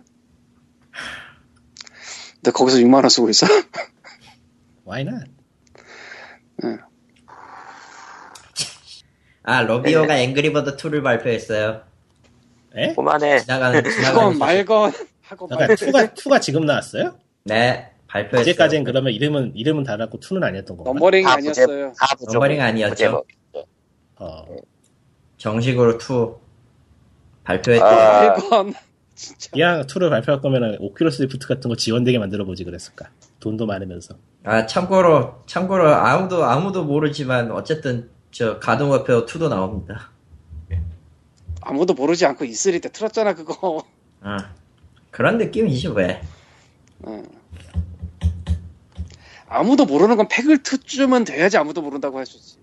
[2.35, 3.45] 근데 거기서 6만 원 쓰고 있어?
[4.87, 5.31] Why not?
[9.43, 11.83] 아 Rovio가 Angry Birds 2를 발표했어요.
[12.75, 12.93] 에?
[12.93, 13.39] 그만해.
[13.39, 14.91] 지나가는 지나가는 말건
[15.21, 15.75] 하건 그러니까 말.
[15.75, 17.15] two가 two가 지금 나왔어요?
[17.43, 18.41] 네 발표했어요.
[18.41, 20.89] 어제까지는 그러면 이름은 이름은 달았고 two는 아니었던 건가?
[20.91, 21.93] numbering이 다 아니었어요.
[21.97, 22.33] 다 부족.
[22.33, 23.23] numbering 아니었죠.
[24.17, 24.45] 어.
[25.37, 25.97] 정식으로 2
[27.43, 27.89] 발표했대요.
[27.89, 28.21] 아.
[28.27, 28.73] 말건
[29.51, 33.09] 그냥 two를 발표할 거면 Oculus Rift 같은 거 지원되게 만들어 보지 그랬을까?
[33.39, 34.15] 돈도 많으면서.
[34.43, 40.11] 아 참고로 참고로 아무도 아무도 모르지만 어쨌든 저 가든 워페어 2도 나옵니다.
[41.61, 43.83] 아무도 모르지 않고 E3 때 틀었잖아 그거.
[44.21, 44.53] 아
[45.11, 46.21] 그런 느낌이지 왜?
[47.07, 47.25] 응.
[49.47, 52.61] 아무도 모르는 건 팩을 트쯤은 돼야지 아무도 모른다고 할 수 있지.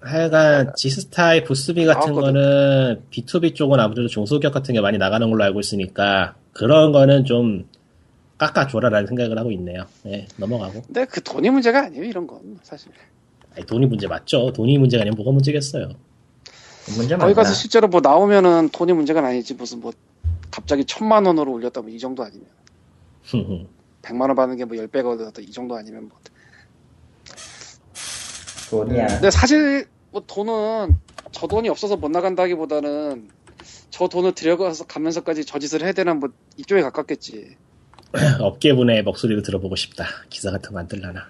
[0.00, 2.22] 하여간 지스타의 부스비 같은 나왔거든.
[2.34, 7.68] 거는 B2B 쪽은 아무래도 중소기업 같은 게 많이 나가는 걸로 알고 있으니까 그런 거는 좀
[8.38, 9.86] 깎아줘라라는 생각을 하고 있네요.
[10.04, 10.82] 네, 넘어가고.
[10.82, 12.92] 근데 그 돈이 문제가 아니에요 이런 건 사실.
[13.56, 14.52] 아니, 돈이 문제 맞죠?
[14.52, 15.88] 돈이 문제가 아니면 뭐가 문제겠어요?
[16.96, 17.42] 문제 거기 많다.
[17.42, 19.92] 가서 실제로 뭐 나오면은 돈이 문제가 아니지 무슨 뭐
[20.50, 22.46] 갑자기 천만 원으로 올렸다 뭐 이 정도 아니면
[24.02, 26.18] 백만 원 받는 게 뭐 열 배가 올랐다 이 정도 아니면 뭐.
[28.70, 29.06] 돈이야.
[29.06, 30.96] 근데 사실 뭐 돈은
[31.32, 33.30] 저 돈이 없어서 못 나간다기보다는
[33.90, 37.56] 저 돈을 들여가서 가면서까지 저 짓을 해야 되나 뭐 이쪽에 가깝겠지.
[38.40, 40.06] 업계분의 목소리를 들어보고 싶다.
[40.30, 41.26] 기사 같은 거 안 뜰라나.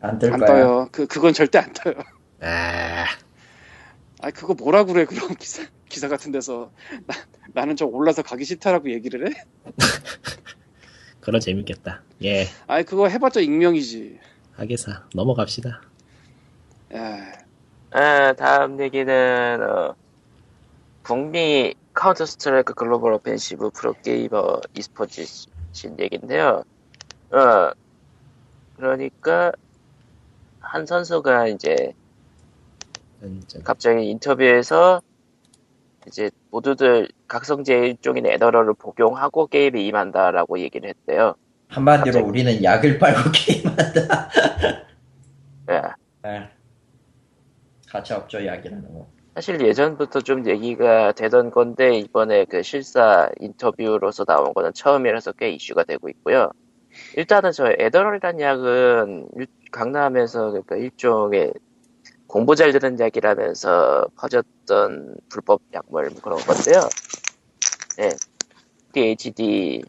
[0.00, 0.36] 안 거야.
[0.46, 0.88] 떠요.
[0.92, 1.94] 그 그건 절대 안 떠요.
[2.40, 3.04] 아,
[4.22, 6.70] 아 그거 뭐라 그래 그런 기사 기사 같은 데서
[7.06, 7.14] 나,
[7.52, 9.44] 나는 저 올라서 가기 싫다라고 얘기를 해?
[11.20, 12.02] 그런 재밌겠다.
[12.24, 14.18] 예, 아니 그거 해봤자 익명이지.
[14.54, 15.80] 하계사 넘어갑시다.
[16.94, 17.32] 야,
[17.92, 19.94] 아, 다음 얘기는 어,
[21.02, 25.24] 북미 Counter-Strike Global Offensive 프로게이머 e스포츠
[25.72, 26.62] scene 얘기인데요.
[27.30, 27.70] 어,
[28.76, 29.52] 그러니까
[30.60, 31.94] 한 선수가 이제
[33.64, 35.02] 갑자기 인터뷰에서
[36.06, 41.34] 이제 모두들 각성제 일종인 Adderall을 복용하고 게임에 임한다라고 얘기를 했대요.
[41.68, 42.26] 한마디로 갑자기.
[42.26, 44.30] 우리는 약을 빨고 게임한다.
[45.70, 45.80] 예.
[46.22, 46.48] 아,
[47.88, 49.06] 가차 없죠 약이라는 거.
[49.34, 55.84] 사실 예전부터 좀 얘기가 되던 건데 이번에 그 실사 인터뷰로서 나온 거는 처음이라서 꽤 이슈가
[55.84, 56.50] 되고 있고요.
[57.16, 61.52] 일단은 저 에더럴이라는 약은 일- 강남에서 그러니까 일종의
[62.30, 66.88] 공부 잘 되는 약이라면서 퍼졌던 불법 약물 그런 건데요.
[67.98, 68.10] 예.
[68.96, 69.82] ADHD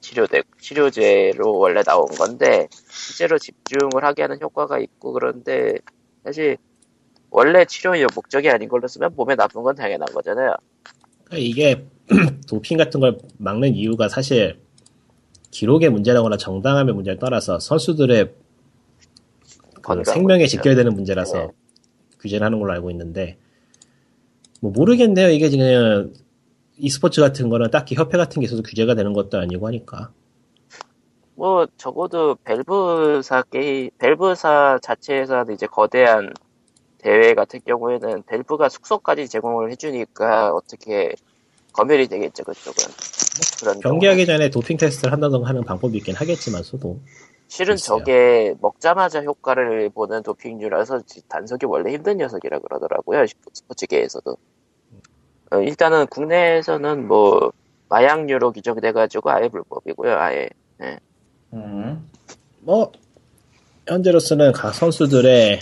[0.00, 5.74] 치료제, 치료제로 원래 나온 건데 실제로 집중을 하게 하는 효과가 있고 그런데
[6.24, 6.56] 사실
[7.30, 10.56] 원래 치료의 목적이 아닌 걸로 쓰면 몸에 나쁜 건 당연한 거잖아요.
[11.24, 11.84] 그러니까 이게
[12.48, 14.58] 도핑 같은 걸 막는 이유가 사실
[15.50, 18.32] 기록의 문제라거나 정당함의 문제를 떠나서 선수들의
[19.82, 20.46] 그 생명에.
[20.46, 21.48] 직결되는 문제라서 네.
[22.22, 23.36] 규제를 하는 걸로 알고 있는데
[24.60, 25.30] 뭐 모르겠네요.
[25.30, 26.12] 이게 지금
[26.76, 30.12] e스포츠 같은 거는 딱히 협회 같은 게 있어서 규제가 되는 것도 아니고 하니까
[31.34, 36.32] 뭐 적어도 벨브사 게임, 벨브사 자체에서 이제 거대한
[36.98, 41.14] 대회 같은 경우에는 벨브가 숙소까지 제공을 해주니까 어떻게
[41.72, 42.84] 검열이 되겠죠 그쪽은.
[43.60, 47.00] 그런 경기하기 전에 도핑 테스트를 한다던가 하는 방법이 있긴 하겠지만서도
[47.52, 47.98] 실은 글쎄요.
[47.98, 54.36] 저게 먹자마자 효과를 보는 도핑류라서 지- 단속이 원래 힘든 녀석이라 그러더라고요 스포츠계에서도
[55.50, 57.52] 어, 일단은 국내에서는 뭐
[57.90, 60.48] 마약류로 규정돼가지고 아예 불법이고요 아예
[61.52, 62.08] 음.
[62.60, 62.90] 뭐
[63.86, 65.60] 현재로서는 각 선수들의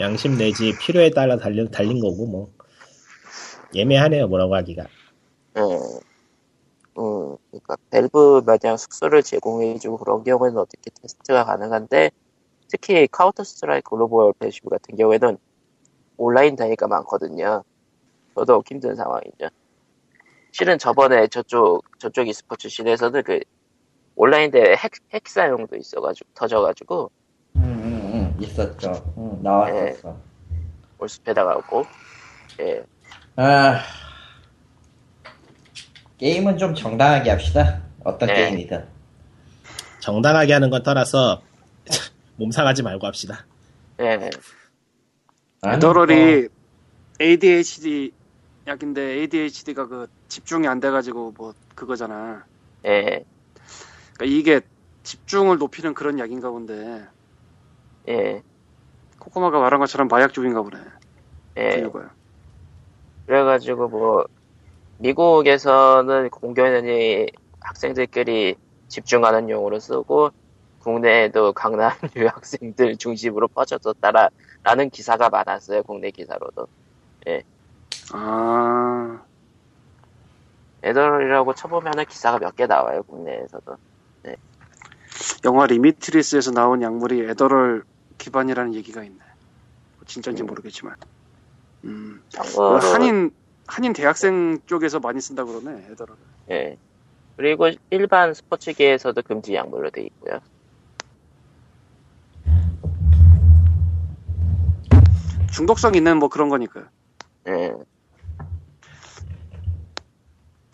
[0.00, 2.52] 양심 내지 필요에 따라 달린, 달린 거고 뭐
[3.72, 4.88] 애매하네요 뭐라고 하기가
[5.58, 5.60] 예.
[6.98, 12.10] 음, 그러니까 밸브 마냥 숙소를 제공해주고 그런 경우에는 어떻게 테스트가 가능한데
[12.68, 15.38] 특히 Counter-Strike Global Offensive 같은 경우에는
[16.16, 17.64] 온라인 단위가 많거든요.
[18.34, 19.48] 더더욱 힘든 상황이죠.
[20.52, 23.40] 실은 저번에 저쪽 저쪽 e스포츠 씬에서는 그
[24.14, 27.10] 온라인 대회 핵, 핵 사용도 있어가지고 터져가지고
[27.56, 29.12] 음, 음, 음, 있었죠.
[29.16, 30.16] 음, 나왔었어.
[30.98, 31.88] 올스페다 가고
[32.60, 32.82] 예.
[33.36, 33.80] 아,
[36.22, 37.82] 게임은 좀 정당하게 합시다.
[38.04, 38.50] 어떤 네.
[38.50, 38.86] 게임이든.
[39.98, 41.42] 정당하게 하는 건 떠나서
[42.36, 43.44] 몸 상하지 말고 합시다
[44.00, 44.30] 예.
[45.62, 46.48] 아니, 에더럴이
[47.20, 48.12] ADHD
[48.68, 52.44] 약인데 ADHD가 그 집중이 안 돼가지고 뭐 그거잖아.
[52.86, 53.24] 예.
[54.14, 54.60] 그러니까 이게
[55.02, 57.04] 집중을 높이는 그런 약인가 본데
[58.08, 58.42] 예.
[59.18, 60.78] 코코마가 말한 것처럼 마약 쪽인가 보네.
[61.58, 61.80] 예.
[61.80, 62.10] 이거요.
[63.26, 64.26] 그래가지고 뭐
[65.02, 67.26] 미국에서는 공견이
[67.60, 68.54] 학생들끼리
[68.88, 70.30] 집중하는 용으로 쓰고
[70.78, 75.82] 국내에도 강남 유학생들 중심으로 퍼졌었다라는 기사가 많았어요.
[75.82, 76.66] 국내 기사로도.
[78.12, 79.20] 아,
[80.82, 83.02] Adderall이라고 쳐보면은 기사가 몇 개 나와요.
[83.04, 83.76] 국내에서도.
[85.44, 87.82] 영화 Limitless에서 나온 약물이 Adderall
[88.18, 89.16] 기반이라는 얘기가 있네.
[89.16, 90.46] 뭐 진짜인지 음.
[90.46, 90.94] 모르겠지만.
[91.84, 93.32] 음, 그 참고로 한인
[93.66, 96.16] 한인 대학생 쪽에서 많이 쓴다 그러네 Adderall.
[96.50, 96.76] 예.
[97.36, 100.40] 그리고 일반 스포츠계에서도 금지 약물로 돼 있고요.
[105.52, 106.90] 중독성 있는 뭐 그런 거니까.
[107.48, 107.72] 예.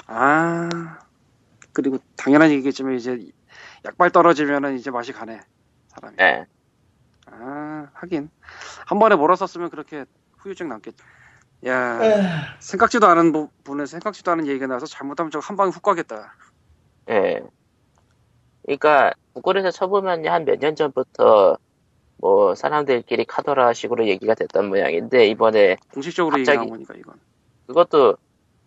[0.06, 0.98] 아,
[1.72, 3.18] 그리고 당연한 얘기겠지만 이제
[3.84, 5.40] 약발 떨어지면은 이제 맛이 가네
[5.88, 6.16] 사람이.
[6.20, 6.46] 예.
[7.26, 8.30] 아, 하긴
[8.86, 10.04] 한 번에 몰았었으면 그렇게
[10.38, 10.94] 후유증 남겠.
[11.66, 16.34] 야, 생각지도 않은 부- 분에 생각지도 않은 얘기가 나와서 잘못하면 저거 한 방에 훅 가겠다.
[17.10, 17.40] 예.
[18.64, 21.56] 그러니까 구글에서 쳐보면 한 몇 년 전부터
[22.18, 27.14] 뭐 사람들끼리 카더라 식으로 얘기가 됐던 모양인데 이번에 공식적으로 얘기 갑자기- 나온 거니까 이건.
[27.66, 28.16] 그것도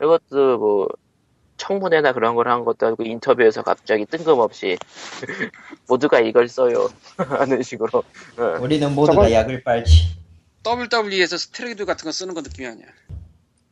[0.01, 0.88] 이것도 뭐
[1.57, 4.77] 청문회나 그런 걸 한 것도 아니고 인터뷰에서 갑자기 뜬금없이
[5.88, 7.99] 모두가 이걸 써요 하는 식으로
[8.38, 8.43] 어.
[8.61, 10.19] 우리는 모두가 저건- 약을 빨지.
[10.66, 12.88] WWE에서 스테로이드 같은 거 쓰는 거 느낌이 아니야.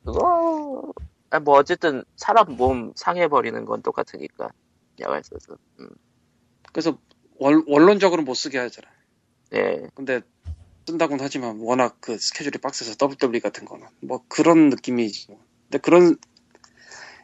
[0.03, 0.93] 그거
[1.29, 4.49] 아, 뭐 어쨌든 사람 몸 상해 버리는 건 똑같으니까
[4.99, 5.89] 야가 있어서 음.
[6.71, 6.97] 그래서
[7.37, 8.87] 원, 원론적으로 못 쓰게 하잖아.
[9.51, 10.21] 네 근데
[10.87, 15.27] 쓴다고는 하지만 워낙 그 스케줄이 빡세서 WWE 같은 거는 뭐 그런 느낌이지.
[15.29, 15.39] 뭐.
[15.63, 16.17] 근데 그런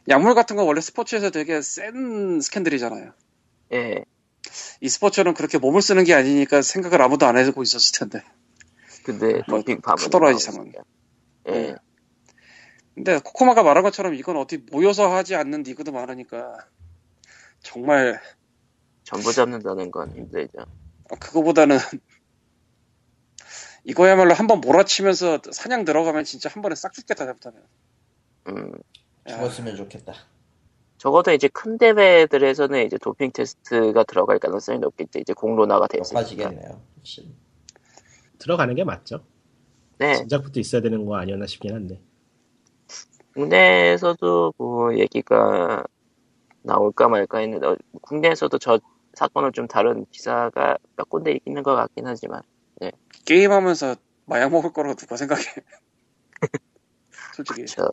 [0.08, 3.12] 약물 같은 거 원래 스포츠에서 되게 센 스캔들이잖아요.
[3.72, 4.04] 예.
[4.80, 8.24] 이 스포츠는 그렇게 몸을 쓰는 게 아니니까 생각을 아무도 안 해고 있었을 텐데.
[9.06, 10.72] 근데 뭐, 도핑 파문 카더라 이상은.
[11.48, 11.76] 예.
[12.94, 16.56] 근데 코코마가 말한 것처럼 이건 어디 모여서 하지 않는 리그도 많으니까
[17.60, 18.20] 정말
[19.04, 20.58] 전부 잡는다는 건 힘들죠.
[21.20, 21.78] 그거보다는
[23.84, 27.62] 이거야말로 한 번 몰아치면서 사냥 들어가면 진짜 한 번에 싹 죽겠다 잘못하면.
[28.48, 28.72] 음.
[29.28, 30.14] 야, 죽었으면 좋겠다.
[30.98, 35.20] 적어도 이제 큰 대회들에서는 이제 도핑 테스트가 들어갈 가능성이 높겠죠.
[35.20, 36.20] 이제 공론화가 됐으니까.
[36.20, 36.82] 높아지겠네요.
[38.38, 39.24] 들어가는 게 맞죠.
[39.98, 40.14] 네.
[40.14, 42.00] 진작부터 있어야 되는 거 아니었나 싶긴 한데.
[43.34, 45.84] 국내에서도 뭐 얘기가
[46.62, 48.80] 나올까 말까 했는데 어, 국내에서도 저
[49.14, 52.42] 사건은 좀 다른 기사가 몇 군데 있는 것 같긴 하지만
[53.24, 53.96] 게임하면서
[54.26, 55.42] 마약 먹을 거라고 누가 생각해?
[57.34, 57.88] 솔직히 그렇죠.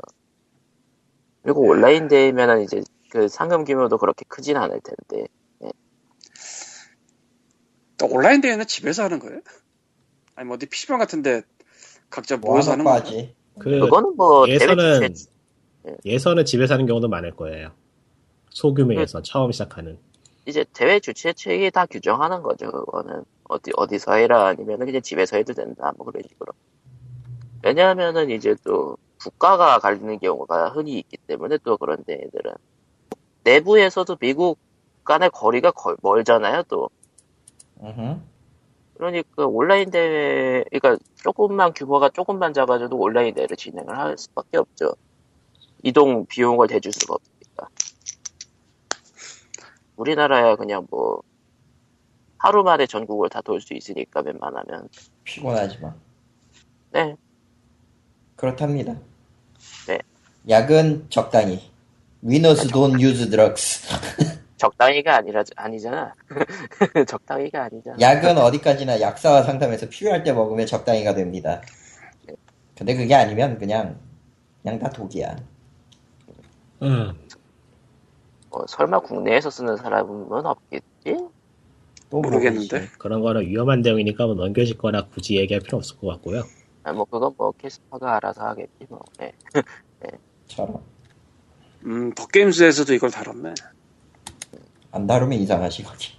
[1.44, 5.28] 그리고 온라인 대회면은 이제 그 상금 규모도 그렇게 크진 않을 텐데
[7.98, 9.40] 또 온라인 대회는 집에서 하는 거예요?
[10.36, 11.42] 아니 뭐 어디 PC방 같은데
[12.10, 12.86] 각자 모여서 하는?
[12.88, 13.36] 하지.
[13.60, 15.28] 그 그거는 뭐 예선은 주최
[16.06, 17.72] 예선은 집에서 하는 경우도 많을 거예요.
[18.50, 19.98] 소규모 예선 처음 시작하는.
[20.46, 22.72] 이제 대회 주최 측이 다 규정하는 거죠.
[22.72, 26.52] 그거는 어디 어디서 해라 아니면은 그냥 집에서 해도 된다 뭐 그런 식으로.
[27.64, 32.54] 왜냐하면은 이제 또 국가가 갈리는 경우가 흔히 있기 때문에 또 그런 데들은
[33.44, 34.58] 내부에서도 미국
[35.06, 36.64] 간의 거리가 걸- 멀잖아요.
[36.68, 36.90] 또
[37.82, 38.20] 음흠.
[38.96, 44.96] 그러니까 온라인 대회, 그러니까 조금만 규모가 조금만 작아져도 온라인 대회를 진행을 할 수밖에 없죠.
[45.84, 47.68] 이동 비용을 대줄 수가 없으니까.
[49.96, 51.22] 우리나라야 그냥 뭐
[52.38, 54.90] 하루 만에 전국을 다 돌 수 있으니까 웬만하면
[55.24, 55.94] 피곤하지만.
[56.92, 57.16] 네
[58.36, 58.96] 그렇답니다.
[59.88, 60.00] 네.
[60.50, 61.62] 약은 적당히.
[62.24, 63.88] Winners don't use drugs.
[64.64, 66.14] 적당히가 아니라 아니잖아.
[67.08, 67.98] 적당히가 아니잖아.
[68.00, 71.62] 약은 어디까지나 약사와 상담해서 필요할 때 먹으면 적당히가 됩니다.
[72.78, 74.00] 근데 그게 아니면 그냥
[74.62, 75.36] 그냥 다 독이야.
[76.82, 77.14] 음.
[78.50, 81.18] 뭐 설마 국내에서 쓰는 사람은 없겠지?
[82.10, 82.88] 또 모르겠는데.
[82.98, 86.44] 그런 거는 위험한 내용이니까 뭐 넘겨짓거나 굳이 얘기할 필요 없을 것 같고요.
[86.84, 89.00] 아, 뭐 그건 뭐 캐스터가 알아서 하겠지 뭐.
[89.20, 89.34] 네.
[90.48, 90.84] 처럼
[91.86, 93.54] 음, 덕게임즈에서도 이걸 다뤘네.
[94.94, 96.14] 안 다루면 이상하지 거기.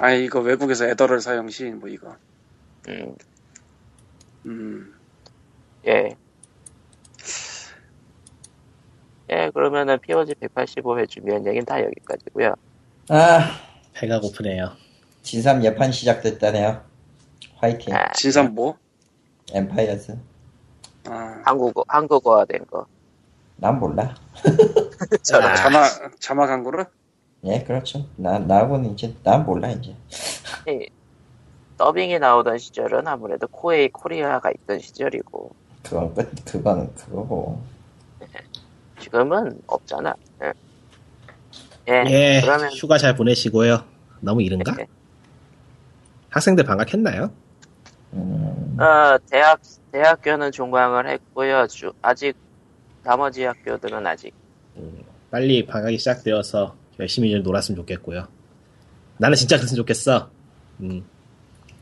[0.00, 2.16] 아 이거 외국에서 에더럴 사용 시인 뭐 이거.
[2.88, 3.14] 음,
[4.46, 4.94] 음,
[5.86, 6.16] 예.
[9.32, 12.54] 예, 그러면은 POG 185회 준비한 얘기는 다 여기까지고요
[13.10, 13.60] 아
[13.92, 14.72] 배가 고프네요.
[15.22, 16.82] 진삼 예판 시작됐다네요.
[17.56, 17.94] 화이팅.
[17.94, 18.76] 아, 진삼 뭐?
[19.52, 20.18] 엠파이어스.
[21.04, 22.86] 아, 한국어, 한국어화 된 거.
[23.56, 24.14] 난 몰라.
[25.34, 25.54] 아.
[25.54, 25.84] 자막
[26.18, 26.86] 자막 한 거를?
[27.44, 28.06] 예 그렇죠.
[28.16, 29.94] 나 나하고는 이제 난 몰라 이제.
[30.68, 30.88] 이
[31.78, 35.50] 더빙이 나오던 시절은 아무래도 코에이 코리아가 있던 시절이고,
[35.82, 37.62] 그건 끝 그거는 그거고.
[39.00, 40.14] 지금은 없잖아.
[40.42, 40.52] 예.
[41.88, 43.82] 예, 예, 그러면, 휴가 잘 보내시고요.
[44.20, 44.74] 너무 이른가?
[44.76, 44.86] 네.
[46.28, 47.32] 학생들 방학했나요?
[48.12, 49.58] 음, 어, 대학,
[49.90, 51.66] 대학교는 종강을 했고요.
[51.68, 52.36] 주- 아직,
[53.02, 54.34] 나머지 학교들은 아직.
[55.30, 58.28] 빨리 방학이 시작되어서 열심히 좀 놀았으면 좋겠고요.
[59.18, 60.30] 나는 진짜 그랬으면 좋겠어.
[60.80, 61.04] 음,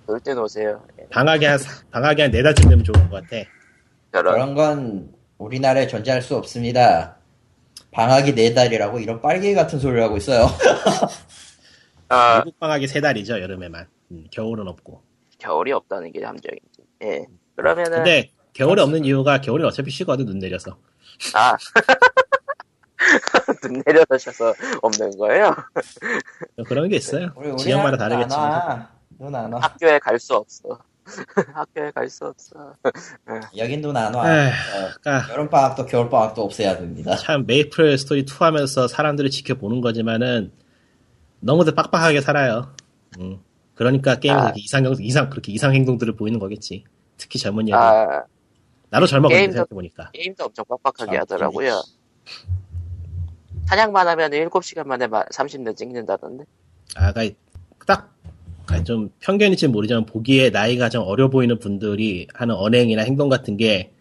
[0.06, 0.82] 놀때 노세요.
[1.00, 1.58] 예, 방학이 한,
[1.90, 3.48] 방학이 한네 달쯤 되면 좋을 것 같아.
[4.10, 7.16] 그런 건 우리나라에 존재할 수 없습니다.
[7.90, 10.46] 방학이 네 달이라고 이런 빨갱이 같은 소리를 하고 있어요.
[12.08, 13.86] 아, 미국 방학이 세 달이죠, 여름에만.
[14.12, 15.02] 음, 겨울은 없고.
[15.38, 16.82] 겨울이 없다는 게 함정이지.
[17.02, 17.26] 예.
[17.54, 20.78] 그러면은, 근데 겨울에 없는 이유가 겨울에 어차피 쉬거든, 눈 내려서.
[21.34, 21.56] 아.
[23.62, 25.54] 눈 내려다셔서 없는 거예요?
[26.66, 27.30] 그런 게 있어요.
[27.36, 28.50] 우리 지역마다 다르겠지만.
[28.50, 28.90] 와.
[29.18, 29.60] 눈안 와.
[29.60, 30.78] 학교에 갈 수 없어.
[31.54, 32.74] 학교에 갈 수 없어.
[33.56, 34.22] 여긴 눈 안 와.
[34.22, 34.50] 어,
[35.00, 37.16] 그러니까 여름 방학도 겨울 방학도 없애야 됩니다.
[37.16, 40.52] 참 메이플 스토리 2 하면서 사람들을 지켜보는 거지만은
[41.40, 42.74] 너무도 빡빡하게 살아요.
[43.18, 43.38] 음.
[43.74, 44.52] 그러니까 게임에서 아.
[44.56, 46.84] 이상 이상 그렇게 이상 행동들을 보이는 거겠지.
[47.16, 47.72] 특히 젊은.
[47.72, 48.24] 아,
[48.90, 50.10] 나도 젊어거든 게임도- 생각해 보니까.
[50.12, 51.82] 게임도 엄청 빡빡하게 참, 하더라고요.
[53.68, 56.44] 사냥만 하면 7시간 만에 30년 찍는다던데?
[56.96, 57.36] 아, 그러니까
[57.86, 58.14] 딱,
[58.84, 63.92] 좀 편견일지 모르지만 보기에 나이가 좀 어려 보이는 분들이 하는 언행이나 행동 같은 게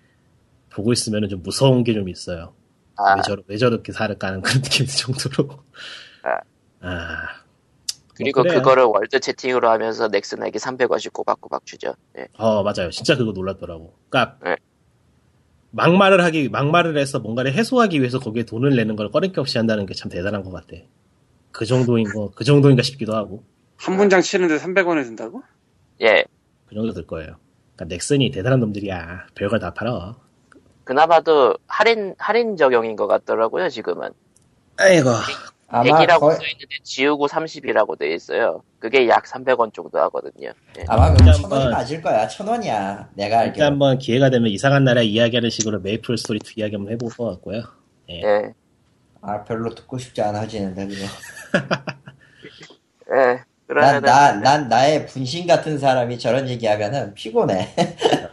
[0.70, 2.54] 보고 있으면 좀 무서운 게 좀 있어요.
[2.96, 5.50] 아, 왜, 저러, 왜 저렇게 살을까 하는 그런 느낌 정도로.
[6.24, 6.40] 아.
[6.82, 7.28] 아.
[8.16, 8.52] 그리고 뭐.
[8.54, 11.94] 그거를 월드 채팅으로 하면서 넥슨에게 300원씩 꼬박꼬박 주죠.
[12.18, 12.28] 예.
[12.38, 12.90] 어, 맞아요.
[12.90, 13.94] 진짜 그거 놀랐더라고.
[14.10, 14.56] 그러니까 네.
[15.78, 19.94] 막말을 하기, 막말을 해서 뭔가를 해소하기 위해서 거기에 돈을 내는 걸 꺼림기 없이 한다는 게
[19.94, 20.76] 참 대단한 것 같아.
[21.52, 23.44] 그 정도인 거, 그 정도인가 싶기도 하고.
[23.78, 25.44] 한 문장 치는데 300원을 든다고?
[26.02, 26.26] 예.
[26.68, 27.38] 그 정도 들 거예요.
[27.76, 29.28] 그러니까 넥슨이 대단한 놈들이야.
[29.36, 30.16] 별걸 다 팔아.
[30.84, 34.10] 그나마도 할인, 할인 적용인 것 같더라고요, 지금은.
[34.78, 35.10] 아이고.
[35.70, 38.64] 아마 100이라고 거의, 써있는데 지우고 30이라고 돼 있어요.
[38.80, 40.52] 그게 약 300원 정도 하거든요.
[40.78, 40.84] 예.
[40.88, 42.28] 아마 일단 한번- 맞을 거야.
[42.28, 43.10] 천 원이야.
[43.16, 43.66] 내가 일단 알기로.
[43.66, 47.64] 한번 기회가 되면 이상한 나라 이야기하는 식으로 메이플 스토리 2 이야기 한번 해볼 것 같고요.
[48.10, 48.54] 예.
[49.22, 51.02] 아 별로 듣고 싶지 않아지는데 그거.
[53.12, 53.16] 예.
[53.16, 54.02] 난, 그러면은.
[54.04, 57.68] 나, 난 나의 분신 같은 사람이 저런 얘기하면은 피곤해.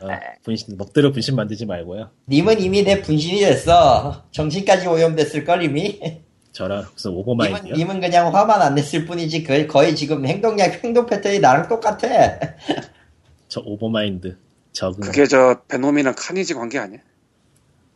[0.01, 0.09] 어,
[0.45, 2.11] 분신, 먹대로 분신 만들지 말고요.
[2.29, 4.23] 님은 이미 내 분신이 됐어.
[4.31, 6.01] 정신까지 오염됐을걸 이미.
[6.55, 7.75] 저런 무슨 님은, 오버마인드요.
[7.75, 11.99] 님은 그냥 화만 안 냈을 뿐이지 그, 거의 지금 행동력 행동 패턴이 나랑 똑같아.
[13.49, 14.39] 저 오버마인드.
[14.73, 15.01] 적응.
[15.01, 17.01] 그게 저 베놈이랑 카니지 관계 아니야?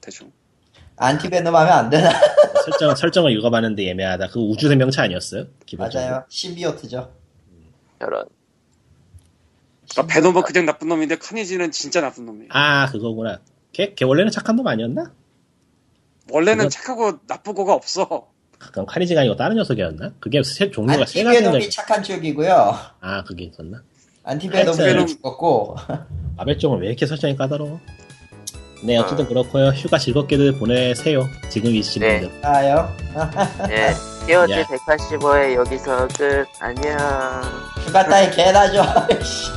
[0.01, 0.33] 대충.
[0.97, 2.11] 안티 베놈 하면 안 되나?
[2.65, 4.29] 설정, 설정을 읽어봤는데 애매하다.
[4.29, 5.47] 그 우주 생명체 아니었어요?
[5.65, 6.11] 기본적으로.
[6.11, 6.25] 맞아요.
[6.29, 7.13] 심비오트죠.
[8.01, 8.25] 저런.
[9.89, 12.49] 그러니까 베놈은 그냥 나쁜 놈인데 카니지는 진짜 나쁜 놈이에요.
[12.51, 13.39] 아, 그거구나.
[13.73, 15.13] 걔, 걔 원래는 착한 놈 아니었나?
[16.33, 18.29] 원래는 그건- 착하고 나쁘고가 없어.
[18.59, 20.13] 그럼 카니지가 아니고 다른 녀석이었나?
[20.21, 21.31] 그게 세, 종류가 세 가지인가?
[21.31, 22.77] 안티베놈이 착한 쪽이고요.
[23.01, 23.81] 아, 그게 있었나?
[24.25, 25.77] 안티베놈은 하여튼- 죽었고.
[26.37, 27.81] 마벨종은 왜 이렇게 설정이 까다로워?
[28.85, 29.69] 네, 어쨌든 그렇고요.
[29.71, 31.27] 휴가 즐겁게들 보내세요.
[31.49, 32.21] 지금 계신 네.
[32.21, 32.47] 분들.
[32.47, 32.95] 아요.
[33.71, 33.93] 예.
[34.27, 34.63] 티어즈 야.
[34.65, 36.47] 185회 여기서 끝.
[36.61, 36.97] 안녕.
[37.85, 38.85] 휴가 따위 개나 줘.
[39.25, 39.51] 씨.